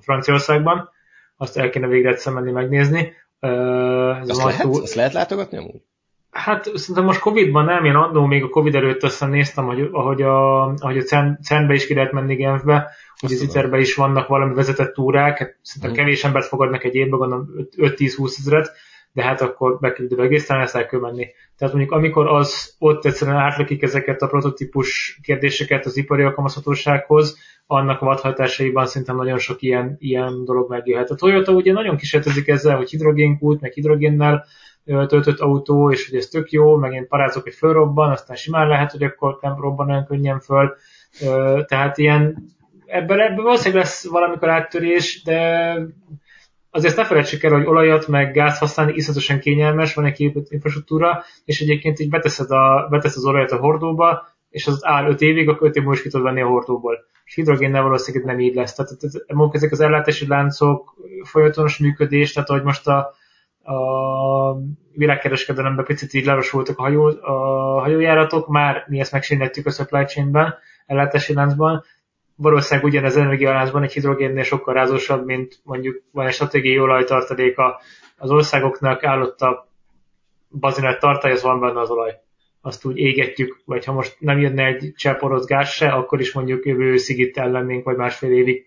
Franciaországban, 0.00 0.90
azt 1.36 1.56
el 1.56 1.70
kéne 1.70 1.86
végre 1.86 2.10
egyszer 2.10 2.32
menni 2.32 2.50
megnézni. 2.50 3.12
Ö, 3.40 4.10
ez 4.20 4.28
azt, 4.28 4.44
lehet, 4.44 4.60
túl... 4.60 4.82
azt 4.82 4.94
lehet 4.94 5.12
látogatni 5.12 5.56
amúgy? 5.56 5.82
Hát 6.30 6.64
szerintem 6.64 7.04
most 7.04 7.20
Covid-ban 7.20 7.64
nem, 7.64 7.84
én 7.84 7.94
annó 7.94 8.26
még 8.26 8.42
a 8.42 8.48
Covid 8.48 8.74
előtt 8.74 9.02
össze 9.02 9.26
néztem, 9.26 9.64
hogy, 9.64 9.88
ahogy 9.92 10.22
a, 10.22 10.62
ahogy 10.62 10.98
a 10.98 11.02
CERN-be 11.42 11.74
is 11.74 11.86
ki 11.86 11.94
lehet 11.94 12.12
menni 12.12 12.34
Genfbe, 12.34 12.90
hogy 13.20 13.32
az 13.32 13.40
iter 13.40 13.74
is 13.74 13.94
vannak 13.94 14.28
valami 14.28 14.54
vezetett 14.54 14.94
túrák, 14.94 15.38
hát 15.38 15.56
szerintem 15.62 15.90
hmm. 15.90 16.04
kevés 16.04 16.24
embert 16.24 16.46
fogadnak 16.46 16.84
egy 16.84 16.94
évben, 16.94 17.18
gondolom 17.18 17.48
5-10-20 17.76 18.38
ezeret, 18.38 18.72
de 19.14 19.22
hát 19.22 19.40
akkor 19.40 19.78
beküldő 19.80 20.22
egész 20.22 20.46
talán 20.46 20.62
ezt 20.62 20.76
el 20.76 20.86
kell 20.86 21.00
menni. 21.00 21.26
Tehát 21.56 21.74
mondjuk 21.74 21.94
amikor 21.94 22.26
az 22.26 22.74
ott 22.78 23.04
egyszerűen 23.04 23.36
átlakik 23.36 23.82
ezeket 23.82 24.22
a 24.22 24.26
prototípus 24.26 25.18
kérdéseket 25.22 25.86
az 25.86 25.96
ipari 25.96 26.22
alkalmazhatósághoz, 26.22 27.38
annak 27.66 28.00
a 28.00 28.04
vadhajtásaiban 28.04 28.86
szerintem 28.86 29.16
nagyon 29.16 29.38
sok 29.38 29.62
ilyen, 29.62 29.96
ilyen 29.98 30.44
dolog 30.44 30.70
megjöhet. 30.70 31.10
A 31.10 31.14
Toyota 31.14 31.52
ugye 31.52 31.72
nagyon 31.72 31.96
kísérletezik 31.96 32.48
ezzel, 32.48 32.76
hogy 32.76 32.90
hidrogénkút, 32.90 33.60
meg 33.60 33.72
hidrogénnel 33.72 34.44
töltött 34.84 35.38
autó, 35.38 35.90
és 35.90 36.08
hogy 36.08 36.18
ez 36.18 36.26
tök 36.26 36.50
jó, 36.50 36.76
meg 36.76 36.92
én 36.92 37.08
parázok, 37.08 37.42
hogy 37.42 37.54
fölrobban, 37.54 38.10
aztán 38.10 38.36
simán 38.36 38.68
lehet, 38.68 38.90
hogy 38.90 39.02
akkor 39.02 39.38
nem 39.40 39.60
robban 39.60 39.90
olyan 39.90 40.06
könnyen 40.06 40.40
föl. 40.40 40.76
Tehát 41.66 41.98
ilyen, 41.98 42.48
ebből, 42.86 43.20
ebből 43.20 43.44
valószínűleg 43.44 43.84
lesz 43.84 44.08
valamikor 44.08 44.48
áttörés, 44.48 45.22
de 45.22 45.76
azért 46.74 46.96
ne 46.96 47.04
felejtsük 47.04 47.42
el, 47.42 47.52
hogy 47.52 47.66
olajat 47.66 48.08
meg 48.08 48.32
gáz 48.32 48.58
használni 48.58 48.92
iszonyatosan 48.94 49.38
kényelmes, 49.38 49.94
van 49.94 50.04
egy 50.04 50.12
képült 50.12 50.50
infrastruktúra, 50.50 51.24
és 51.44 51.60
egyébként 51.60 51.98
így 51.98 52.08
beteszed, 52.08 52.50
a, 52.50 52.86
beteszed 52.90 53.16
az 53.16 53.26
olajat 53.26 53.50
a 53.50 53.56
hordóba, 53.56 54.26
és 54.50 54.66
az 54.66 54.78
áll 54.82 55.06
5 55.06 55.20
évig, 55.20 55.48
akkor 55.48 55.68
5 55.68 55.76
év 55.76 55.82
múlva 55.82 55.96
is 55.96 56.02
ki 56.02 56.08
tudod 56.08 56.26
venni 56.26 56.40
a 56.40 56.46
hordóból. 56.46 56.98
És 57.24 57.34
hidrogénnel 57.34 57.82
valószínűleg 57.82 58.26
nem 58.26 58.40
így 58.40 58.54
lesz. 58.54 58.74
Tehát 58.74 58.92
ezek 59.52 59.72
az 59.72 59.80
ellátási 59.80 60.26
láncok 60.26 60.94
folyamatos 61.22 61.78
működés, 61.78 62.32
tehát 62.32 62.48
hogy 62.48 62.62
most 62.62 62.88
a, 62.88 63.14
a 63.72 64.58
világkereskedelemben 64.92 65.84
picit 65.84 66.14
így 66.14 66.24
lerosultak 66.24 66.78
a, 66.78 66.82
hajó, 66.82 67.06
a 67.06 67.80
hajójáratok, 67.80 68.48
már 68.48 68.84
mi 68.88 69.00
ezt 69.00 69.12
megsínlettük 69.12 69.66
a 69.66 69.70
supply 69.70 70.04
chainben, 70.04 70.54
ellátási 70.86 71.34
láncban, 71.34 71.84
valószínűleg 72.36 72.90
ugyanez 72.90 73.16
energialáncban 73.16 73.82
egy 73.82 73.92
hidrogénnél 73.92 74.42
sokkal 74.42 74.74
rázósabb, 74.74 75.24
mint 75.24 75.60
mondjuk 75.62 76.02
van 76.12 76.26
egy 76.26 76.32
stratégiai 76.32 76.78
olajtartaléka 76.78 77.80
az 78.16 78.30
országoknak, 78.30 79.04
állott 79.04 79.40
a 79.40 79.68
bazinet 80.50 81.00
tartály, 81.00 81.32
az 81.32 81.42
van 81.42 81.60
benne 81.60 81.80
az 81.80 81.90
olaj. 81.90 82.12
Azt 82.60 82.84
úgy 82.84 82.96
égetjük, 82.96 83.60
vagy 83.64 83.84
ha 83.84 83.92
most 83.92 84.16
nem 84.18 84.38
jönne 84.38 84.64
egy 84.64 84.92
csepporosz 84.96 85.46
gáz 85.46 85.68
se, 85.68 85.88
akkor 85.88 86.20
is 86.20 86.32
mondjuk 86.32 86.66
jövő 86.66 86.84
őszig 86.84 87.18
itt 87.18 87.36
ellennénk, 87.36 87.84
vagy 87.84 87.96
másfél 87.96 88.32
évig 88.32 88.64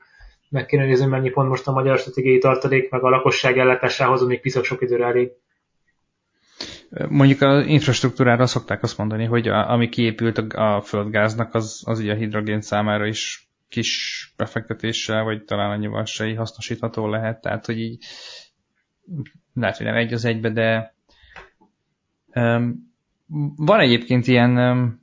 meg 0.49 0.65
kéne 0.65 0.85
nézni, 0.85 1.05
mennyi 1.05 1.29
pont 1.29 1.49
most 1.49 1.67
a 1.67 1.71
magyar 1.71 1.97
stratégiai 1.97 2.37
tartalék, 2.37 2.89
meg 2.89 3.03
a 3.03 3.09
lakosság 3.09 3.57
ellátásához, 3.57 4.25
még 4.25 4.41
piszak 4.41 4.63
sok 4.63 4.81
időre 4.81 5.05
elég. 5.05 5.31
Mondjuk 7.09 7.41
az 7.41 7.65
infrastruktúrára 7.65 8.45
szokták 8.45 8.83
azt 8.83 8.97
mondani, 8.97 9.25
hogy 9.25 9.47
a, 9.47 9.71
ami 9.71 9.89
kiépült 9.89 10.37
a, 10.37 10.75
a 10.75 10.81
földgáznak, 10.81 11.53
az, 11.53 11.83
az 11.85 11.99
ugye 11.99 12.11
a 12.11 12.15
hidrogén 12.15 12.61
számára 12.61 13.05
is 13.05 13.46
kis 13.69 14.33
befektetéssel, 14.37 15.23
vagy 15.23 15.43
talán 15.43 15.71
annyival 15.71 16.05
se 16.05 16.35
hasznosítható 16.35 17.07
lehet, 17.07 17.41
tehát 17.41 17.65
hogy 17.65 17.79
így 17.79 18.05
lehet, 19.53 19.77
hogy 19.77 19.85
nem 19.85 19.95
egy 19.95 20.13
az 20.13 20.25
egybe, 20.25 20.49
de 20.49 20.95
um, 22.35 22.95
van 23.55 23.79
egyébként 23.79 24.27
ilyen 24.27 24.57
um, 24.57 25.01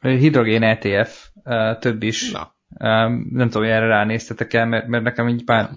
hidrogén 0.00 0.62
ETF, 0.62 1.28
uh, 1.34 1.78
több 1.78 2.02
is, 2.02 2.30
Na. 2.30 2.56
Nem 2.78 3.48
tudom, 3.48 3.62
hogy 3.62 3.70
erre 3.70 3.86
ránéztetek 3.86 4.52
el, 4.52 4.66
mert, 4.66 4.86
mert 4.86 5.04
nekem 5.04 5.26
egy 5.26 5.44
pár 5.44 5.70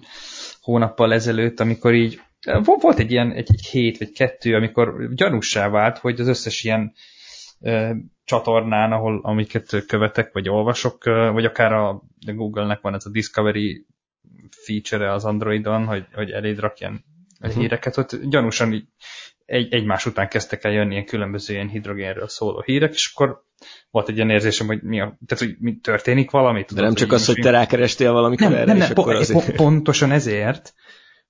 hónappal 0.60 1.12
ezelőtt, 1.12 1.60
amikor 1.60 1.94
így 1.94 2.20
volt 2.62 2.98
egy 2.98 3.10
ilyen 3.10 3.32
egy, 3.32 3.48
egy 3.52 3.66
hét 3.66 3.98
vagy 3.98 4.12
kettő, 4.12 4.54
amikor 4.54 5.14
gyanúsá 5.14 5.68
vált, 5.68 5.98
hogy 5.98 6.20
az 6.20 6.28
összes 6.28 6.64
ilyen 6.64 6.82
e, 6.82 6.92
csatornán, 8.24 8.92
ahol 8.92 9.20
amiket 9.22 9.84
követek, 9.86 10.32
vagy 10.32 10.48
olvasok, 10.48 11.04
vagy 11.04 11.44
akár 11.44 11.72
a 11.72 12.02
Google-nek 12.20 12.80
van 12.80 12.94
ez 12.94 13.06
a 13.06 13.10
Discovery 13.10 13.86
feature 14.50 15.12
az 15.12 15.24
Androidon, 15.24 15.84
hogy, 15.84 16.06
hogy 16.12 16.30
eléd 16.30 16.58
rakjen 16.58 17.04
uh-huh. 17.40 17.60
híreket, 17.60 17.96
ott 17.96 18.16
gyanúsan 18.16 18.72
így 18.72 18.86
egy, 19.46 19.74
egymás 19.74 20.06
után 20.06 20.28
kezdtek 20.28 20.64
el 20.64 20.72
jönni 20.72 20.92
ilyen 20.92 21.04
különböző 21.04 21.54
ilyen 21.54 21.68
hidrogénről 21.68 22.28
szóló 22.28 22.62
hírek, 22.64 22.92
és 22.92 23.10
akkor 23.14 23.42
volt 23.90 24.08
egy 24.08 24.16
ilyen 24.16 24.30
érzésem, 24.30 24.66
hogy 24.66 24.82
mi 24.82 25.00
a, 25.00 25.18
tehát, 25.26 25.44
hogy 25.44 25.56
mi 25.58 25.76
történik 25.76 26.30
valami. 26.30 26.64
Tudod, 26.64 26.82
De 26.82 26.88
nem 26.88 26.94
csak 26.94 27.12
az, 27.12 27.26
hogy 27.26 27.38
te 27.40 27.50
rákerestél 27.50 28.12
valamikor 28.12 28.48
nem, 28.48 28.56
erre, 28.56 28.64
nem, 28.64 28.76
nem, 28.76 28.86
és 28.90 28.96
akkor 28.96 29.14
azért... 29.14 29.56
Pontosan 29.56 30.10
ezért, 30.10 30.74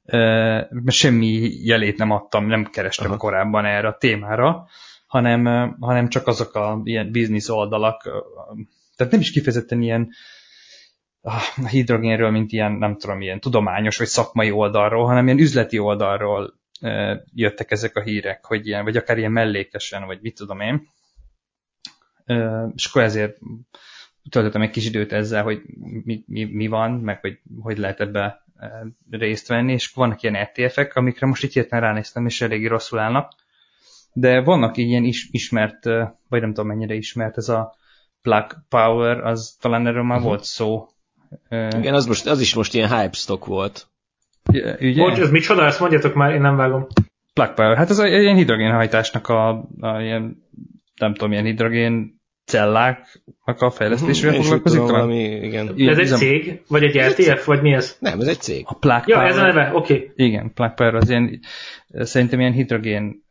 mert 0.04 0.90
semmi 0.90 1.50
jelét 1.64 1.96
nem 1.96 2.10
adtam, 2.10 2.46
nem 2.46 2.64
kerestem 2.64 3.06
Aha. 3.06 3.16
korábban 3.16 3.64
erre 3.64 3.88
a 3.88 3.96
témára, 3.96 4.66
hanem, 5.12 5.44
hanem 5.80 6.08
csak 6.08 6.26
azok 6.26 6.54
a 6.54 6.80
ilyen 6.84 7.10
biznisz 7.10 7.48
oldalak, 7.48 8.02
tehát 8.96 9.12
nem 9.12 9.20
is 9.20 9.30
kifejezetten 9.30 9.82
ilyen 9.82 10.10
a 11.20 11.66
hidrogénről, 11.68 12.30
mint 12.30 12.52
ilyen, 12.52 12.72
nem 12.72 12.96
tudom, 12.96 13.20
ilyen 13.20 13.40
tudományos 13.40 13.98
vagy 13.98 14.06
szakmai 14.06 14.50
oldalról, 14.50 15.06
hanem 15.06 15.26
ilyen 15.26 15.38
üzleti 15.38 15.78
oldalról 15.78 16.54
jöttek 17.34 17.70
ezek 17.70 17.96
a 17.96 18.02
hírek, 18.02 18.44
hogy 18.44 18.66
ilyen, 18.66 18.84
vagy 18.84 18.96
akár 18.96 19.18
ilyen 19.18 19.32
mellékesen, 19.32 20.06
vagy 20.06 20.18
mit 20.20 20.34
tudom 20.34 20.60
én. 20.60 20.88
És 22.74 22.86
akkor 22.86 23.02
ezért 23.02 23.38
töltöttem 24.30 24.62
egy 24.62 24.70
kis 24.70 24.86
időt 24.86 25.12
ezzel, 25.12 25.42
hogy 25.42 25.62
mi, 26.04 26.24
mi, 26.26 26.44
mi 26.44 26.66
van, 26.66 26.90
meg 26.92 27.20
hogy 27.20 27.40
hogy 27.60 27.78
lehet 27.78 28.00
ebbe 28.00 28.44
részt 29.10 29.48
venni, 29.48 29.72
és 29.72 29.92
vannak 29.92 30.22
ilyen 30.22 30.34
ETF-ek, 30.34 30.96
amikre 30.96 31.26
most 31.26 31.42
itt 31.42 31.52
hirtelen 31.52 31.84
ránéztem, 31.84 32.26
és 32.26 32.40
eléggé 32.40 32.66
rosszul 32.66 32.98
állnak. 32.98 33.32
De 34.12 34.40
vannak 34.40 34.76
ilyen 34.76 35.04
is, 35.04 35.28
ismert, 35.30 35.84
vagy 36.28 36.40
nem 36.40 36.52
tudom 36.52 36.66
mennyire 36.66 36.94
ismert, 36.94 37.36
ez 37.36 37.48
a 37.48 37.74
Plug 38.22 38.46
Power, 38.68 39.24
az 39.24 39.56
talán 39.60 39.86
erről 39.86 40.02
már 40.02 40.16
uh-huh. 40.16 40.32
volt 40.32 40.44
szó. 40.44 40.86
Igen, 41.48 41.94
az, 41.94 42.06
most, 42.06 42.26
az 42.26 42.40
is 42.40 42.54
most 42.54 42.74
ilyen 42.74 42.98
hype 42.98 43.12
stock 43.12 43.44
volt. 43.44 43.86
Ugye? 44.80 45.02
Bocs, 45.02 45.18
ez 45.18 45.30
micsoda? 45.30 45.64
Ezt 45.64 45.80
mondjátok 45.80 46.14
már, 46.14 46.34
én 46.34 46.40
nem 46.40 46.56
vágom. 46.56 46.86
Plug 47.34 47.54
Power. 47.54 47.76
Hát 47.76 47.90
ez 47.90 47.98
a, 47.98 48.06
ilyen 48.06 48.36
hidrogénhajtásnak 48.36 49.28
a, 49.28 49.48
a 49.80 50.00
ilyen, 50.00 50.42
nem 50.96 51.14
tudom, 51.14 51.32
ilyen 51.32 51.44
hidrogén 51.44 52.20
celláknak 52.44 53.60
a 53.60 53.70
fejlesztésével 53.70 54.34
hmm, 54.34 54.42
foglalkozik 54.42 54.80
talán? 54.80 54.92
Valami, 54.92 55.22
igen. 55.22 55.74
ez 55.76 55.98
egy 55.98 56.18
cég? 56.18 56.62
Vagy 56.68 56.82
egy 56.82 56.94
LTF? 56.94 57.44
Vagy 57.44 57.62
mi 57.62 57.72
ez? 57.72 57.96
Nem, 57.98 58.20
ez 58.20 58.26
egy 58.26 58.40
cég. 58.40 58.64
A 58.66 58.74
Plug 58.74 59.02
ja, 59.06 59.16
Power. 59.16 59.30
ez 59.30 59.36
a 59.36 59.42
neve, 59.42 59.70
oké. 59.74 59.94
Okay. 59.94 60.10
Igen, 60.14 60.52
Plug 60.54 60.74
Power 60.74 60.94
az 60.94 61.08
ilyen, 61.08 61.40
szerintem 61.88 62.40
ilyen 62.40 62.52
hidrogén 62.52 63.24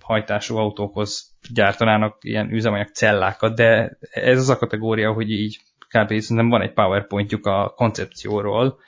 hajtású 0.00 0.56
autókhoz 0.56 1.36
gyártanának 1.52 2.16
ilyen 2.20 2.52
üzemanyag 2.52 2.88
cellákat, 2.88 3.56
de 3.56 3.98
ez 4.10 4.38
az 4.38 4.48
a 4.48 4.58
kategória, 4.58 5.12
hogy 5.12 5.30
így 5.30 5.60
kb. 5.78 6.08
szerintem 6.08 6.48
van 6.48 6.62
egy 6.62 6.72
powerpointjuk 6.72 7.46
a 7.46 7.72
koncepcióról, 7.76 8.78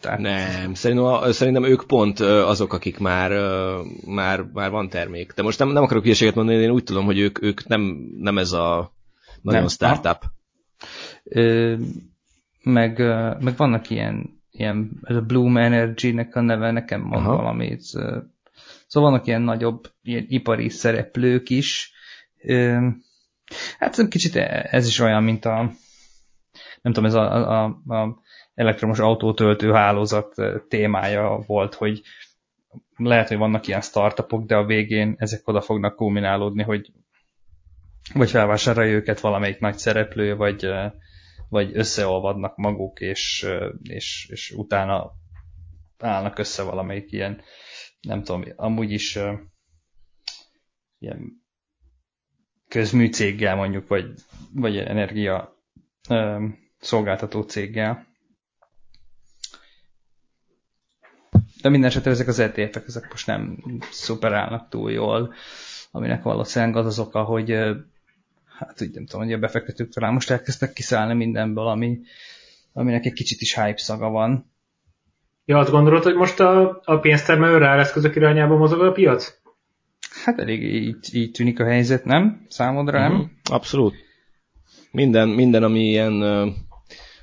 tehát... 0.00 0.18
Nem, 0.18 0.74
szerintem, 0.74 1.32
szerintem 1.32 1.64
ők 1.64 1.86
pont 1.86 2.20
azok, 2.20 2.72
akik 2.72 2.98
már, 2.98 3.30
már, 4.06 4.40
már 4.52 4.70
van 4.70 4.88
termék. 4.88 5.32
De 5.32 5.42
most 5.42 5.58
nem, 5.58 5.68
nem 5.68 5.82
akarok 5.82 6.02
hülyeséget 6.02 6.34
mondani, 6.34 6.58
én 6.58 6.70
úgy 6.70 6.84
tudom, 6.84 7.04
hogy 7.04 7.18
ők, 7.18 7.42
ők 7.42 7.66
nem, 7.66 7.80
nem 8.18 8.38
ez 8.38 8.52
a 8.52 8.92
nagyon 9.42 9.60
nem. 9.60 9.68
startup. 9.68 10.22
Ö, 11.24 11.74
meg, 12.62 12.98
meg 13.40 13.56
vannak 13.56 13.90
ilyen, 13.90 14.40
ilyen 14.50 15.00
ez 15.02 15.16
a 15.16 15.20
Bloom 15.20 15.56
Energy-nek 15.56 16.36
a 16.36 16.40
neve 16.40 16.70
nekem 16.70 17.00
mond 17.00 17.26
Aha. 17.26 17.36
valamit. 17.36 17.82
Szóval 18.96 19.10
vannak 19.10 19.26
ilyen 19.26 19.42
nagyobb 19.42 19.92
ilyen 20.02 20.24
ipari 20.28 20.68
szereplők 20.68 21.50
is. 21.50 21.92
Hát 23.78 24.08
kicsit 24.08 24.36
ez 24.36 24.86
is 24.86 24.98
olyan, 24.98 25.22
mint 25.22 25.44
a 25.44 25.70
nem 26.82 26.92
tudom, 26.92 27.04
ez 27.04 27.14
a, 27.14 27.62
a, 27.62 27.64
a 27.86 28.22
elektromos 28.54 28.98
autótöltő 28.98 29.72
hálózat 29.72 30.34
témája 30.68 31.42
volt, 31.46 31.74
hogy 31.74 32.02
lehet, 32.96 33.28
hogy 33.28 33.36
vannak 33.36 33.66
ilyen 33.66 33.80
startupok, 33.80 34.46
de 34.46 34.56
a 34.56 34.64
végén 34.64 35.14
ezek 35.18 35.48
oda 35.48 35.60
fognak 35.60 35.96
kulminálódni, 35.96 36.62
hogy 36.62 36.92
vagy 38.14 38.30
felvásárolja 38.30 38.92
őket 38.92 39.20
valamelyik 39.20 39.58
nagy 39.58 39.78
szereplő, 39.78 40.36
vagy, 40.36 40.68
vagy 41.48 41.70
összeolvadnak 41.74 42.56
maguk, 42.56 43.00
és, 43.00 43.48
és, 43.82 44.28
és 44.30 44.50
utána 44.50 45.12
állnak 45.98 46.38
össze 46.38 46.62
valamelyik 46.62 47.12
ilyen, 47.12 47.40
nem 48.00 48.22
tudom, 48.22 48.44
amúgy 48.56 48.90
is 48.90 49.18
ilyen 50.98 51.44
közműcéggel 52.68 53.56
mondjuk, 53.56 53.88
vagy, 53.88 54.14
vagy 54.52 54.76
energia 54.76 55.56
szolgáltató 56.78 57.42
céggel. 57.42 58.06
De 61.62 61.68
minden 61.68 61.88
esetre 61.90 62.10
ezek 62.10 62.28
az 62.28 62.38
ETF-ek, 62.38 62.86
ezek 62.86 63.10
most 63.10 63.26
nem 63.26 63.58
szuperálnak 63.90 64.68
túl 64.68 64.92
jól, 64.92 65.34
aminek 65.90 66.22
valószínűleg 66.22 66.76
az 66.76 66.86
az 66.86 66.98
oka, 66.98 67.22
hogy 67.22 67.50
hát 68.58 68.80
úgy 68.80 68.90
nem 68.90 69.06
tudom, 69.06 69.24
hogy 69.24 69.32
a 69.34 69.38
befektetők 69.38 69.92
talán 69.92 70.12
most 70.12 70.30
elkezdtek 70.30 70.72
kiszállni 70.72 71.14
mindenből, 71.14 71.66
ami, 71.66 72.00
aminek 72.72 73.04
egy 73.04 73.12
kicsit 73.12 73.40
is 73.40 73.54
hype 73.54 73.76
szaga 73.76 74.08
van. 74.08 74.50
Ja, 75.48 75.58
azt 75.58 75.70
gondolod, 75.70 76.02
hogy 76.02 76.14
most 76.14 76.40
a, 76.40 76.80
a 76.84 76.98
pénztermelő 76.98 77.64
eszközök 77.64 78.16
irányába 78.16 78.56
mozog 78.56 78.80
a 78.80 78.92
piac? 78.92 79.38
Hát 80.24 80.38
elég 80.38 80.62
így, 80.62 81.08
így 81.12 81.30
tűnik 81.30 81.60
a 81.60 81.64
helyzet, 81.64 82.04
nem? 82.04 82.46
Számodra 82.48 83.00
nem? 83.00 83.12
Mm-hmm. 83.12 83.24
Abszolút. 83.50 83.94
Minden, 84.90 85.28
minden, 85.28 85.62
ami 85.62 85.80
ilyen 85.80 86.12
uh, 86.12 86.52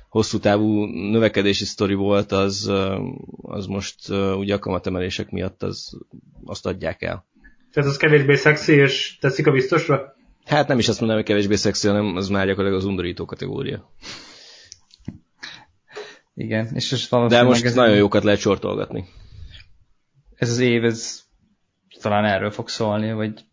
hosszú 0.08 0.38
távú 0.38 0.84
növekedési 0.84 1.64
sztori 1.64 1.94
volt, 1.94 2.32
az, 2.32 2.66
uh, 2.68 3.00
az 3.42 3.66
most 3.66 4.08
uh, 4.08 4.38
ugye 4.38 4.54
a 4.54 4.58
kamatemelések 4.58 5.30
miatt 5.30 5.62
az, 5.62 5.98
azt 6.44 6.66
adják 6.66 7.02
el. 7.02 7.26
Tehát 7.72 7.88
az 7.88 7.96
kevésbé 7.96 8.34
szexi, 8.34 8.72
és 8.72 9.18
teszik 9.20 9.46
a 9.46 9.52
biztosra? 9.52 10.14
Hát 10.44 10.68
nem 10.68 10.78
is 10.78 10.88
azt 10.88 10.98
mondom, 10.98 11.18
hogy 11.18 11.26
kevésbé 11.26 11.54
szexi, 11.54 11.88
hanem 11.88 12.16
az 12.16 12.28
már 12.28 12.46
gyakorlatilag 12.46 12.82
az 12.82 12.88
undorító 12.88 13.24
kategória. 13.24 13.90
Igen, 16.34 16.68
és 16.74 16.92
ez 16.92 17.08
De 17.28 17.42
most 17.42 17.64
ez 17.64 17.74
nagyon 17.74 17.96
jókat 17.96 18.24
lehet 18.24 18.40
sortolgatni. 18.40 19.04
Ez 20.34 20.50
az 20.50 20.58
év, 20.58 20.84
ez 20.84 21.22
talán 22.00 22.24
erről 22.24 22.50
fog 22.50 22.68
szólni, 22.68 23.12
vagy... 23.12 23.44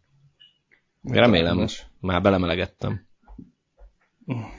Remélem, 1.03 1.57
most. 1.57 1.85
már 1.99 2.21
belemelegettem. 2.21 3.07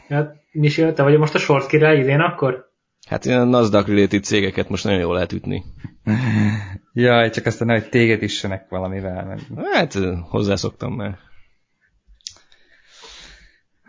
Hát, 0.08 0.34
Michel, 0.52 0.92
te 0.92 1.02
vagy 1.02 1.18
most 1.18 1.34
a 1.34 1.38
short 1.38 1.66
király 1.66 1.98
idén 1.98 2.20
akkor? 2.20 2.70
Hát 3.08 3.24
ilyen 3.24 3.48
Nasdaq 3.48 3.88
related 3.88 4.24
cégeket 4.24 4.68
most 4.68 4.84
nagyon 4.84 5.00
jól 5.00 5.14
lehet 5.14 5.32
ütni. 5.32 5.64
Jaj, 6.92 7.30
csak 7.30 7.46
aztán 7.46 7.68
hogy 7.68 7.88
téged 7.88 8.22
issenek 8.22 8.68
valamivel. 8.68 9.38
Hát 9.72 9.98
hozzászoktam 10.28 10.92
már. 10.94 11.18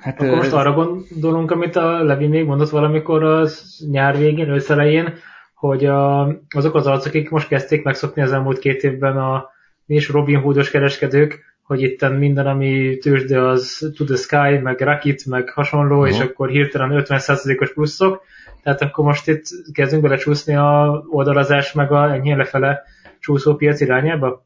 Hát, 0.03 0.21
Akkor 0.21 0.35
most 0.35 0.53
arra 0.53 0.73
gondolunk, 0.73 1.51
amit 1.51 1.75
a 1.75 2.03
Levi 2.03 2.27
még 2.27 2.45
mondott 2.45 2.69
valamikor 2.69 3.23
az 3.23 3.83
nyár 3.91 4.17
végén, 4.17 4.49
őszelején, 4.49 5.13
hogy 5.55 5.85
a, 5.85 6.27
azok 6.55 6.75
az 6.75 6.87
arcok, 6.87 7.07
akik 7.07 7.29
most 7.29 7.47
kezdték 7.47 7.83
megszokni 7.83 8.21
az 8.21 8.31
elmúlt 8.31 8.59
két 8.59 8.83
évben 8.83 9.17
a 9.17 9.51
és 9.85 10.09
Robin 10.09 10.39
Hoodos 10.39 10.69
kereskedők, 10.69 11.43
hogy 11.63 11.81
itt 11.81 12.09
minden, 12.09 12.47
ami 12.47 12.97
tőzsde, 12.97 13.47
az 13.47 13.91
To 13.95 14.03
the 14.03 14.15
Sky, 14.15 14.57
meg 14.57 14.79
Rocket, 14.79 15.25
meg 15.25 15.49
hasonló, 15.49 15.99
uh-huh. 15.99 16.15
és 16.15 16.19
akkor 16.19 16.49
hirtelen 16.49 17.03
50%-os 17.07 17.73
pluszok, 17.73 18.21
tehát 18.63 18.81
akkor 18.81 19.05
most 19.05 19.27
itt 19.27 19.43
kezdünk 19.73 20.01
belecsúszni 20.01 20.55
a 20.55 21.03
oldalazás, 21.09 21.73
meg 21.73 21.91
a 21.91 22.13
ennyi 22.13 22.35
lefele 22.35 22.81
csúszó 23.19 23.55
piac 23.55 23.81
irányába? 23.81 24.45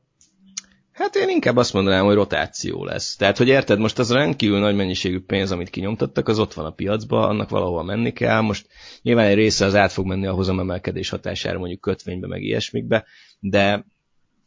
Hát 0.97 1.15
én 1.15 1.29
inkább 1.29 1.57
azt 1.57 1.73
mondanám, 1.73 2.05
hogy 2.05 2.15
rotáció 2.15 2.85
lesz. 2.85 3.15
Tehát, 3.15 3.37
hogy 3.37 3.47
érted, 3.47 3.79
most 3.79 3.99
az 3.99 4.11
rendkívül 4.11 4.59
nagy 4.59 4.75
mennyiségű 4.75 5.19
pénz, 5.19 5.51
amit 5.51 5.69
kinyomtattak, 5.69 6.27
az 6.27 6.39
ott 6.39 6.53
van 6.53 6.65
a 6.65 6.71
piacba, 6.71 7.27
annak 7.27 7.49
valahol 7.49 7.83
menni 7.83 8.13
kell. 8.13 8.41
Most 8.41 8.67
nyilván 9.01 9.25
egy 9.25 9.35
része 9.35 9.65
az 9.65 9.75
át 9.75 9.91
fog 9.91 10.05
menni 10.05 10.27
a 10.27 10.33
hozamemelkedés 10.33 11.09
hatására, 11.09 11.59
mondjuk 11.59 11.81
kötvénybe, 11.81 12.27
meg 12.27 12.41
ilyesmikbe, 12.41 13.05
de 13.39 13.85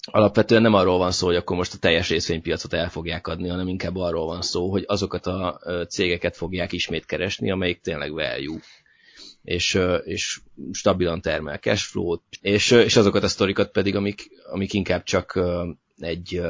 alapvetően 0.05 0.63
nem 0.63 0.75
arról 0.75 0.99
van 0.99 1.13
szó, 1.13 1.27
hogy 1.27 1.37
akkor 1.37 1.57
most 1.57 1.75
a 1.75 1.79
teljes 1.79 2.09
részvénypiacot 2.09 2.73
el 2.73 2.89
fogják 2.89 3.27
adni, 3.27 3.49
hanem 3.49 3.69
inkább 3.69 3.97
arról 3.97 4.27
van 4.27 4.43
szó, 4.43 4.71
hogy 4.71 4.85
azokat 4.87 5.27
a 5.27 5.61
cégeket 5.89 6.37
fogják 6.37 6.73
ismét 6.73 7.07
keresni, 7.07 7.51
amelyik 7.51 7.81
tényleg 7.81 8.13
value 8.13 8.61
és, 9.43 9.79
és 10.05 10.41
stabilan 10.73 11.21
termel 11.21 11.59
cashflow-t, 11.59 12.23
és, 12.41 12.71
és 12.71 12.97
azokat 12.97 13.23
a 13.23 13.29
sztorikat 13.29 13.71
pedig, 13.71 13.97
amik, 13.97 14.31
amik 14.51 14.73
inkább 14.73 15.03
csak 15.03 15.41
egy 16.01 16.43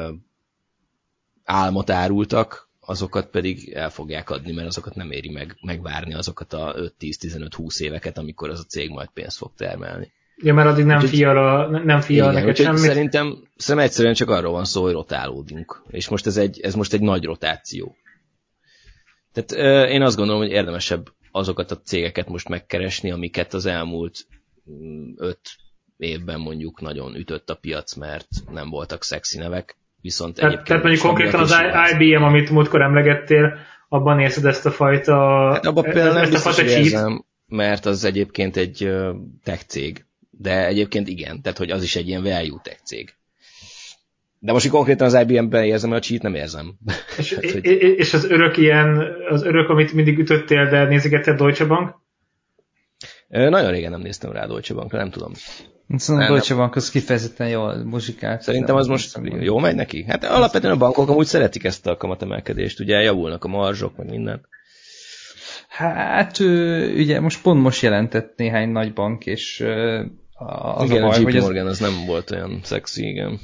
álmot 1.45 1.91
árultak, 1.91 2.69
azokat 2.81 3.27
pedig 3.27 3.73
el 3.73 3.91
fogják 3.91 4.31
adni, 4.31 4.53
mert 4.53 4.67
azokat 4.67 4.95
nem 4.95 5.11
éri 5.11 5.31
meg 5.31 5.57
megvárni 5.61 6.15
azokat 6.15 6.53
a 6.53 6.75
5-10-15-20 7.01 7.81
éveket, 7.81 8.19
amikor 8.19 8.51
az 8.51 8.59
a 8.59 8.65
cég 8.65 8.91
majd 8.91 9.09
pénzt 9.09 9.37
fog 9.37 9.53
termelni. 9.57 10.13
Ja, 10.43 10.55
mert 10.55 10.69
addig 10.69 10.85
nem 10.85 11.01
fial, 11.01 11.69
nem 11.85 12.01
fial 12.01 12.33
neked 12.33 12.57
semmit. 12.57 12.81
Szerintem, 12.81 13.49
szerintem 13.57 13.89
egyszerűen 13.89 14.15
csak 14.15 14.29
arról 14.29 14.53
van 14.53 14.65
szó, 14.65 14.83
hogy 14.83 14.93
rotálódunk. 14.93 15.83
És 15.91 16.09
most 16.09 16.27
ez 16.27 16.37
egy, 16.37 16.61
ez 16.61 16.75
most 16.75 16.93
egy 16.93 17.01
nagy 17.01 17.25
rotáció. 17.25 17.97
Tehát 19.33 19.53
euh, 19.53 19.93
én 19.93 20.03
azt 20.03 20.17
gondolom, 20.17 20.41
hogy 20.41 20.51
érdemesebb 20.51 21.13
azokat 21.31 21.71
a 21.71 21.81
cégeket 21.81 22.29
most 22.29 22.49
megkeresni, 22.49 23.11
amiket 23.11 23.55
az 23.55 23.67
elmúlt 23.67 24.27
mm, 24.71 25.13
évben 26.01 26.41
mondjuk 26.41 26.81
nagyon 26.81 27.15
ütött 27.15 27.51
a 27.51 27.55
piac, 27.55 27.95
mert 27.95 28.29
nem 28.51 28.71
voltak 28.71 29.05
szexi 29.05 29.39
nevek, 29.39 29.77
viszont 30.01 30.35
tehát, 30.35 30.53
egyébként... 30.53 30.69
Tehát 30.69 30.83
mondjuk 30.83 31.07
konkrétan 31.07 31.41
az 31.41 31.55
IBM, 31.99 32.23
amit 32.23 32.51
múltkor 32.51 32.83
emlegettél, 32.83 33.59
abban 33.89 34.21
érzed 34.21 34.45
ezt 34.45 34.67
a 34.67 34.71
fajta... 34.71 35.15
Hát 35.53 35.67
abban 35.67 35.85
például 35.85 36.15
nem 36.15 36.31
biztos, 36.31 36.57
hogy 36.57 36.71
érzem, 36.71 37.25
mert 37.47 37.87
az 37.87 38.05
egyébként 38.05 38.57
egy 38.57 38.91
tech 39.45 39.65
cég, 39.67 40.05
de 40.31 40.67
egyébként 40.67 41.09
igen, 41.09 41.43
tehát 41.43 41.59
hogy 41.59 41.71
az 41.71 41.83
is 41.83 41.97
egy 41.97 42.09
ilyen 42.09 42.23
value 42.23 42.61
tech 42.63 42.83
cég. 42.85 43.15
De 44.39 44.53
most 44.53 44.69
konkrétan 44.69 45.07
az 45.07 45.15
IBM-ben 45.15 45.65
érzem 45.65 45.93
a 45.93 45.99
cheat, 45.99 46.23
nem 46.23 46.35
érzem. 46.35 46.75
És, 47.19 47.33
hát, 47.35 47.51
hogy... 47.51 47.67
és 47.97 48.15
az 48.15 48.25
örök 48.25 48.57
ilyen, 48.57 49.07
az 49.29 49.45
örök, 49.45 49.69
amit 49.69 49.93
mindig 49.93 50.19
ütöttél, 50.19 50.69
de 50.69 50.85
nézegetted 50.85 51.37
Deutsche 51.37 51.65
Bank? 51.65 51.95
Nagyon 53.31 53.71
régen 53.71 53.91
nem 53.91 54.01
néztem 54.01 54.33
rá 54.33 54.47
Deutsche 54.47 54.75
Bankra, 54.75 54.99
nem 54.99 55.11
tudom. 55.11 55.33
Szóval 55.97 56.23
a 56.23 56.29
Deutsche 56.29 56.55
Bank 56.55 56.77
az 56.77 56.91
kifejezetten 56.91 57.49
jól 57.49 57.85
muzsikált. 57.85 58.43
Szerintem 58.43 58.77
az 58.77 58.87
most 58.87 59.21
jó 59.41 59.59
megy 59.59 59.75
neki. 59.75 60.05
Hát 60.09 60.25
alapvetően 60.25 60.73
a 60.73 60.77
bankok 60.77 61.09
amúgy 61.09 61.27
szeretik 61.27 61.65
ezt 61.65 61.87
a 61.87 61.97
kamatemelkedést, 61.97 62.81
ugye 62.81 63.01
javulnak 63.01 63.45
a 63.45 63.49
marzsok, 63.49 63.97
meg 63.97 64.09
minden. 64.09 64.47
Hát 65.69 66.39
ugye 66.95 67.21
most 67.21 67.43
pont 67.43 67.63
most 67.63 67.83
jelentett 67.83 68.37
néhány 68.37 68.69
nagy 68.69 68.93
bank, 68.93 69.27
és 69.27 69.65
az 70.75 70.91
igen, 70.91 71.03
a, 71.03 71.07
baj, 71.07 71.17
a 71.17 71.21
JP 71.21 71.23
hogy 71.23 71.41
Morgan 71.41 71.67
ez... 71.67 71.73
az 71.73 71.79
nem 71.79 72.07
volt 72.07 72.31
olyan 72.31 72.61
szexi, 72.63 73.09
igen. 73.09 73.41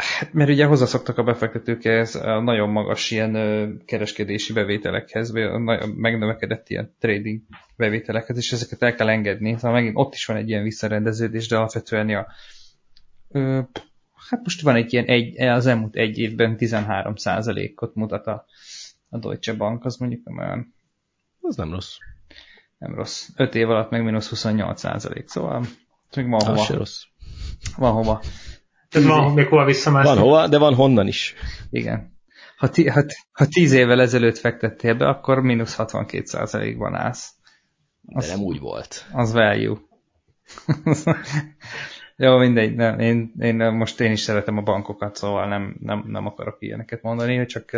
Hát, 0.00 0.32
mert 0.32 0.50
ugye 0.50 0.64
hozzászoktak 0.64 1.18
a 1.18 1.22
befektetőkhez 1.22 2.14
a 2.14 2.40
nagyon 2.40 2.68
magas 2.68 3.10
ilyen 3.10 3.82
kereskedési 3.86 4.52
bevételekhez, 4.52 5.32
megnövekedett 5.96 6.68
ilyen 6.68 6.94
trading 6.98 7.40
bevételekhez, 7.76 8.36
és 8.36 8.52
ezeket 8.52 8.82
el 8.82 8.94
kell 8.94 9.08
engedni. 9.08 9.54
Szóval 9.54 9.72
megint 9.72 9.96
ott 9.96 10.14
is 10.14 10.26
van 10.26 10.36
egy 10.36 10.48
ilyen 10.48 10.62
visszarendeződés, 10.62 11.48
de 11.48 11.56
alapvetően 11.56 12.08
ja, 12.08 12.26
ö, 13.28 13.60
hát 14.30 14.40
most 14.42 14.60
van 14.60 14.74
egy 14.74 14.92
ilyen, 14.92 15.04
egy, 15.04 15.40
az 15.40 15.66
elmúlt 15.66 15.96
egy 15.96 16.18
évben 16.18 16.56
13%-ot 16.58 17.94
mutat 17.94 18.26
a, 18.26 18.44
a 19.08 19.18
Deutsche 19.18 19.54
Bank, 19.54 19.84
az 19.84 19.96
mondjuk 19.96 20.24
nem 20.24 20.38
olyan... 20.38 20.74
Az 21.40 21.56
nem 21.56 21.70
rossz. 21.70 21.96
Nem 22.78 22.94
rossz. 22.94 23.28
5 23.36 23.54
év 23.54 23.70
alatt 23.70 23.90
meg 23.90 24.04
mínusz 24.04 24.32
28%, 24.34 25.26
szóval 25.26 25.64
még 26.16 26.28
van 26.28 26.44
hova. 26.44 26.66
rossz. 26.68 27.02
Van 27.76 27.92
hova. 27.92 28.22
Tehát 28.90 29.08
van 29.08 29.32
még 29.32 29.46
hova 29.46 29.64
visszamászni. 29.64 30.14
Van 30.14 30.22
hova, 30.22 30.48
de 30.48 30.58
van 30.58 30.74
honnan 30.74 31.06
is. 31.06 31.34
Igen. 31.70 32.18
Ha, 32.56 32.68
ti, 32.68 32.88
ha, 32.88 33.04
ha 33.32 33.46
tíz 33.46 33.72
évvel 33.72 34.00
ezelőtt 34.00 34.38
fektettél 34.38 34.94
be, 34.94 35.08
akkor 35.08 35.40
mínusz 35.40 35.76
62%-ban 35.78 36.94
állsz. 36.94 37.34
Az, 38.06 38.26
de 38.26 38.34
nem 38.34 38.44
úgy 38.44 38.58
volt. 38.58 39.06
Az 39.12 39.32
value. 39.32 39.76
Jó, 42.16 42.38
mindegy, 42.38 42.74
nem, 42.74 42.98
én, 42.98 43.32
én, 43.38 43.56
most 43.56 44.00
én 44.00 44.12
is 44.12 44.20
szeretem 44.20 44.56
a 44.56 44.62
bankokat, 44.62 45.16
szóval 45.16 45.48
nem, 45.48 45.76
nem, 45.80 46.04
nem 46.06 46.26
akarok 46.26 46.56
ilyeneket 46.58 47.02
mondani, 47.02 47.46
csak 47.46 47.70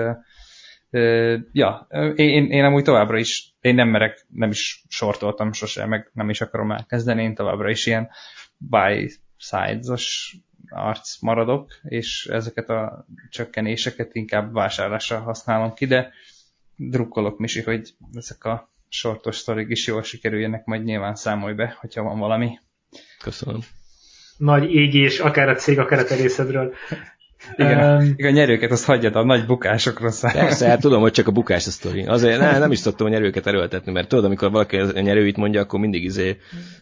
uh, 0.91 1.39
ja, 1.53 1.87
én, 2.15 2.51
én 2.51 2.65
amúgy 2.65 2.85
továbbra 2.85 3.19
is, 3.19 3.55
én 3.61 3.75
nem 3.75 3.89
merek, 3.89 4.27
nem 4.29 4.51
is 4.51 4.85
sortoltam 4.89 5.53
sose, 5.53 5.87
meg 5.87 6.11
nem 6.13 6.31
is 6.31 6.41
akarom 6.41 6.73
elkezdeni, 6.73 7.23
én 7.23 7.35
továbbra 7.35 7.71
is 7.71 7.87
ilyen 7.87 8.09
buy 8.57 9.11
sides-os 9.43 10.36
arc 10.68 11.20
maradok, 11.20 11.72
és 11.82 12.26
ezeket 12.26 12.68
a 12.68 13.07
csökkenéseket 13.30 14.14
inkább 14.14 14.53
vásárlásra 14.53 15.20
használom 15.20 15.74
ki, 15.74 15.86
de 15.86 16.12
drukkolok 16.76 17.38
Misi, 17.38 17.62
hogy 17.62 17.95
ezek 18.14 18.45
a 18.45 18.70
sortos 18.88 19.36
sztorik 19.36 19.68
is 19.68 19.86
jól 19.86 20.03
sikerüljenek, 20.03 20.64
majd 20.64 20.84
nyilván 20.84 21.14
számolj 21.14 21.55
be, 21.55 21.76
hogyha 21.80 22.03
van 22.03 22.18
valami. 22.18 22.59
Köszönöm. 23.18 23.61
nagy 24.36 24.74
égés, 24.74 25.18
akár 25.18 25.49
a 25.49 25.55
cég, 25.55 25.78
akár 25.78 25.99
a 25.99 26.05
terészedről. 26.05 26.74
Igen, 27.57 28.01
um, 28.01 28.14
igen, 28.16 28.32
a 28.32 28.34
nyerőket 28.34 28.70
azt 28.70 28.84
hagyjad 28.84 29.16
a 29.16 29.24
nagy 29.24 29.47
bukásokra 29.47 30.11
száll. 30.11 30.32
Persze, 30.32 30.68
hát 30.68 30.80
tudom, 30.80 31.01
hogy 31.01 31.12
csak 31.12 31.26
a 31.26 31.30
bukás 31.30 31.66
a 31.66 31.70
sztori. 31.70 32.05
Azért 32.07 32.38
ne, 32.38 32.59
nem 32.59 32.70
is 32.70 32.78
szoktam 32.78 33.07
a 33.07 33.11
nyerőket 33.11 33.47
erőltetni, 33.47 33.93
mert 33.93 34.09
tudod, 34.09 34.24
amikor 34.24 34.51
valaki 34.51 34.76
a 34.76 35.01
nyerőit 35.01 35.36
mondja, 35.36 35.61
akkor 35.61 35.80
mindig 35.80 36.05
izé, 36.05 36.36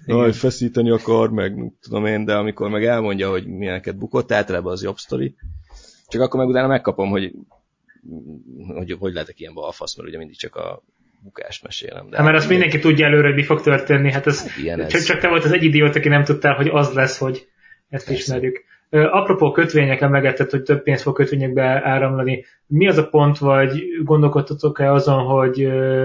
hogy 0.07 0.37
feszíteni 0.37 0.91
akar, 0.91 1.31
meg 1.31 1.53
tudom 1.83 2.07
én, 2.07 2.25
de 2.25 2.35
amikor 2.35 2.71
meg 2.71 2.85
elmondja, 2.85 3.31
hogy 3.31 3.47
milyeneket 3.47 3.99
bukott, 3.99 4.33
általában 4.33 4.73
az 4.73 4.83
jobb 4.83 4.97
sztori. 4.97 5.35
Csak 6.09 6.21
akkor 6.21 6.41
meg 6.41 6.49
utána 6.49 6.67
megkapom, 6.67 7.11
hogy 7.11 7.33
hogy, 8.67 8.97
hogy 8.99 9.13
lehetek 9.13 9.41
ilyen 9.41 9.55
balfasz, 9.55 9.97
mert 9.97 10.09
ugye 10.09 10.19
mindig 10.19 10.37
csak 10.37 10.57
a 10.57 10.83
bukást 11.23 11.63
mesélem. 11.63 12.11
De 12.11 12.17
hát, 12.17 12.25
mert 12.25 12.37
azt 12.37 12.49
mindenki 12.49 12.79
tudja 12.79 13.07
előre, 13.07 13.27
hogy 13.27 13.37
mi 13.37 13.45
fog 13.45 13.61
történni. 13.61 14.13
Hát 14.13 14.27
ez, 14.27 14.43
hát 14.43 14.77
csak, 14.77 14.93
ez. 14.93 15.05
csak 15.05 15.21
te 15.21 15.29
volt 15.29 15.45
az 15.45 15.53
egy 15.53 15.65
idiót, 15.65 15.97
aki 15.97 16.09
nem 16.09 16.25
tudtál, 16.25 16.55
hogy 16.55 16.69
az 16.69 16.93
lesz, 16.93 17.19
hogy 17.19 17.49
ezt 17.89 18.07
Persze. 18.07 18.23
ismerjük. 18.23 18.65
Apropó 18.91 19.51
kötvények, 19.51 20.01
emlegetett, 20.01 20.51
hogy 20.51 20.63
több 20.63 20.83
pénz 20.83 21.03
fog 21.03 21.15
kötvényekbe 21.15 21.63
áramlani. 21.85 22.45
Mi 22.67 22.89
az 22.89 22.97
a 22.97 23.09
pont, 23.09 23.39
vagy 23.39 23.83
gondolkodtatok-e 24.05 24.93
azon, 24.93 25.25
hogy 25.25 25.65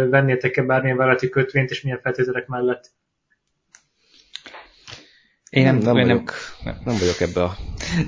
vennétek-e 0.10 0.64
bármilyen 0.64 0.98
vállalati 0.98 1.30
kötvényt, 1.30 1.70
és 1.70 1.82
milyen 1.82 2.00
feltételek 2.02 2.48
mellett? 2.48 2.92
Én 5.50 5.64
nem, 5.64 5.76
nem, 5.76 5.84
nem, 5.84 5.94
vagyok, 5.94 6.34
nem, 6.64 6.76
nem 6.86 6.96
vagyok 7.00 7.20
ebbe 7.20 7.44
a... 7.44 7.56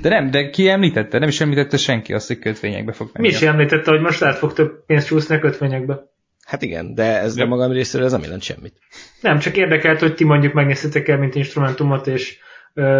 De 0.02 0.08
nem, 0.08 0.30
de 0.30 0.50
ki 0.50 0.68
említette? 0.68 1.18
Nem 1.18 1.28
is 1.28 1.40
említette 1.40 1.76
senki 1.76 2.12
azt, 2.12 2.26
hogy 2.26 2.38
kötvényekbe 2.38 2.92
fog 2.92 3.10
menni. 3.12 3.28
Mi 3.28 3.34
is 3.34 3.42
említette, 3.42 3.90
hogy 3.90 4.00
most 4.00 4.22
át 4.22 4.36
fog 4.36 4.52
több 4.52 4.84
pénzt 4.86 5.06
csúszni 5.06 5.34
a 5.34 5.38
kötvényekbe. 5.38 6.10
Hát 6.44 6.62
igen, 6.62 6.94
de 6.94 7.20
ez 7.20 7.34
de 7.34 7.44
magam 7.44 7.72
részéről 7.72 8.06
ez 8.06 8.12
nem 8.12 8.22
jelent 8.22 8.42
semmit. 8.42 8.78
Nem, 9.20 9.38
csak 9.38 9.56
érdekelt, 9.56 10.00
hogy 10.00 10.14
ti 10.14 10.24
mondjuk 10.24 10.52
megnéztetek 10.52 11.08
el, 11.08 11.18
mint 11.18 11.34
instrumentumot, 11.34 12.06
és 12.06 12.38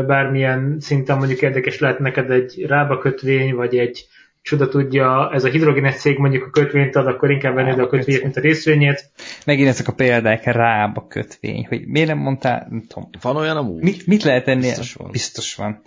bármilyen 0.07 0.77
szinten 0.81 1.19
mondjuk 1.19 1.43
érdekes 1.43 1.79
lehet 1.79 1.99
neked 1.99 2.31
egy 2.31 2.65
rába 2.67 2.99
kötvény, 2.99 3.55
vagy 3.55 3.77
egy 3.77 4.07
csoda 4.43 4.69
tudja, 4.69 5.31
ez 5.33 5.45
a 5.45 5.49
hidrogénes 5.49 5.95
cég 5.95 6.19
mondjuk 6.19 6.45
a 6.45 6.51
kötvényt 6.51 6.97
ad, 6.97 7.07
akkor 7.07 7.31
inkább 7.31 7.55
vennéd 7.55 7.79
a 7.79 7.87
kötvényt, 7.87 8.23
mint 8.23 8.37
a 8.37 8.41
részvényét. 8.41 9.11
Megint 9.47 9.69
ezek 9.69 9.89
a 9.89 9.93
példák 9.93 10.45
rába 10.45 11.07
kötvény, 11.09 11.67
hogy 11.69 11.87
miért 11.87 12.09
nem 12.09 12.19
mondtál, 12.19 12.67
nem 12.71 12.85
tudom. 12.89 13.11
Van 13.21 13.37
olyan 13.37 13.57
amúgy? 13.57 13.83
Mit, 13.83 14.07
mit 14.07 14.23
lehet 14.23 14.49
ennél? 14.49 14.69
Biztos 14.69 14.95
van. 14.95 15.11
Biztos 15.11 15.55
van. 15.55 15.83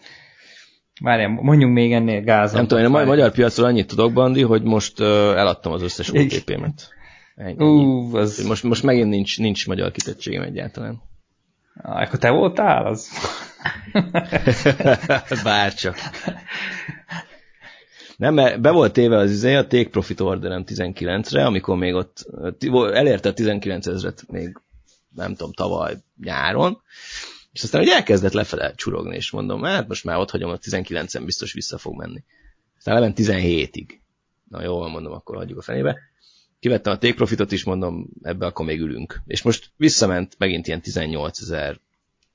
Várjál, 1.02 1.30
mondjunk 1.30 1.74
még 1.74 1.94
ennél 1.94 2.22
gázat. 2.22 2.56
Nem 2.56 2.68
tudom, 2.68 2.84
én 2.84 3.02
a 3.02 3.06
magyar 3.06 3.32
piacról 3.32 3.68
annyit 3.68 3.88
tudok, 3.88 4.14
Bandi, 4.14 4.42
hogy 4.42 4.64
most 4.64 5.00
uh, 5.00 5.08
eladtam 5.08 5.72
az 5.72 5.82
összes 5.82 6.12
OTP-met. 6.12 6.90
Uh, 7.58 8.14
az... 8.14 8.46
Most, 8.48 8.64
most 8.64 8.84
megint 8.84 9.10
nincs, 9.10 9.40
nincs 9.40 9.68
magyar 9.68 9.92
kitettségem 9.92 10.42
egyáltalán. 10.42 11.02
Ah, 11.82 12.02
akkor 12.02 12.20
te 12.20 12.30
voltál 12.30 12.86
az? 12.86 13.10
Bárcsak. 15.44 15.98
Nem, 18.18 18.34
mert 18.34 18.62
be 18.62 18.72
volt 18.72 18.94
téve 18.94 19.18
az 19.18 19.32
izé, 19.32 19.56
a 19.56 19.68
Take 19.68 19.90
Profit 19.90 20.20
orderem 20.20 20.64
19-re, 20.68 21.46
amikor 21.46 21.78
még 21.78 21.94
ott 21.94 22.26
elérte 22.94 23.30
a 23.30 23.34
19 23.34 23.88
ezeret 23.88 24.24
még 24.28 24.58
nem 25.16 25.36
tudom, 25.36 25.54
tavaly 25.54 25.98
nyáron, 26.24 26.82
és 27.52 27.64
aztán 27.64 27.82
hogy 27.82 27.90
elkezdett 27.90 28.32
lefele 28.32 28.74
csurogni, 28.76 29.16
és 29.16 29.32
mondom, 29.32 29.64
hát 29.64 29.88
most 29.88 30.04
már 30.04 30.18
ott 30.18 30.30
hagyom, 30.30 30.50
a 30.50 30.58
19-en 30.58 31.22
biztos 31.26 31.54
vissza 31.54 31.78
fog 31.78 31.98
menni. 31.98 32.24
Aztán 32.78 32.96
lement 32.96 33.18
17-ig. 33.20 33.88
Na 34.50 34.64
jó, 34.64 34.88
mondom, 34.88 35.14
akkor 35.14 35.36
hagyjuk 35.36 35.58
a 35.58 35.62
fenébe. 35.62 36.00
Kivettem 36.60 36.94
a 36.94 36.98
take 36.98 37.14
profitot 37.14 37.52
is, 37.52 37.64
mondom, 37.64 38.10
ebbe 38.22 38.46
akkor 38.46 38.66
még 38.66 38.80
ülünk. 38.80 39.22
És 39.26 39.42
most 39.42 39.72
visszament 39.78 40.36
megint 40.38 40.68
ilyen 40.68 40.82
18 40.82 41.42
ezer 41.42 41.80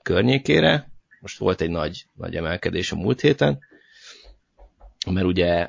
környékére, 0.02 0.90
most 1.20 1.38
volt 1.38 1.60
egy 1.60 1.70
nagy, 1.70 2.06
nagy 2.14 2.36
emelkedés 2.36 2.92
a 2.92 2.96
múlt 2.96 3.20
héten, 3.20 3.58
mert 5.10 5.26
ugye 5.26 5.68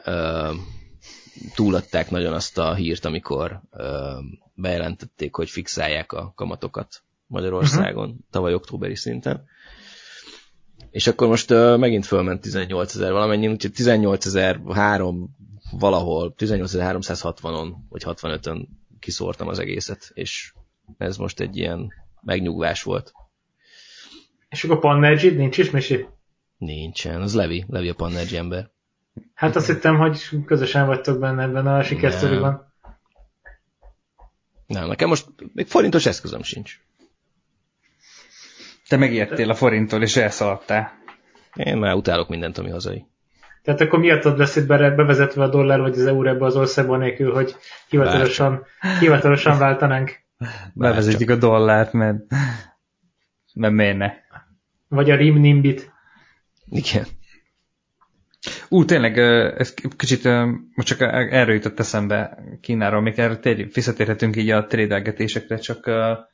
túladták 1.55 2.09
nagyon 2.09 2.33
azt 2.33 2.57
a 2.57 2.73
hírt, 2.73 3.05
amikor 3.05 3.61
bejelentették, 4.53 5.35
hogy 5.35 5.49
fixálják 5.49 6.11
a 6.11 6.31
kamatokat 6.35 7.03
Magyarországon, 7.27 8.07
uh-huh. 8.07 8.21
tavaly 8.29 8.53
októberi 8.53 8.95
szinten. 8.95 9.43
És 10.89 11.07
akkor 11.07 11.27
most 11.27 11.51
uh, 11.51 11.77
megint 11.77 12.05
fölment 12.05 12.41
18 12.41 12.95
ezer 12.95 13.11
valamennyi, 13.11 13.47
úgyhogy 13.47 13.71
18 13.71 14.25
ezer 14.25 14.61
három 14.73 15.35
valahol 15.71 16.33
18.360-on 16.37 17.73
vagy 17.89 18.03
65-ön 18.05 18.67
kiszórtam 18.99 19.47
az 19.47 19.59
egészet, 19.59 20.11
és 20.13 20.53
ez 20.97 21.17
most 21.17 21.39
egy 21.39 21.57
ilyen 21.57 21.93
megnyugvás 22.21 22.83
volt. 22.83 23.11
És 24.49 24.63
akkor 24.63 24.75
a 24.75 24.79
Pannergy 24.79 25.35
nincs 25.35 25.57
is, 25.57 25.71
Misi? 25.71 26.05
Nincsen, 26.57 27.21
az 27.21 27.33
Levi, 27.33 27.65
Levi 27.67 27.89
a 27.89 27.93
Pannergy 27.93 28.35
ember. 28.35 28.69
Hát 29.33 29.55
azt 29.55 29.67
hittem, 29.67 29.97
hogy 29.97 30.19
közösen 30.45 30.85
vagytok 30.85 31.19
benne 31.19 31.43
ebben 31.43 31.67
a 31.67 31.83
sikersztoriban. 31.83 32.73
Nem, 34.65 34.87
nekem 34.87 35.07
most 35.07 35.25
még 35.53 35.67
forintos 35.67 36.05
eszközöm 36.05 36.43
sincs. 36.43 36.79
Te 38.87 38.97
megértél 38.97 39.49
a 39.49 39.55
forinttól, 39.55 40.01
és 40.01 40.15
elszaladtál. 40.15 40.91
Én 41.53 41.77
már 41.77 41.93
utálok 41.93 42.29
mindent, 42.29 42.57
ami 42.57 42.69
hazai. 42.69 43.05
Tehát 43.61 43.81
akkor 43.81 43.99
miattad 43.99 44.37
lesz 44.37 44.55
itt 44.55 44.65
bevezetve 44.65 45.43
a 45.43 45.47
dollár 45.49 45.79
vagy 45.79 45.93
az 45.93 46.05
euró 46.05 46.29
ebbe 46.29 46.45
az 46.45 46.55
országban 46.55 46.99
nélkül, 46.99 47.33
hogy 47.33 47.55
hivatalosan, 47.89 48.65
hivatalosan 48.99 49.57
váltanánk? 49.57 50.11
Bevezetjük 50.73 51.29
a 51.29 51.35
dollárt, 51.35 51.93
mert, 51.93 52.17
mert 53.57 53.73
miért 53.73 53.97
ne? 53.97 54.11
Vagy 54.87 55.11
a 55.11 55.15
rimnimbit. 55.15 55.91
Igen. 56.65 57.05
Ú, 58.69 58.85
tényleg, 58.85 59.17
ez 59.57 59.73
kicsit 59.73 60.23
most 60.73 60.87
csak 60.87 61.01
erről 61.31 61.55
jutott 61.55 61.79
eszembe 61.79 62.43
Kínáról, 62.61 63.01
még 63.01 63.19
erre 63.19 63.37
tér, 63.37 63.73
visszatérhetünk 63.73 64.35
így 64.35 64.49
a 64.49 64.65
trédelgetésekre, 64.65 65.57
csak 65.57 65.85
a... 65.85 66.29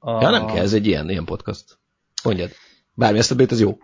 Ja, 0.00 0.30
nem 0.30 0.46
kell, 0.46 0.62
ez 0.62 0.72
egy 0.72 0.86
ilyen, 0.86 1.10
ilyen 1.10 1.24
podcast. 1.24 1.78
Mondjad. 2.24 2.50
Bármi 2.94 3.18
ezt 3.18 3.30
a 3.30 3.34
bét, 3.34 3.50
az 3.50 3.60
jó 3.60 3.78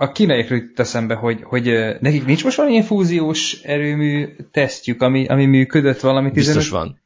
a 0.00 0.12
kínaiakról 0.12 0.58
jut 0.58 0.80
eszembe, 0.80 1.14
hogy, 1.14 1.42
hogy 1.42 1.64
nekik 2.00 2.24
nincs 2.24 2.44
most 2.44 2.56
valamilyen 2.56 2.84
fúziós 2.84 3.62
erőmű 3.62 4.36
tesztjük, 4.50 5.02
ami, 5.02 5.26
ami 5.26 5.46
működött 5.46 6.00
valami 6.00 6.30
15... 6.30 6.56
Biztos 6.56 6.68
van. 6.78 7.00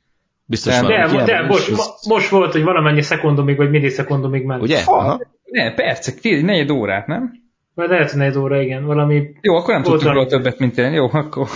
Biztos 0.47 0.81
nem. 0.81 0.87
De, 0.87 1.25
de 1.25 1.43
most, 1.43 1.71
most 2.09 2.29
volt, 2.29 2.53
hogy 2.53 2.63
valamennyi 2.63 3.03
szekundumig, 3.03 3.57
vagy 3.57 3.71
millisekundumig 3.71 4.45
ment. 4.45 4.63
Ugye? 4.63 4.83
Aha. 4.87 5.21
Ne, 5.45 5.75
egy 6.23 6.45
negyed 6.45 6.71
órát, 6.71 7.07
nem? 7.07 7.43
Vagy 7.75 7.89
lehet, 7.89 8.11
hogy 8.11 8.19
negyed 8.19 8.37
óra, 8.37 8.63
igen. 8.63 8.85
Valami 8.85 9.31
Jó, 9.41 9.55
akkor 9.55 9.75
nem 9.75 9.83
tudtuk 9.83 10.13
róla 10.13 10.27
többet, 10.27 10.59
mint 10.59 10.79
én. 10.79 10.93
Jó, 10.93 11.09
akkor, 11.13 11.49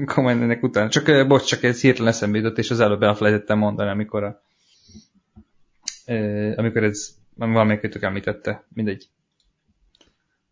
akkor 0.00 0.22
majd 0.22 0.42
ennek 0.42 0.62
utána. 0.62 0.88
Csak, 0.88 1.26
bocs, 1.26 1.44
csak 1.44 1.62
ez 1.62 1.80
hirtelen 1.80 2.12
eszembe 2.12 2.38
jutott, 2.38 2.58
és 2.58 2.70
az 2.70 2.80
előbb 2.80 3.02
elfelejtettem 3.02 3.58
mondani, 3.58 3.90
amikor 3.90 4.24
a, 4.24 4.42
amikor 6.56 6.82
ez 6.82 7.14
valamelyikőtök 7.34 8.02
említette. 8.02 8.64
Mindegy. 8.74 9.08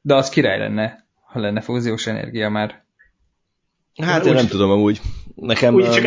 De 0.00 0.14
az 0.14 0.28
király 0.28 0.58
lenne, 0.58 1.06
ha 1.24 1.40
lenne 1.40 1.60
fúziós 1.60 2.06
energia 2.06 2.48
már. 2.48 2.81
Hát 4.02 4.26
én 4.26 4.32
nem 4.32 4.46
tudom 4.46 4.70
amúgy. 4.70 5.00
Nekem... 5.34 5.74
Úgy 5.74 5.90
csak 5.90 6.04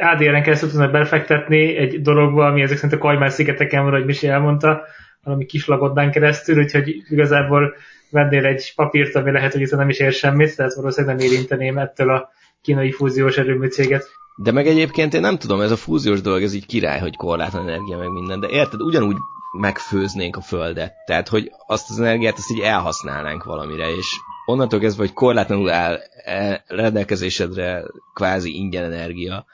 ADR-en 0.00 0.42
keresztül 0.42 0.70
tudnak 0.70 0.90
befektetni 0.90 1.76
egy 1.76 2.00
dologba, 2.00 2.46
ami 2.46 2.62
ezek 2.62 2.76
szerint 2.76 3.00
a 3.00 3.04
Kajmán 3.04 3.30
szigeteken 3.30 3.82
van, 3.82 3.92
hogy 3.92 4.04
Misi 4.04 4.28
elmondta, 4.28 4.82
valami 5.22 5.46
kis 5.46 5.66
lagodán 5.66 6.10
keresztül, 6.10 6.58
úgyhogy 6.58 6.96
igazából 7.08 7.74
vennél 8.10 8.44
egy 8.44 8.72
papírt, 8.76 9.14
ami 9.14 9.30
lehet, 9.30 9.52
hogy 9.52 9.60
itt 9.60 9.70
nem 9.70 9.88
is 9.88 9.98
ér 9.98 10.12
semmit, 10.12 10.56
tehát 10.56 10.74
valószínűleg 10.74 11.16
nem 11.16 11.26
érinteném 11.26 11.78
ettől 11.78 12.10
a 12.10 12.28
kínai 12.62 12.92
fúziós 12.92 13.36
erőmű 13.36 13.68
céget. 13.68 14.08
De 14.36 14.52
meg 14.52 14.66
egyébként 14.66 15.14
én 15.14 15.20
nem 15.20 15.38
tudom, 15.38 15.60
ez 15.60 15.70
a 15.70 15.76
fúziós 15.76 16.20
dolog, 16.20 16.42
ez 16.42 16.54
így 16.54 16.66
király, 16.66 16.98
hogy 16.98 17.16
korlátlan 17.16 17.68
energia 17.68 17.98
meg 17.98 18.08
minden, 18.08 18.40
de 18.40 18.48
érted, 18.48 18.80
ugyanúgy 18.80 19.16
megfőznénk 19.52 20.36
a 20.36 20.40
földet. 20.40 20.94
Tehát, 21.06 21.28
hogy 21.28 21.52
azt 21.66 21.90
az 21.90 22.00
energiát 22.00 22.38
azt 22.38 22.50
így 22.50 22.60
elhasználnánk 22.60 23.44
valamire, 23.44 23.90
és 23.90 24.06
onnantól 24.46 24.80
kezdve, 24.80 25.02
hogy 25.02 25.12
korlátlanul 25.12 25.70
áll 25.70 25.98
e, 26.24 26.64
rendelkezésedre 26.66 27.84
kvázi 28.14 28.54
ingyen 28.54 28.84
energia, 28.84 29.46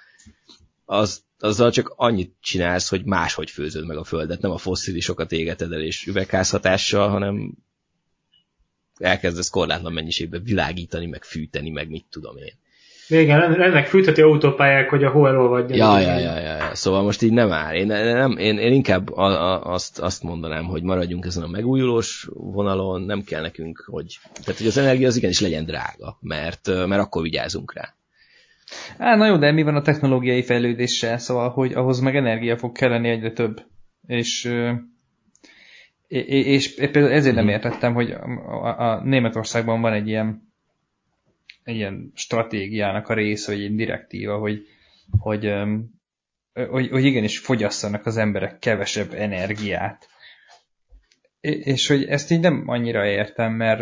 az, 0.85 1.23
azzal 1.39 1.71
csak 1.71 1.93
annyit 1.97 2.35
csinálsz, 2.41 2.89
hogy 2.89 3.05
máshogy 3.05 3.51
főzöd 3.51 3.87
meg 3.87 3.97
a 3.97 4.05
földet, 4.05 4.41
nem 4.41 4.51
a 4.51 4.59
fosszilisokat 4.59 5.33
égeted 5.33 5.73
el 5.73 5.83
és 5.83 6.07
üvegházhatással, 6.07 7.09
hanem 7.09 7.55
elkezdesz 8.99 9.49
korlátlan 9.49 9.93
mennyiségben 9.93 10.43
világítani, 10.43 11.07
meg 11.07 11.25
fűteni, 11.25 11.71
meg 11.71 11.89
mit 11.89 12.07
tudom 12.11 12.37
én. 12.37 12.53
Igen, 13.09 13.61
ennek 13.61 13.87
fűtheti 13.87 14.21
autópályák, 14.21 14.89
hogy 14.89 15.05
a 15.05 15.11
hó 15.11 15.27
elolvadjon. 15.27 15.79
Ja, 15.79 16.01
ja, 16.01 16.19
ja, 16.19 16.39
ja, 16.39 16.57
ja, 16.57 16.75
szóval 16.75 17.03
most 17.03 17.23
így 17.23 17.33
nem 17.33 17.53
áll. 17.53 17.75
Én, 17.75 17.87
nem, 17.87 18.37
én, 18.39 18.59
én 18.59 18.73
inkább 18.73 19.13
a, 19.13 19.25
a, 19.25 19.73
azt, 19.73 19.99
azt 19.99 20.23
mondanám, 20.23 20.65
hogy 20.65 20.83
maradjunk 20.83 21.27
ezen 21.27 21.43
a 21.43 21.49
megújulós 21.49 22.29
vonalon, 22.33 23.03
nem 23.03 23.23
kell 23.23 23.41
nekünk, 23.41 23.85
hogy, 23.87 24.19
tehát 24.45 24.59
hogy 24.59 24.67
az 24.67 24.79
energia 24.79 25.07
az 25.07 25.17
igenis 25.17 25.41
legyen 25.41 25.65
drága, 25.65 26.19
mert, 26.21 26.67
mert 26.87 27.03
akkor 27.03 27.23
vigyázunk 27.23 27.75
rá. 27.75 27.95
Á, 28.99 29.17
na 29.17 29.27
jó, 29.27 29.37
de 29.37 29.53
mi 29.53 29.63
van 29.63 29.77
a 29.77 29.83
technológiai 29.83 30.43
fejlődéssel, 30.43 31.19
szóval, 31.19 31.49
hogy 31.49 31.73
ahhoz 31.73 32.01
meg 32.01 32.17
energia 32.17 32.57
fog 32.57 32.73
kelleni 32.73 33.09
egyre 33.09 33.33
több. 33.33 33.63
És 34.07 34.53
És 36.09 36.75
például 36.75 37.11
ezért 37.11 37.35
nem 37.35 37.49
értettem, 37.49 37.95
hogy 37.95 38.11
a, 38.11 38.67
a 38.67 39.03
Németországban 39.05 39.81
van 39.81 39.93
egy 39.93 40.09
ilyen, 40.09 40.48
egy 41.69 41.77
ilyen 41.77 42.13
stratégiának 42.15 43.09
a 43.09 43.15
része, 43.15 43.53
vagy 43.53 43.63
egy 43.63 43.75
direktíva, 43.75 44.39
hogy, 44.39 44.67
hogy, 45.19 45.53
hogy, 46.53 46.89
hogy 46.89 47.05
igenis 47.05 47.39
fogyasszanak 47.39 48.07
az 48.07 48.17
emberek 48.17 48.59
kevesebb 48.59 49.13
energiát. 49.13 50.09
És 51.41 51.87
hogy 51.87 52.05
ezt 52.05 52.31
így 52.31 52.41
nem 52.41 52.63
annyira 52.67 53.07
értem, 53.07 53.53
mert, 53.53 53.81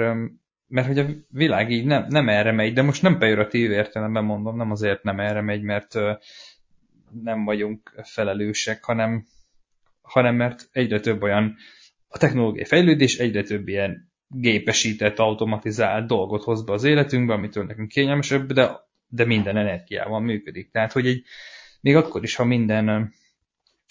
mert 0.67 0.87
hogy 0.87 0.99
a 0.99 1.07
világ 1.29 1.71
így 1.71 1.85
nem, 1.85 2.07
nem 2.09 2.29
erre 2.29 2.53
megy, 2.53 2.73
de 2.73 2.83
most 2.83 3.03
nem 3.03 3.19
pejoratív 3.19 3.71
értelemben 3.71 4.25
mondom, 4.25 4.57
nem 4.57 4.71
azért 4.71 5.03
nem 5.03 5.21
erre 5.21 5.41
megy, 5.41 5.63
mert 5.63 5.95
nem 7.23 7.45
vagyunk 7.45 8.01
felelősek, 8.03 8.85
hanem, 8.85 9.27
hanem 10.01 10.35
mert 10.35 10.69
egyre 10.73 11.01
több 11.01 11.23
olyan 11.23 11.57
a 12.09 12.19
technológiai 12.19 12.65
fejlődés 12.65 13.19
egyre 13.19 13.43
több 13.43 13.69
ilyen 13.69 14.06
gépesített, 14.29 15.19
automatizált 15.19 16.07
dolgot 16.07 16.45
hoz 16.45 16.65
be 16.65 16.73
az 16.73 16.85
életünkbe, 16.85 17.33
amitől 17.33 17.65
nekünk 17.65 17.89
kényelmesebb, 17.89 18.53
de, 18.53 18.81
de 19.09 19.25
minden 19.25 19.57
energiával 19.57 20.21
működik. 20.21 20.71
Tehát, 20.71 20.93
hogy 20.93 21.07
egy, 21.07 21.23
még 21.81 21.97
akkor 21.97 22.23
is, 22.23 22.35
ha 22.35 22.45
minden 22.45 23.13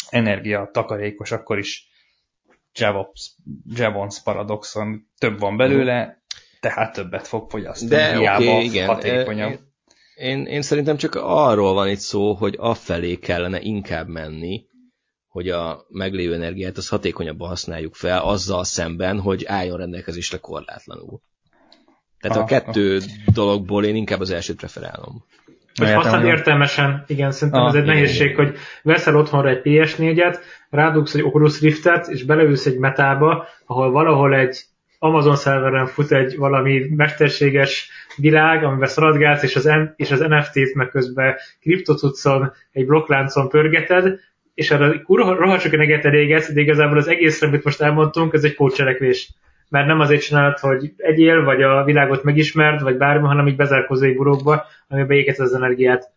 energia 0.10 0.70
takarékos, 0.74 1.32
akkor 1.32 1.58
is 1.58 1.90
Javons 3.76 4.22
paradoxon 4.24 5.08
több 5.18 5.40
van 5.40 5.58
belőle, 5.58 6.22
tehát 6.60 6.94
többet 6.94 7.28
fog 7.28 7.50
fogyasztani, 7.50 7.90
de, 7.90 8.18
hiába 8.18 8.44
okay, 8.44 8.64
igen. 8.64 8.88
hatékonyabb. 8.88 9.60
Én, 10.16 10.46
én 10.46 10.62
szerintem 10.62 10.98
csak 10.98 11.16
arról 11.16 11.74
van 11.74 11.90
itt 11.90 12.00
szó, 12.00 12.34
hogy 12.34 12.56
afelé 12.58 13.16
kellene 13.16 13.62
inkább 13.62 14.08
menni, 14.08 14.66
hogy 15.36 15.50
a 15.50 15.86
meglévő 15.90 16.34
energiát 16.34 16.78
az 16.78 16.88
hatékonyabban 16.88 17.48
használjuk 17.48 17.96
fel, 17.96 18.22
azzal 18.22 18.64
szemben, 18.64 19.20
hogy 19.20 19.46
álljon 19.46 19.78
rendelkezésre 19.78 20.38
korlátlanul. 20.38 21.22
Tehát 22.20 22.38
ah, 22.38 22.44
a 22.44 22.46
kettő 22.46 22.96
ah. 22.96 23.34
dologból 23.34 23.86
én 23.86 23.96
inkább 23.96 24.20
az 24.20 24.32
elsőt 24.32 24.58
preferálom. 24.58 25.26
Hogy 25.76 25.92
használ 25.92 26.26
értelmesen, 26.26 27.04
igen, 27.08 27.32
szerintem 27.32 27.62
ah, 27.62 27.68
ez 27.68 27.74
egy 27.74 27.84
igen, 27.84 27.96
nehézség, 27.96 28.30
igen. 28.30 28.46
hogy 28.46 28.56
veszel 28.84 29.18
otthonra 29.18 29.50
egy 29.50 29.62
PS4-et, 29.64 30.38
rádugsz 30.70 31.14
egy 31.14 31.24
Oculus 31.24 31.62
Riftet, 31.62 32.08
és 32.08 32.24
beleülsz 32.24 32.66
egy 32.66 32.78
metába, 32.78 33.48
ahol 33.66 33.92
valahol 33.92 34.36
egy 34.36 34.64
Amazon 35.00 35.36
szerveren 35.36 35.86
fut 35.86 36.12
egy 36.12 36.38
valami 36.38 36.86
mesterséges 36.96 37.90
világ, 38.16 38.64
amiben 38.64 38.90
szaladgálsz, 38.90 39.44
és 39.44 39.56
az, 39.56 39.70
és 39.96 40.12
az 40.12 40.20
NFT-t 40.20 40.76
meg 40.76 40.90
közben 40.90 41.36
kriptocuccon, 41.62 42.54
egy 42.72 42.86
blokkláncon 42.86 43.50
pörgeted, 43.50 44.20
és 44.56 44.72
arra 44.72 45.36
rohadt 45.36 45.62
sok 45.62 45.74
energiát 45.74 46.06
elégesz, 46.06 46.54
de 46.54 46.62
igazából 46.62 46.98
az 46.98 47.08
egészre, 47.08 47.48
amit 47.48 47.64
most 47.64 47.82
elmondtunk, 47.82 48.34
ez 48.34 48.44
egy 48.44 48.56
pótcselekvés. 48.56 49.34
Mert 49.70 49.88
nem 49.88 50.00
azért 50.00 50.22
csinálod, 50.22 50.58
hogy 50.58 50.94
egyél, 50.98 51.44
vagy 51.44 51.62
a 51.62 51.84
világot 51.84 52.24
megismerd, 52.24 52.82
vagy 52.82 52.98
bármi, 52.98 53.28
hanem 53.28 53.48
így 53.48 53.56
bezárkozó 53.56 54.06
egy 54.06 54.16
burokba, 54.16 54.66
amiben 54.88 55.18
éget 55.18 55.40
az 55.40 55.54
energiát. 55.54 56.12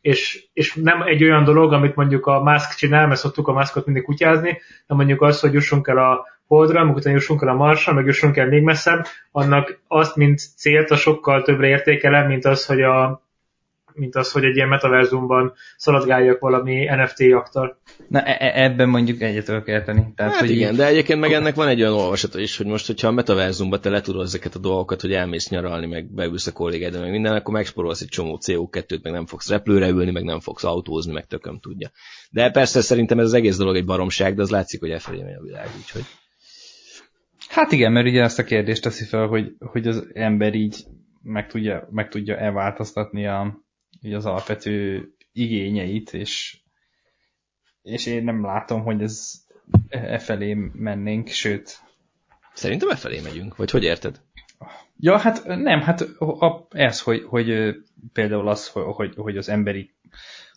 És, 0.00 0.44
és 0.52 0.74
nem 0.74 1.02
egy 1.02 1.24
olyan 1.24 1.44
dolog, 1.44 1.72
amit 1.72 1.94
mondjuk 1.94 2.26
a 2.26 2.42
Musk 2.42 2.74
csinál, 2.74 3.06
mert 3.06 3.20
szoktuk 3.20 3.48
a 3.48 3.52
Muskot 3.52 3.86
mindig 3.86 4.02
kutyázni, 4.02 4.60
de 4.86 4.94
mondjuk 4.94 5.22
az, 5.22 5.40
hogy 5.40 5.52
jussunk 5.52 5.88
el 5.88 5.98
a 5.98 6.26
Holdra, 6.46 6.84
meg 6.84 6.94
utána 6.94 7.14
jussunk 7.14 7.42
el 7.42 7.48
a 7.48 7.54
Marsra, 7.54 7.92
meg 7.92 8.06
jussunk 8.06 8.36
el 8.36 8.46
még 8.46 8.62
messzebb, 8.62 9.04
annak 9.32 9.80
azt, 9.88 10.16
mint 10.16 10.40
célt, 10.56 10.90
a 10.90 10.96
sokkal 10.96 11.42
többre 11.42 11.66
értékelem, 11.66 12.26
mint 12.26 12.44
az, 12.44 12.66
hogy 12.66 12.82
a, 12.82 13.22
mint 13.98 14.16
az, 14.16 14.32
hogy 14.32 14.44
egy 14.44 14.56
ilyen 14.56 14.68
metaverzumban 14.68 15.52
szaladgáljak 15.76 16.40
valami 16.40 16.84
NFT 16.84 17.18
jaktal. 17.18 17.80
Na 18.08 18.20
e-, 18.20 18.36
e 18.40 18.62
ebben 18.62 18.88
mondjuk 18.88 19.20
egyet 19.20 19.44
tudok 19.44 19.68
érteni. 19.68 20.12
Tehát, 20.16 20.32
hát 20.32 20.40
hogy 20.40 20.50
igen, 20.50 20.72
így... 20.72 20.78
de 20.78 20.86
egyébként 20.86 21.20
meg 21.20 21.32
ennek 21.32 21.54
van 21.54 21.68
egy 21.68 21.80
olyan 21.80 21.92
olvasata 21.92 22.40
is, 22.40 22.56
hogy 22.56 22.66
most, 22.66 22.86
hogyha 22.86 23.08
a 23.08 23.12
metaverzumban 23.12 23.80
te 23.80 23.90
letudod 23.90 24.24
ezeket 24.24 24.54
a 24.54 24.58
dolgokat, 24.58 25.00
hogy 25.00 25.12
elmész 25.12 25.48
nyaralni, 25.48 25.86
meg 25.86 26.14
beülsz 26.14 26.46
a 26.46 26.52
kollégád, 26.52 27.00
meg 27.00 27.10
minden, 27.10 27.34
akkor 27.34 27.54
megsporolsz 27.54 28.00
egy 28.00 28.08
csomó 28.08 28.38
CO2-t, 28.46 29.02
meg 29.02 29.12
nem 29.12 29.26
fogsz 29.26 29.48
repülőre 29.48 29.88
ülni, 29.88 30.10
meg 30.10 30.24
nem 30.24 30.40
fogsz 30.40 30.64
autózni, 30.64 31.12
meg 31.12 31.26
tököm 31.26 31.58
tudja. 31.60 31.90
De 32.30 32.50
persze 32.50 32.80
szerintem 32.80 33.18
ez 33.18 33.24
az 33.24 33.34
egész 33.34 33.56
dolog 33.56 33.76
egy 33.76 33.84
baromság, 33.84 34.34
de 34.34 34.42
az 34.42 34.50
látszik, 34.50 34.80
hogy 34.80 34.90
elfelé 34.90 35.22
megy 35.22 35.36
a 35.38 35.42
világ, 35.42 35.68
úgyhogy... 35.76 36.04
Hát 37.48 37.72
igen, 37.72 37.92
mert 37.92 38.06
ugye 38.06 38.22
ezt 38.22 38.38
a 38.38 38.44
kérdést 38.44 38.82
teszi 38.82 39.04
fel, 39.04 39.26
hogy, 39.26 39.52
hogy 39.58 39.86
az 39.86 40.08
ember 40.12 40.54
így 40.54 40.84
meg 41.22 41.46
tudja, 41.46 41.88
meg 41.90 42.08
tudja-e 42.08 42.50
változtatni 42.50 43.26
a, 43.26 43.66
így 44.00 44.12
az 44.12 44.26
alapvető 44.26 45.08
igényeit, 45.32 46.12
és, 46.12 46.58
és 47.82 48.06
én 48.06 48.24
nem 48.24 48.44
látom, 48.44 48.82
hogy 48.82 49.02
ez 49.02 49.46
e 49.88 50.18
felé 50.18 50.52
mennénk, 50.72 51.28
sőt. 51.28 51.80
Szerintem 52.54 52.88
e 52.88 52.96
felé 52.96 53.20
megyünk, 53.20 53.56
vagy 53.56 53.70
hogy 53.70 53.84
érted? 53.84 54.20
Ja, 55.00 55.18
hát 55.18 55.44
nem, 55.44 55.80
hát 55.80 56.08
ez, 56.70 57.00
hogy, 57.00 57.24
hogy 57.24 57.74
például 58.12 58.48
az, 58.48 58.68
hogy, 58.68 59.14
hogy 59.16 59.36
az 59.36 59.48
emberi 59.48 59.94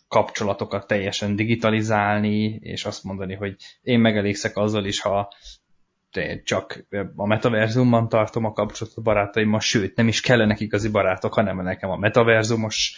kapcsolatokat 0.08 0.86
teljesen 0.86 1.36
digitalizálni, 1.36 2.58
és 2.62 2.84
azt 2.84 3.04
mondani, 3.04 3.34
hogy 3.34 3.56
én 3.82 4.00
megelégszek 4.00 4.56
azzal 4.56 4.84
is, 4.84 5.00
ha 5.00 5.32
csak 6.44 6.86
a 7.16 7.26
metaverzumban 7.26 8.08
tartom 8.08 8.44
a 8.44 8.52
kapcsolatot 8.52 9.04
barátaimmal, 9.04 9.60
sőt, 9.60 9.96
nem 9.96 10.08
is 10.08 10.20
kellenek 10.20 10.60
igazi 10.60 10.88
barátok, 10.88 11.34
hanem 11.34 11.62
nekem 11.62 11.90
a 11.90 11.96
metaverzumos 11.96 12.94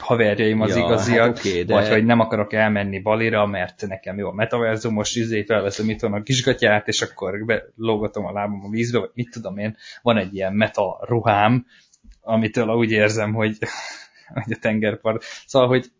haverjaim 0.00 0.60
az 0.60 0.76
ja, 0.76 0.84
igaziak, 0.84 1.26
hát 1.26 1.38
okay, 1.38 1.62
de... 1.62 1.74
vagy 1.74 1.88
hogy 1.88 2.04
nem 2.04 2.20
akarok 2.20 2.52
elmenni 2.52 3.00
balira, 3.00 3.46
mert 3.46 3.86
nekem 3.86 4.18
jó 4.18 4.28
a 4.28 4.32
metaverzumos 4.32 5.14
izé, 5.14 5.44
felveszem 5.44 5.88
itt 5.88 6.00
van 6.00 6.12
a 6.12 6.22
kisgatyát, 6.22 6.88
és 6.88 7.02
akkor 7.02 7.44
belógatom 7.44 8.26
a 8.26 8.32
lábam 8.32 8.64
a 8.64 8.70
vízbe, 8.70 8.98
vagy 8.98 9.10
mit 9.14 9.30
tudom 9.30 9.58
én, 9.58 9.76
van 10.02 10.16
egy 10.16 10.34
ilyen 10.34 10.52
meta 10.52 10.98
ruhám, 11.08 11.66
amitől 12.20 12.68
úgy 12.68 12.90
érzem, 12.90 13.32
hogy, 13.32 13.58
hogy 14.44 14.52
a 14.52 14.58
tengerpart. 14.60 15.22
Szóval, 15.46 15.68
hogy 15.68 15.90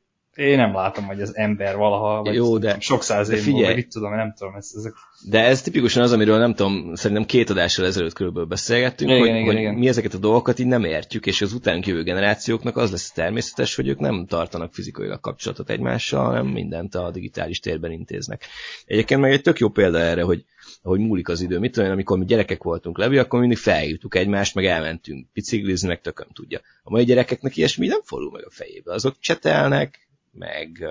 én 0.40 0.56
nem 0.56 0.74
látom, 0.74 1.04
hogy 1.04 1.20
az 1.20 1.36
ember 1.36 1.76
valaha, 1.76 2.22
vagy 2.22 2.34
Jó, 2.34 2.58
de, 2.58 2.76
sok 2.80 3.02
száz 3.02 3.28
év 3.28 3.38
figyelj, 3.38 3.62
múlva, 3.62 3.74
mit 3.74 3.88
tudom, 3.88 4.14
nem 4.14 4.34
tudom. 4.38 4.54
Ez, 4.54 4.72
ezek... 4.76 4.92
De 5.28 5.44
ez 5.44 5.62
tipikusan 5.62 6.02
az, 6.02 6.12
amiről 6.12 6.38
nem 6.38 6.54
tudom, 6.54 6.94
szerintem 6.94 7.26
két 7.26 7.50
adással 7.50 7.86
ezelőtt 7.86 8.12
körülbelül 8.12 8.48
beszélgettünk, 8.48 9.10
igen, 9.10 9.22
hogy, 9.22 9.28
igen, 9.28 9.44
hogy 9.44 9.56
igen. 9.56 9.74
mi 9.74 9.88
ezeket 9.88 10.14
a 10.14 10.18
dolgokat 10.18 10.58
így 10.58 10.66
nem 10.66 10.84
értjük, 10.84 11.26
és 11.26 11.40
az 11.40 11.52
utánk 11.52 11.86
jövő 11.86 12.02
generációknak 12.02 12.76
az 12.76 12.90
lesz 12.90 13.12
természetes, 13.12 13.74
hogy 13.74 13.88
ők 13.88 13.98
nem 13.98 14.26
tartanak 14.26 14.74
fizikailag 14.74 15.20
kapcsolatot 15.20 15.70
egymással, 15.70 16.24
hanem 16.24 16.46
mindent 16.46 16.94
a 16.94 17.10
digitális 17.10 17.60
térben 17.60 17.92
intéznek. 17.92 18.46
Egyébként 18.86 19.20
meg 19.20 19.32
egy 19.32 19.42
tök 19.42 19.58
jó 19.58 19.68
példa 19.68 19.98
erre, 19.98 20.22
hogy 20.22 20.44
hogy 20.82 21.00
múlik 21.00 21.28
az 21.28 21.40
idő. 21.40 21.58
Mit 21.58 21.72
tudom, 21.72 21.90
amikor 21.90 22.18
mi 22.18 22.24
gyerekek 22.24 22.62
voltunk 22.62 22.98
Levi, 22.98 23.18
akkor 23.18 23.40
mindig 23.40 23.58
felhívtuk 23.58 24.14
egymást, 24.14 24.54
meg 24.54 24.66
elmentünk 24.66 25.26
biciklizni, 25.32 25.88
meg 25.88 26.00
tököm 26.00 26.28
tudja. 26.32 26.60
A 26.82 26.90
mai 26.90 27.04
gyerekeknek 27.04 27.56
ilyesmi 27.56 27.86
nem 27.86 28.00
fordul 28.02 28.30
meg 28.30 28.44
a 28.46 28.50
fejébe. 28.50 28.92
Azok 28.92 29.16
csetelnek, 29.20 30.08
meg 30.30 30.84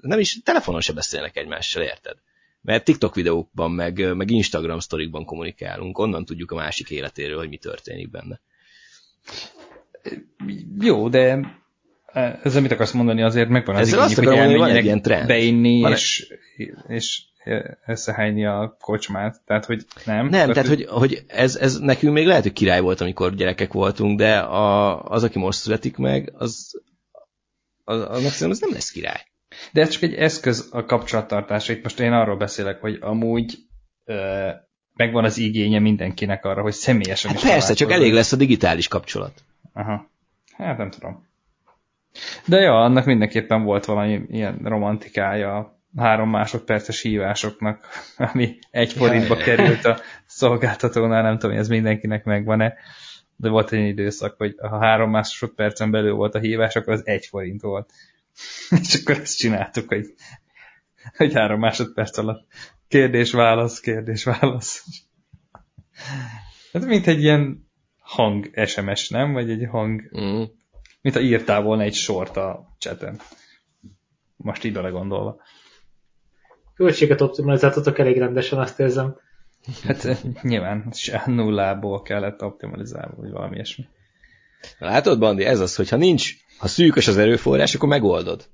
nem 0.00 0.18
is 0.18 0.42
telefonon 0.42 0.80
se 0.80 0.92
beszélnek 0.92 1.36
egymással, 1.36 1.82
érted? 1.82 2.16
Mert 2.62 2.84
TikTok 2.84 3.14
videókban, 3.14 3.70
meg, 3.70 4.16
meg 4.16 4.30
Instagram 4.30 4.78
sztorikban 4.78 5.24
kommunikálunk, 5.24 5.98
onnan 5.98 6.24
tudjuk 6.24 6.50
a 6.50 6.54
másik 6.54 6.90
életéről, 6.90 7.38
hogy 7.38 7.48
mi 7.48 7.56
történik 7.56 8.10
benne. 8.10 8.40
Jó, 10.80 11.08
de 11.08 11.40
ezzel 12.42 12.62
mit 12.62 12.72
akarsz 12.72 12.92
mondani, 12.92 13.22
azért 13.22 13.48
megvan 13.48 13.76
az 13.76 13.88
igény, 13.88 14.14
hogy 14.14 14.26
elmenjenek 14.26 14.84
ilyen 14.84 15.02
trend. 15.02 15.26
beinni, 15.26 15.80
van 15.80 15.92
és, 15.92 16.34
és 16.86 17.22
összehányni 17.86 18.46
a 18.46 18.76
kocsmát, 18.80 19.40
tehát 19.46 19.64
hogy 19.64 19.84
nem. 20.04 20.26
Nem, 20.26 20.30
tehát, 20.30 20.54
tehát 20.54 20.68
hogy, 20.68 20.86
hogy 20.86 21.24
ez, 21.26 21.56
ez 21.56 21.78
nekünk 21.78 22.12
még 22.12 22.26
lehet, 22.26 22.42
hogy 22.42 22.52
király 22.52 22.80
volt, 22.80 23.00
amikor 23.00 23.34
gyerekek 23.34 23.72
voltunk, 23.72 24.18
de 24.18 24.38
a, 24.38 25.02
az, 25.02 25.22
aki 25.22 25.38
most 25.38 25.58
születik 25.58 25.96
meg, 25.96 26.32
az, 26.36 26.82
az, 27.90 28.00
annak 28.00 28.30
szerintem 28.30 28.50
ez 28.50 28.60
nem 28.60 28.72
lesz 28.72 28.90
király. 28.90 29.24
De 29.72 29.80
ez 29.80 29.88
csak 29.88 30.02
egy 30.02 30.14
eszköz 30.14 30.68
a 30.72 30.84
kapcsolattartásra. 30.84 31.74
Itt 31.74 31.82
most 31.82 32.00
én 32.00 32.12
arról 32.12 32.36
beszélek, 32.36 32.80
hogy 32.80 32.98
amúgy 33.00 33.58
ö, 34.04 34.48
megvan 34.94 35.24
az 35.24 35.38
igénye 35.38 35.78
mindenkinek 35.78 36.44
arra, 36.44 36.62
hogy 36.62 36.72
személyesen 36.72 37.30
hát 37.30 37.42
is 37.42 37.48
Persze, 37.48 37.74
csak 37.74 37.90
elég 37.90 38.12
lesz 38.12 38.32
a 38.32 38.36
digitális 38.36 38.88
kapcsolat. 38.88 39.44
Aha. 39.72 40.10
Hát 40.56 40.78
nem 40.78 40.90
tudom. 40.90 41.28
De 42.46 42.60
ja, 42.60 42.80
annak 42.80 43.04
mindenképpen 43.04 43.62
volt 43.62 43.84
valami 43.84 44.20
ilyen 44.28 44.60
romantikája 44.64 45.80
három 45.96 46.30
másodperces 46.30 47.00
hívásoknak, 47.00 47.86
ami 48.32 48.58
egy 48.70 48.92
forintba 48.92 49.36
került 49.36 49.84
a 49.84 49.98
szolgáltatónál, 50.26 51.22
nem 51.22 51.34
tudom, 51.34 51.50
hogy 51.50 51.60
ez 51.60 51.68
mindenkinek 51.68 52.24
megvan-e 52.24 52.74
de 53.40 53.48
volt 53.48 53.72
egy 53.72 53.86
időszak, 53.86 54.36
hogy 54.36 54.54
ha 54.58 54.78
három 54.78 55.10
másodpercen 55.10 55.90
belül 55.90 56.14
volt 56.14 56.34
a 56.34 56.38
hívás, 56.38 56.76
akkor 56.76 56.92
az 56.92 57.06
egy 57.06 57.26
forint 57.26 57.60
volt. 57.60 57.92
És 58.82 58.94
akkor 58.94 59.20
ezt 59.20 59.38
csináltuk, 59.38 59.88
hogy, 59.88 60.14
hogy 61.16 61.32
három 61.32 61.60
másodperc 61.60 62.18
alatt 62.18 62.46
kérdés-válasz, 62.88 63.80
kérdés-válasz. 63.80 64.84
Hát 66.72 66.84
mint 66.84 67.06
egy 67.06 67.22
ilyen 67.22 67.70
hang 67.98 68.50
SMS, 68.66 69.08
nem? 69.08 69.32
Vagy 69.32 69.50
egy 69.50 69.66
hang, 69.70 70.02
mm. 70.20 70.42
mint 71.00 71.14
ha 71.14 71.20
írtál 71.20 71.62
volna 71.62 71.82
egy 71.82 71.94
sort 71.94 72.36
a 72.36 72.76
chaten. 72.78 73.20
Most 74.36 74.64
így 74.64 74.72
belegondolva. 74.72 75.42
költséget 76.74 77.20
optimalizáltatok 77.20 77.98
elég 77.98 78.18
rendesen, 78.18 78.58
azt 78.58 78.80
érzem. 78.80 79.16
Hát 79.86 80.04
eh, 80.04 80.18
nyilván 80.42 80.88
se 80.92 81.22
nullából 81.26 82.02
kellett 82.02 82.42
optimalizálni, 82.42 83.14
vagy 83.16 83.30
valami 83.30 83.54
ilyesmi. 83.54 83.84
Látod, 84.78 85.18
Bandi, 85.18 85.44
ez 85.44 85.60
az, 85.60 85.76
hogyha 85.76 85.96
nincs, 85.96 86.32
ha 86.58 86.68
szűkös 86.68 87.08
az 87.08 87.18
erőforrás, 87.18 87.74
akkor 87.74 87.88
megoldod. 87.88 88.48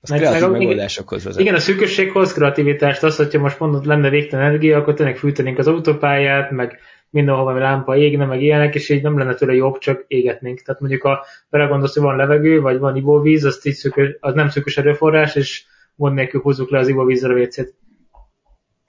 Az 0.00 0.10
Meg- 0.10 0.18
kreatív 0.18 0.48
meg- 0.48 0.58
megoldásokhoz 0.58 1.24
vezet. 1.24 1.40
Igen, 1.40 1.54
a 1.54 1.58
szűkösséghoz 1.58 2.32
kreativitást, 2.32 3.02
az, 3.02 3.16
hogyha 3.16 3.40
most 3.40 3.58
mondod, 3.58 3.86
lenne 3.86 4.08
végtelen 4.08 4.46
energia, 4.46 4.78
akkor 4.78 4.94
tényleg 4.94 5.16
fűtenénk 5.16 5.58
az 5.58 5.66
autópályát, 5.66 6.50
meg 6.50 6.78
mindenhol 7.10 7.44
valami 7.44 7.62
lámpa 7.62 7.96
égne, 7.96 8.24
meg 8.24 8.42
ilyenek, 8.42 8.74
és 8.74 8.88
így 8.88 9.02
nem 9.02 9.18
lenne 9.18 9.34
tőle 9.34 9.54
jobb, 9.54 9.78
csak 9.78 10.04
égetnénk. 10.06 10.62
Tehát 10.62 10.80
mondjuk, 10.80 11.04
a 11.04 11.24
belegondolsz, 11.50 11.94
hogy 11.94 12.02
van 12.02 12.16
levegő, 12.16 12.60
vagy 12.60 12.78
van 12.78 12.96
ivóvíz, 12.96 13.44
az, 13.44 13.66
így 13.66 13.74
szűkös, 13.74 14.16
az 14.20 14.34
nem 14.34 14.48
szűkös 14.48 14.76
erőforrás, 14.76 15.34
és 15.34 15.64
gond 15.96 16.14
nélkül 16.14 16.40
húzzuk 16.40 16.70
le 16.70 16.78
az 16.78 16.88
ivóvízre 16.88 17.34
a 17.34 17.38
WC-t. 17.38 17.74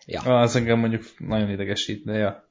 Ja. 0.06 0.40
Az 0.40 0.56
engem 0.56 0.80
mondjuk 0.80 1.04
nagyon 1.18 1.50
idegesít, 1.50 2.06
de 2.06 2.14
ja. 2.14 2.50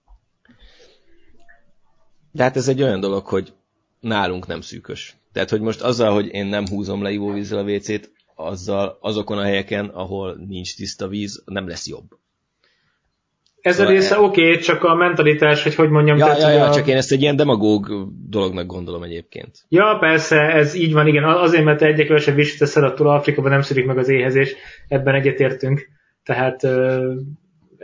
De 2.32 2.42
hát 2.42 2.57
ez 2.57 2.68
egy 2.68 2.82
olyan 2.82 3.00
dolog, 3.00 3.26
hogy 3.26 3.52
nálunk 4.00 4.46
nem 4.46 4.61
szűkös. 4.61 5.16
Tehát, 5.32 5.50
hogy 5.50 5.61
most 5.61 5.80
azzal, 5.80 6.12
hogy 6.12 6.26
én 6.32 6.46
nem 6.46 6.68
húzom 6.68 7.02
le 7.02 7.11
ivóvízzel 7.11 7.59
a 7.59 7.62
WC-t, 7.62 8.12
azzal 8.34 8.98
azokon 9.00 9.38
a 9.38 9.42
helyeken, 9.42 9.86
ahol 9.86 10.36
nincs 10.48 10.76
tiszta 10.76 11.09
víz, 11.09 11.42
nem 11.46 11.68
lesz 11.68 11.86
jobb. 11.86 12.05
Ez 13.61 13.74
a 13.74 13.78
Szóval 13.78 13.92
része 13.92 14.14
e- 14.14 14.18
oké, 14.18 14.48
okay, 14.48 14.62
csak 14.62 14.84
a 14.84 14.94
mentalitás, 14.94 15.62
hogy 15.62 15.74
hogy 15.74 15.90
mondjam. 15.90 16.16
Ja, 16.16 16.24
tehát, 16.24 16.40
ja, 16.40 16.48
ja, 16.48 16.68
a... 16.68 16.74
csak 16.74 16.86
én 16.86 16.96
ezt 16.96 17.12
egy 17.12 17.22
ilyen 17.22 17.36
demagóg 17.36 18.09
dolognak 18.28 18.66
gondolom 18.66 19.02
egyébként. 19.02 19.64
Ja, 19.68 19.96
persze, 20.00 20.40
ez 20.40 20.74
így 20.74 20.92
van, 20.92 21.07
igen. 21.07 21.24
Azért, 21.24 21.64
mert 21.64 21.82
egyre 21.82 22.05
kevesebb 22.05 22.34
vizet 22.34 22.59
teszel, 22.59 22.84
attól 22.84 23.09
Afrikában 23.09 23.50
nem 23.50 23.62
szűrik 23.62 23.86
meg 23.86 23.98
az 23.98 24.09
éhezés, 24.09 24.55
ebben 24.88 25.14
egyetértünk. 25.14 25.88
Tehát 26.24 26.62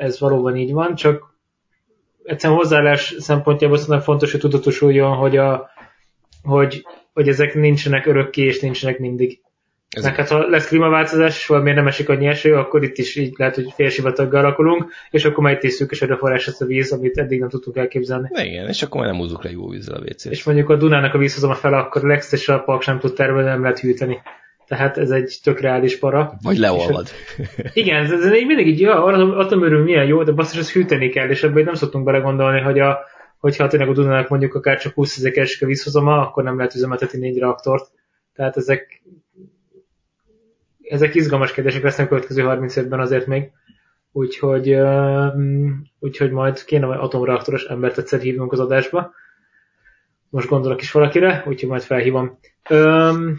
ez 0.00 0.20
valóban 0.20 0.56
így 0.56 0.72
van, 0.72 0.94
csak 0.94 1.34
egyszerűen 2.24 2.58
hozzáállás 2.58 3.14
szempontjából 3.18 3.76
szerintem 3.76 4.02
fontos, 4.04 4.30
hogy 4.30 4.40
tudatosuljon, 4.40 5.16
hogy, 5.16 5.36
a, 5.36 5.70
hogy, 6.42 6.86
hogy 7.12 7.28
ezek 7.28 7.54
nincsenek 7.54 8.06
örökké, 8.06 8.42
és 8.42 8.60
nincsenek 8.60 8.98
mindig. 8.98 9.40
Ez 9.90 10.04
Meg 10.04 10.14
hát 10.14 10.28
ha 10.28 10.48
lesz 10.48 10.68
klímaváltozás, 10.68 11.36
és 11.36 11.46
valamiért 11.46 11.76
nem 11.76 11.86
esik 11.86 12.08
annyi 12.08 12.26
eső, 12.26 12.54
akkor 12.54 12.82
itt 12.82 12.98
is 12.98 13.16
így 13.16 13.34
lehet, 13.36 13.54
hogy 13.54 13.72
félsivataggal 13.74 14.44
alakulunk, 14.44 14.92
és 15.10 15.24
akkor 15.24 15.50
itt 15.50 15.62
is 15.62 15.72
szűkös 15.72 16.02
erőforrás 16.02 16.46
lesz 16.46 16.60
a 16.60 16.66
víz, 16.66 16.92
amit 16.92 17.18
eddig 17.18 17.40
nem 17.40 17.48
tudtunk 17.48 17.76
elképzelni. 17.76 18.28
Na 18.32 18.44
igen, 18.44 18.68
és 18.68 18.82
akkor 18.82 19.00
már 19.00 19.10
nem 19.10 19.20
húzzuk 19.20 19.44
le 19.44 19.50
ivóvízzel 19.50 19.94
a 19.94 20.00
WC-t. 20.00 20.30
És 20.30 20.44
mondjuk 20.44 20.68
a 20.68 20.76
Dunának 20.76 21.14
a 21.14 21.18
vízhozama 21.18 21.54
fele 21.54 21.76
akkor 21.76 22.02
Lex 22.02 22.32
és 22.32 22.48
a 22.48 22.58
Park 22.58 22.82
sem 22.82 22.98
tud 22.98 23.14
termelni, 23.14 23.48
nem 23.48 23.62
lehet 23.62 23.78
hűteni. 23.78 24.18
Tehát 24.70 24.98
ez 24.98 25.10
egy 25.10 25.38
tök 25.42 25.60
reális 25.60 25.98
para. 25.98 26.32
Vagy 26.42 26.58
leolvad. 26.58 27.08
Igen, 27.72 28.04
ez, 28.04 28.10
ez 28.10 28.30
mindig 28.30 28.66
így, 28.66 28.80
ja, 28.80 29.04
örül 29.50 29.82
milyen 29.82 30.06
jó, 30.06 30.22
de 30.22 30.32
basszus, 30.32 30.58
ezt 30.58 30.72
hűteni 30.72 31.08
kell, 31.08 31.28
és 31.28 31.42
ebben 31.42 31.64
nem 31.64 31.74
szoktunk 31.74 32.04
belegondolni, 32.04 32.60
hogy 32.60 32.78
a, 32.78 32.98
hogyha 33.38 33.66
tényleg 33.66 33.88
a 33.88 33.92
Dunának 33.92 34.28
mondjuk 34.28 34.54
akár 34.54 34.78
csak 34.78 34.94
20 34.94 35.16
ezek 35.16 35.36
esik 35.36 35.62
a 35.62 35.66
vízhozama, 35.66 36.26
akkor 36.26 36.42
nem 36.42 36.56
lehet 36.56 36.74
üzemeltetni 36.74 37.18
négy 37.18 37.38
reaktort. 37.38 37.90
Tehát 38.34 38.56
ezek, 38.56 39.02
ezek 40.82 41.14
izgalmas 41.14 41.52
kérdések 41.52 41.82
lesznek 41.82 42.06
a 42.06 42.08
következő 42.08 42.42
30 42.42 42.76
évben 42.76 43.00
azért 43.00 43.26
még. 43.26 43.50
Úgyhogy, 44.12 44.74
um, 44.74 45.90
úgyhogy 45.98 46.30
majd 46.30 46.64
kéne 46.64 46.86
majd 46.86 47.00
atomreaktoros 47.00 47.64
embert 47.64 47.98
egyszer 47.98 48.20
hívnunk 48.20 48.52
az 48.52 48.60
adásba. 48.60 49.12
Most 50.28 50.48
gondolok 50.48 50.80
is 50.80 50.92
valakire, 50.92 51.44
úgyhogy 51.46 51.68
majd 51.68 51.82
felhívom. 51.82 52.38
Um, 52.70 53.36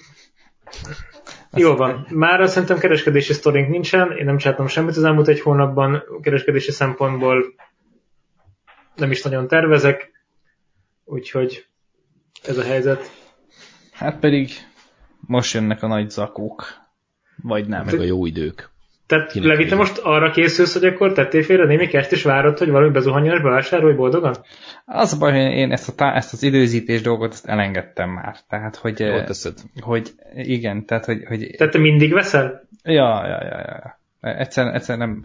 jó 1.54 1.76
van. 1.76 2.08
Már 2.10 2.42
azt 2.42 2.54
szerintem 2.54 2.80
kereskedési 2.80 3.34
sztorink 3.34 3.70
nincsen, 3.70 4.12
én 4.12 4.26
nem 4.26 4.38
csináltam 4.38 4.68
semmit 4.68 4.96
az 4.96 5.04
elmúlt 5.04 5.28
egy 5.28 5.42
hónapban, 5.42 6.04
kereskedési 6.22 6.72
szempontból 6.72 7.44
nem 8.96 9.12
is 9.12 9.22
nagyon 9.22 9.48
tervezek, 9.48 10.12
úgyhogy 11.04 11.66
ez 12.44 12.58
a 12.58 12.64
helyzet. 12.64 13.12
Hát 13.92 14.20
pedig 14.20 14.52
most 15.20 15.54
jönnek 15.54 15.84
a 15.84 15.88
nagy 15.88 16.10
zakók. 16.10 16.80
Vagy 17.44 17.68
nem. 17.68 17.86
Meg 17.86 18.00
a 18.00 18.04
jó 18.04 18.26
idők. 18.26 18.71
Tehát 19.12 19.32
Kinek 19.32 19.48
Levi, 19.48 19.66
te 19.66 19.76
most 19.76 19.98
arra 19.98 20.32
készülsz, 20.32 20.74
hogy 20.74 20.86
akkor 20.86 21.14
tettél 21.14 21.44
félre 21.44 21.66
némi 21.66 21.88
kest, 21.88 22.12
és 22.12 22.24
várod, 22.24 22.58
hogy 22.58 22.70
valami 22.70 22.92
bezuhanjon, 22.92 23.36
és 23.36 23.42
bevásárolj 23.42 23.96
boldogan? 23.96 24.36
Az 24.86 25.14
a 25.14 25.18
baj, 25.18 25.32
hogy 25.32 25.58
én 25.58 25.72
ezt, 25.72 25.90
a, 25.90 25.96
tá- 25.96 26.16
ezt 26.16 26.34
az 26.34 26.44
időzítés 26.44 27.02
dolgot 27.02 27.32
ezt 27.32 27.46
elengedtem 27.46 28.10
már. 28.10 28.36
Tehát, 28.50 28.76
hogy, 28.76 29.00
Jól 29.00 29.20
eh, 29.20 29.26
teszed. 29.26 29.58
hogy 29.80 30.12
igen, 30.34 30.86
tehát, 30.86 31.06
hogy, 31.06 31.24
hogy 31.28 31.54
Tehát 31.58 31.74
te 31.74 31.80
mindig 31.80 32.14
veszel? 32.14 32.68
Ja, 32.84 33.28
ja, 33.28 33.44
ja, 33.44 33.60
ja. 33.60 33.82
ja. 33.84 34.00
Egyszer, 34.38 34.76
egyszer 34.76 34.98
nem, 34.98 35.24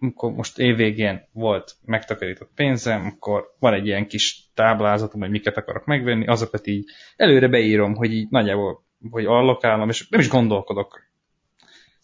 amikor 0.00 0.32
most 0.32 0.58
évvégén 0.58 1.22
volt 1.32 1.74
megtakarított 1.84 2.50
pénzem, 2.54 3.06
akkor 3.06 3.44
van 3.58 3.72
egy 3.72 3.86
ilyen 3.86 4.06
kis 4.06 4.50
táblázatom, 4.54 5.20
hogy 5.20 5.30
miket 5.30 5.56
akarok 5.56 5.84
megvenni, 5.84 6.26
azokat 6.26 6.66
így 6.66 6.84
előre 7.16 7.48
beírom, 7.48 7.94
hogy 7.94 8.12
így 8.12 8.28
nagyjából, 8.30 8.84
hogy 9.10 9.24
allokálom, 9.24 9.88
és 9.88 10.08
nem 10.08 10.20
is 10.20 10.28
gondolkodok 10.28 11.07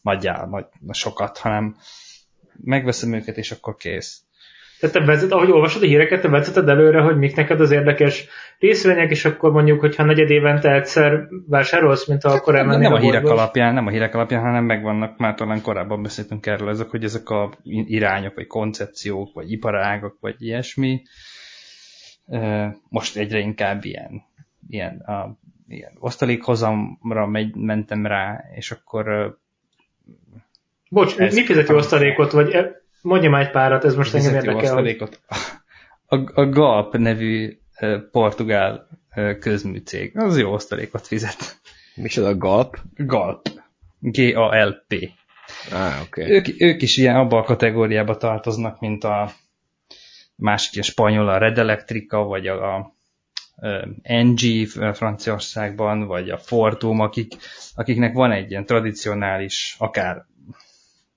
nagyjá, 0.05 0.47
nagy, 0.51 0.67
sokat, 0.91 1.39
hanem 1.39 1.77
megveszem 2.65 3.13
őket, 3.13 3.37
és 3.37 3.51
akkor 3.51 3.77
kész. 3.77 4.23
Tehát 4.81 4.97
te 4.97 5.05
vezet, 5.05 5.33
ahogy 5.33 5.51
olvasod 5.51 5.83
a 5.83 5.87
híreket, 5.87 6.21
te 6.21 6.29
vezeted 6.29 6.69
előre, 6.69 7.01
hogy 7.01 7.19
mik 7.19 7.37
neked 7.37 7.61
az 7.61 7.71
érdekes 7.71 8.29
részvények, 8.59 9.11
és 9.11 9.25
akkor 9.25 9.53
mondjuk, 9.53 9.81
hogyha 9.81 10.05
negyed 10.05 10.31
évente 10.31 10.75
egyszer 10.75 11.29
vásárolsz, 11.49 12.07
mint 12.07 12.25
akkor 12.25 12.53
Nem, 12.53 12.63
elmennél 12.63 12.89
nem 12.89 12.93
a 12.93 13.01
hírek 13.01 13.23
boltba. 13.23 13.41
alapján, 13.41 13.75
nem 13.75 13.87
a 13.87 13.91
hírek 13.91 14.15
alapján, 14.15 14.43
hanem 14.43 14.65
megvannak, 14.65 15.19
már 15.19 15.35
talán 15.35 15.63
korábban 15.63 16.03
beszéltünk 16.03 16.47
erről, 16.47 16.69
ezek, 16.69 16.91
hogy 16.91 17.05
ezek 17.05 17.29
a 17.29 17.51
irányok, 17.65 18.35
vagy 18.35 18.47
koncepciók, 18.47 19.35
vagy 19.35 19.51
iparágak, 19.51 20.17
vagy 20.21 20.35
ilyesmi. 20.39 21.03
Most 22.89 23.17
egyre 23.17 23.39
inkább 23.39 23.85
ilyen, 23.85 24.23
ilyen, 24.69 24.99
a, 24.99 25.39
ilyen 25.69 25.93
osztalékhozamra 25.99 27.27
megy, 27.27 27.55
mentem 27.55 28.07
rá, 28.07 28.45
és 28.55 28.71
akkor 28.71 29.37
Bocs, 30.89 31.19
Ez- 31.19 31.35
mi 31.35 31.45
fizeti 31.45 31.73
osztalékot, 31.73 32.33
vagy 32.33 32.51
e- 32.51 32.83
mondja 33.03 33.31
már 33.31 33.43
egy 33.47 33.51
párat, 33.51 33.85
ez 33.85 33.95
most 33.95 34.15
engem 34.15 34.35
érdekel. 34.35 34.57
osztalékot. 34.57 35.21
A, 36.07 36.41
a 36.41 36.49
GALP 36.49 36.97
nevű 36.97 37.59
portugál 38.11 38.89
közműcég, 39.41 40.19
az 40.19 40.39
jó 40.39 40.53
osztalékot 40.53 41.07
fizet. 41.07 41.61
Micsoda 41.95 42.29
a 42.29 42.37
galp? 42.37 42.79
GALP. 42.97 43.49
G-A-L-P. 43.99 44.93
Oké. 44.93 45.13
Okay. 46.03 46.31
Ők, 46.31 46.47
ők 46.61 46.83
is 46.83 46.97
ilyen 46.97 47.17
abba 47.17 47.39
a 47.39 47.43
kategóriába 47.43 48.17
tartoznak, 48.17 48.81
mint 48.81 49.05
a 49.05 49.33
másik 50.37 50.73
ilyen 50.73 50.85
spanyol, 50.85 51.29
a 51.29 51.39
Red 51.39 51.59
Electrica, 51.59 52.23
vagy 52.23 52.47
a, 52.47 52.75
a 52.75 52.94
NG 54.03 54.67
Franciaországban, 54.95 56.07
vagy 56.07 56.31
a 56.31 56.39
Fortum, 56.39 57.01
akik, 57.01 57.35
akiknek 57.75 58.15
van 58.15 58.33
egy 58.33 58.51
ilyen 58.51 58.67
tradicionális, 58.67 59.77
akár 59.79 60.25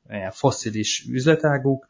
ilyen 0.10 0.32
fosszilis 0.32 1.06
üzletáguk, 1.10 1.88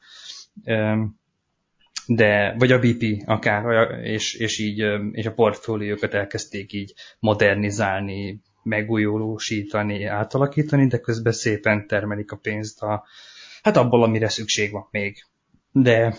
de, 2.08 2.56
vagy 2.58 2.72
a 2.72 2.80
BP 2.80 3.24
akár, 3.26 3.90
és, 4.04 4.34
és 4.34 4.60
így, 4.60 4.86
és 5.12 5.26
a 5.26 5.34
portfóliókat 5.34 6.14
elkezdték 6.14 6.74
így 6.74 6.94
modernizálni, 7.20 8.42
megújulósítani, 8.64 10.04
átalakítani, 10.04 10.88
de 10.88 11.00
közben 11.00 11.34
szépen 11.34 11.88
termelik 11.88 12.32
a 12.32 12.36
pénzt 12.36 12.82
a, 12.82 13.06
hát 13.62 13.78
abból, 13.78 14.04
amire 14.04 14.30
szükség 14.30 14.72
van 14.72 14.88
még. 14.92 15.26
De, 15.72 16.16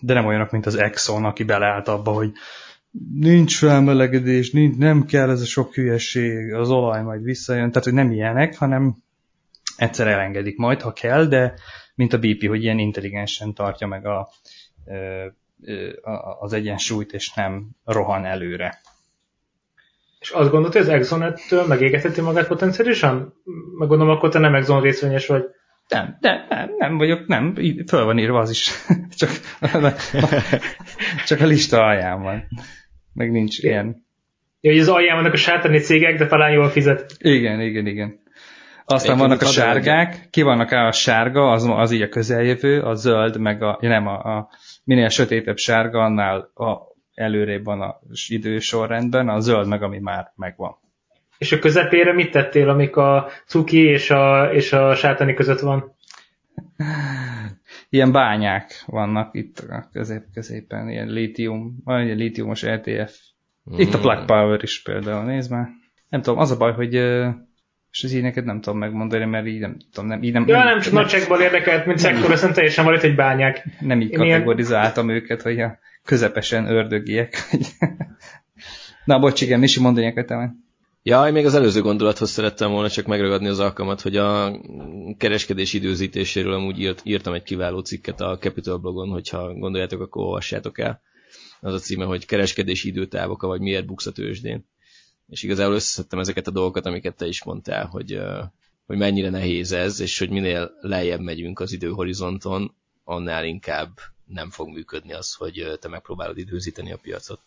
de 0.00 0.14
nem 0.14 0.26
olyanok, 0.26 0.50
mint 0.50 0.66
az 0.66 0.74
Exxon, 0.74 1.24
aki 1.24 1.44
beleállt 1.44 1.88
abba, 1.88 2.12
hogy 2.12 2.32
nincs 3.12 3.56
felmelegedés, 3.56 4.50
nincs, 4.50 4.76
nem 4.76 5.04
kell 5.04 5.30
ez 5.30 5.40
a 5.40 5.44
sok 5.44 5.74
hülyeség, 5.74 6.52
az 6.52 6.70
olaj 6.70 7.02
majd 7.02 7.22
visszajön, 7.22 7.68
tehát 7.68 7.84
hogy 7.84 7.92
nem 7.92 8.10
ilyenek, 8.10 8.56
hanem 8.56 8.96
egyszer 9.76 10.06
elengedik 10.06 10.56
majd, 10.56 10.80
ha 10.80 10.92
kell, 10.92 11.24
de 11.24 11.54
mint 11.94 12.12
a 12.12 12.18
BP, 12.18 12.46
hogy 12.46 12.62
ilyen 12.62 12.78
intelligensen 12.78 13.54
tartja 13.54 13.86
meg 13.86 14.06
a, 14.06 14.28
az 16.40 16.52
egyensúlyt, 16.52 17.12
és 17.12 17.32
nem 17.32 17.70
rohan 17.84 18.24
előre. 18.24 18.80
És 20.18 20.30
azt 20.30 20.50
gondolod, 20.50 20.72
hogy 20.72 20.82
az 20.82 20.88
Exxon 20.88 21.22
ettől 21.22 21.66
megégetheti 21.66 22.20
magát 22.20 22.46
potenciálisan? 22.46 23.34
Meg 23.78 23.88
gondolom, 23.88 24.16
akkor 24.16 24.30
te 24.30 24.38
nem 24.38 24.54
Exxon 24.54 24.80
részvényes 24.80 25.26
vagy. 25.26 25.44
Nem, 25.88 26.16
de 26.20 26.46
nem, 26.48 26.70
nem 26.78 26.96
vagyok, 26.96 27.26
nem, 27.26 27.54
föl 27.86 28.04
van 28.04 28.18
írva 28.18 28.38
az 28.38 28.50
is. 28.50 28.70
csak, 29.20 29.30
csak 31.26 31.40
a 31.40 31.46
lista 31.46 31.82
alján 31.82 32.22
van. 32.22 32.44
Meg 33.12 33.30
nincs 33.30 33.58
Igen. 33.58 33.70
ilyen. 33.70 34.06
Ja, 34.60 34.70
hogy 34.70 34.80
az 34.80 34.88
alján 34.88 35.16
vannak 35.16 35.32
a 35.32 35.36
sátáni 35.36 35.78
cégek, 35.78 36.18
de 36.18 36.26
talán 36.26 36.50
jól 36.50 36.68
fizet. 36.68 37.16
Igen, 37.18 37.60
igen, 37.60 37.86
igen. 37.86 38.20
Aztán 38.84 39.14
Egyébként 39.14 39.40
vannak 39.40 39.42
a 39.42 39.60
sárgák, 39.60 40.28
ki 40.30 40.42
vannak 40.42 40.70
a 40.70 40.92
sárga, 40.92 41.50
az, 41.50 41.64
az 41.68 41.92
így 41.92 42.02
a 42.02 42.08
közeljövő, 42.08 42.80
a 42.80 42.94
zöld, 42.94 43.40
meg 43.40 43.62
a, 43.62 43.78
nem, 43.80 44.06
a, 44.06 44.36
a 44.36 44.48
minél 44.84 45.08
sötétebb 45.08 45.56
sárga, 45.56 45.98
annál 45.98 46.50
a 46.54 46.78
előrébb 47.14 47.64
van 47.64 47.80
az 47.80 48.26
idősorrendben, 48.28 49.28
a 49.28 49.40
zöld 49.40 49.68
meg, 49.68 49.82
ami 49.82 49.98
már 49.98 50.32
megvan. 50.36 50.76
És 51.38 51.52
a 51.52 51.58
közepére 51.58 52.12
mit 52.12 52.30
tettél, 52.30 52.68
amik 52.68 52.96
a 52.96 53.28
cuki 53.46 53.78
és 53.82 54.10
a, 54.10 54.52
és 54.52 54.72
a 54.72 54.94
sátani 54.94 55.34
között 55.34 55.60
van? 55.60 55.96
Ilyen 57.88 58.12
bányák 58.12 58.82
vannak 58.86 59.34
itt 59.34 59.58
a 59.58 59.88
közép 59.92 60.22
középen, 60.34 60.88
ilyen 60.88 61.08
lítium, 61.08 61.76
vagy 61.84 62.04
ilyen 62.04 62.16
lítiumos 62.16 62.62
LTF. 62.62 63.16
Itt 63.76 63.94
a 63.94 63.98
Plug 63.98 64.24
Power 64.24 64.62
is 64.62 64.82
például, 64.82 65.24
nézd 65.24 65.50
már. 65.50 65.68
Nem 66.08 66.22
tudom, 66.22 66.38
az 66.38 66.50
a 66.50 66.56
baj, 66.56 66.72
hogy 66.72 66.94
és 67.90 68.04
az 68.04 68.12
ilyeneket 68.12 68.44
nem 68.44 68.60
tudom 68.60 68.78
megmondani, 68.78 69.24
mert 69.24 69.46
így 69.46 69.60
nem 69.60 69.76
tudom, 69.92 70.08
nem, 70.08 70.22
így 70.22 70.32
nem, 70.32 70.44
Ja, 70.46 70.56
nem, 70.56 70.66
nem 70.66 70.80
csak 70.80 70.92
nagyságból 70.92 71.40
érdekelt, 71.40 71.86
mint 71.86 71.98
szektor, 71.98 72.30
aztán 72.30 72.52
teljesen 72.52 72.84
van 72.84 72.94
itt 72.94 73.02
egy 73.02 73.14
bányák. 73.14 73.64
nem 73.80 74.00
így 74.00 74.10
Én 74.10 74.20
ilyen- 74.20 74.38
kategorizáltam 74.38 75.08
őket, 75.08 75.42
hogy 75.42 75.60
a 75.60 75.78
közepesen 76.04 76.66
ördögiek. 76.66 77.36
Na, 79.04 79.18
bocs, 79.18 79.40
igen, 79.40 79.58
Misi, 79.58 79.80
mondani 79.80 80.12
a 80.16 80.24
te 80.24 80.54
Ja, 81.08 81.30
még 81.32 81.46
az 81.46 81.54
előző 81.54 81.80
gondolathoz 81.82 82.30
szerettem 82.30 82.70
volna 82.70 82.90
csak 82.90 83.06
megragadni 83.06 83.48
az 83.48 83.58
alkalmat, 83.58 84.00
hogy 84.00 84.16
a 84.16 84.60
kereskedés 85.16 85.72
időzítéséről 85.72 86.52
amúgy 86.52 86.78
írt, 86.78 87.00
írtam 87.04 87.34
egy 87.34 87.42
kiváló 87.42 87.80
cikket 87.80 88.20
a 88.20 88.38
Capital 88.38 88.78
blogon, 88.78 89.08
hogyha 89.08 89.54
gondoljátok, 89.54 90.00
akkor 90.00 90.22
olvassátok 90.22 90.78
el. 90.78 91.00
Az 91.60 91.74
a 91.74 91.78
címe, 91.78 92.04
hogy 92.04 92.26
kereskedési 92.26 92.88
időtávok, 92.88 93.42
vagy 93.42 93.60
miért 93.60 93.86
buksz 93.86 94.06
a 94.06 94.12
tőzsdén. 94.12 94.64
És 95.28 95.42
igazából 95.42 95.74
összeszedtem 95.74 96.18
ezeket 96.18 96.46
a 96.46 96.50
dolgokat, 96.50 96.86
amiket 96.86 97.16
te 97.16 97.26
is 97.26 97.44
mondtál, 97.44 97.86
hogy, 97.86 98.20
hogy 98.86 98.96
mennyire 98.96 99.30
nehéz 99.30 99.72
ez, 99.72 100.00
és 100.00 100.18
hogy 100.18 100.30
minél 100.30 100.70
lejjebb 100.80 101.20
megyünk 101.20 101.60
az 101.60 101.72
időhorizonton, 101.72 102.74
annál 103.04 103.44
inkább 103.44 103.98
nem 104.24 104.50
fog 104.50 104.68
működni 104.68 105.12
az, 105.12 105.34
hogy 105.34 105.78
te 105.80 105.88
megpróbálod 105.88 106.38
időzíteni 106.38 106.92
a 106.92 106.98
piacot. 107.02 107.40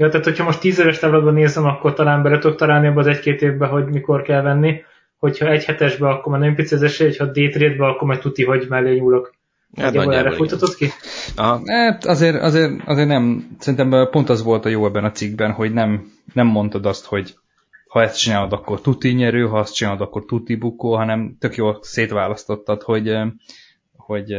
Ja, 0.00 0.08
tehát 0.08 0.24
hogyha 0.24 0.44
most 0.44 0.60
10 0.60 0.78
éves 0.78 0.98
távlatban 0.98 1.34
nézem, 1.34 1.64
akkor 1.64 1.92
talán 1.94 2.22
bele 2.22 2.38
tudok 2.38 2.56
találni 2.56 2.86
abba 2.86 3.00
az 3.00 3.06
egy-két 3.06 3.42
évbe, 3.42 3.66
hogy 3.66 3.84
mikor 3.84 4.22
kell 4.22 4.42
venni. 4.42 4.82
Hogyha 5.18 5.50
egy 5.50 5.64
hetesbe, 5.64 6.08
akkor 6.08 6.32
már 6.32 6.40
nagyon 6.40 6.54
pici 6.54 6.74
az 6.74 6.82
esély, 6.82 7.06
hogyha 7.06 7.24
day 7.24 7.48
trade 7.48 7.84
akkor 7.86 8.08
majd 8.08 8.20
tuti, 8.20 8.44
hogy 8.44 8.66
mellé 8.68 8.98
nyúlok. 8.98 9.34
Hát 9.76 9.84
Nagyjából 9.84 10.14
erre 10.14 10.30
futtatod 10.30 10.74
ki? 10.74 10.86
Aha, 11.36 11.60
Hát 11.66 12.04
azért, 12.04 12.42
azért, 12.42 12.72
azért 12.84 13.08
nem, 13.08 13.56
szerintem 13.58 14.08
pont 14.10 14.28
az 14.28 14.42
volt 14.42 14.64
a 14.64 14.68
jó 14.68 14.86
ebben 14.86 15.04
a 15.04 15.10
cikkben, 15.10 15.52
hogy 15.52 15.72
nem, 15.72 16.10
nem 16.34 16.46
mondtad 16.46 16.86
azt, 16.86 17.06
hogy 17.06 17.34
ha 17.88 18.02
ezt 18.02 18.18
csinálod, 18.18 18.52
akkor 18.52 18.80
tuti 18.80 19.08
nyerő, 19.08 19.46
ha 19.46 19.58
azt 19.58 19.74
csinálod, 19.74 20.00
akkor 20.00 20.24
tuti 20.24 20.54
bukó, 20.56 20.96
hanem 20.96 21.36
tök 21.40 21.54
jól 21.54 21.78
szétválasztottad, 21.82 22.82
hogy, 22.82 23.16
hogy 23.96 24.36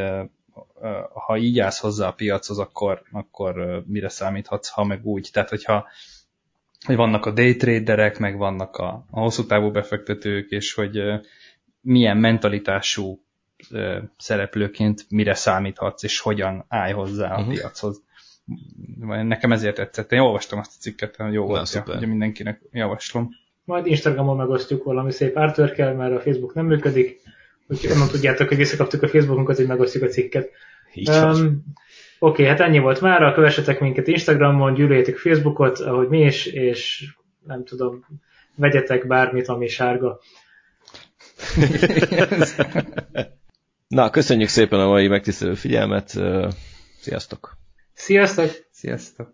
ha 1.13 1.37
így 1.37 1.59
állsz 1.59 1.79
hozzá 1.79 2.07
a 2.07 2.13
piachoz, 2.13 2.59
akkor, 2.59 3.01
akkor 3.11 3.83
mire 3.87 4.09
számíthatsz, 4.09 4.67
ha 4.69 4.83
meg 4.83 5.05
úgy. 5.05 5.29
Tehát, 5.33 5.49
hogyha 5.49 5.87
hogy 6.85 6.95
vannak 6.95 7.25
a 7.25 7.31
day 7.31 7.55
traderek, 7.55 8.19
meg 8.19 8.37
vannak 8.37 8.75
a, 8.77 9.05
a 9.11 9.19
hosszú 9.19 9.45
távú 9.45 9.71
befektetők, 9.71 10.49
és 10.49 10.73
hogy 10.73 11.01
milyen 11.81 12.17
mentalitású 12.17 13.23
szereplőként 14.17 15.05
mire 15.09 15.33
számíthatsz, 15.33 16.03
és 16.03 16.19
hogyan 16.19 16.65
állj 16.67 16.91
hozzá 16.91 17.35
a 17.35 17.39
Mhm. 17.41 17.49
piachoz. 17.49 18.03
Nekem 18.99 19.51
ezért 19.51 19.75
tetszett. 19.75 20.11
Én 20.11 20.19
olvastam 20.19 20.59
azt 20.59 20.71
a 20.77 20.79
cikket, 20.79 21.15
jó 21.31 21.45
volt, 21.45 21.71
ja, 21.73 21.83
ugye 21.87 22.07
mindenkinek 22.07 22.61
javaslom. 22.71 23.29
Majd 23.63 23.85
Instagramon 23.85 24.37
megosztjuk 24.37 24.83
valami 24.83 25.11
szép 25.11 25.35
artwork 25.35 25.77
mert 25.77 26.15
a 26.15 26.19
Facebook 26.19 26.53
nem 26.53 26.65
működik. 26.65 27.21
Úgyhogy 27.71 27.91
onnan 27.91 28.07
tudjátok, 28.07 28.47
hogy 28.47 28.57
visszakaptuk 28.57 29.03
a 29.03 29.07
Facebookunkat, 29.07 29.55
hogy 29.55 29.67
megosztjuk 29.67 30.03
a 30.03 30.07
cikket. 30.07 30.49
így 30.93 31.07
van. 31.07 31.35
Um, 31.35 31.63
Oké, 32.19 32.45
hát 32.45 32.59
ennyi 32.59 32.79
volt 32.79 33.01
már. 33.01 33.33
Kövessetek 33.33 33.79
minket 33.79 34.07
Instagramon, 34.07 34.73
gyűlöljétek 34.73 35.17
Facebookot, 35.17 35.79
ahogy 35.79 36.07
mi 36.07 36.21
is, 36.21 36.45
és 36.45 37.05
nem 37.45 37.63
tudom, 37.63 38.05
vegyetek 38.55 39.07
bármit, 39.07 39.47
ami 39.47 39.67
sárga. 39.67 40.19
Na, 43.87 44.09
köszönjük 44.09 44.49
szépen 44.49 44.79
a 44.79 44.87
mai 44.87 45.07
megtisztelő 45.07 45.53
figyelmet. 45.53 46.17
Sziasztok! 46.99 47.57
Sziasztok! 47.93 48.49
Sziasztok! 48.71 49.27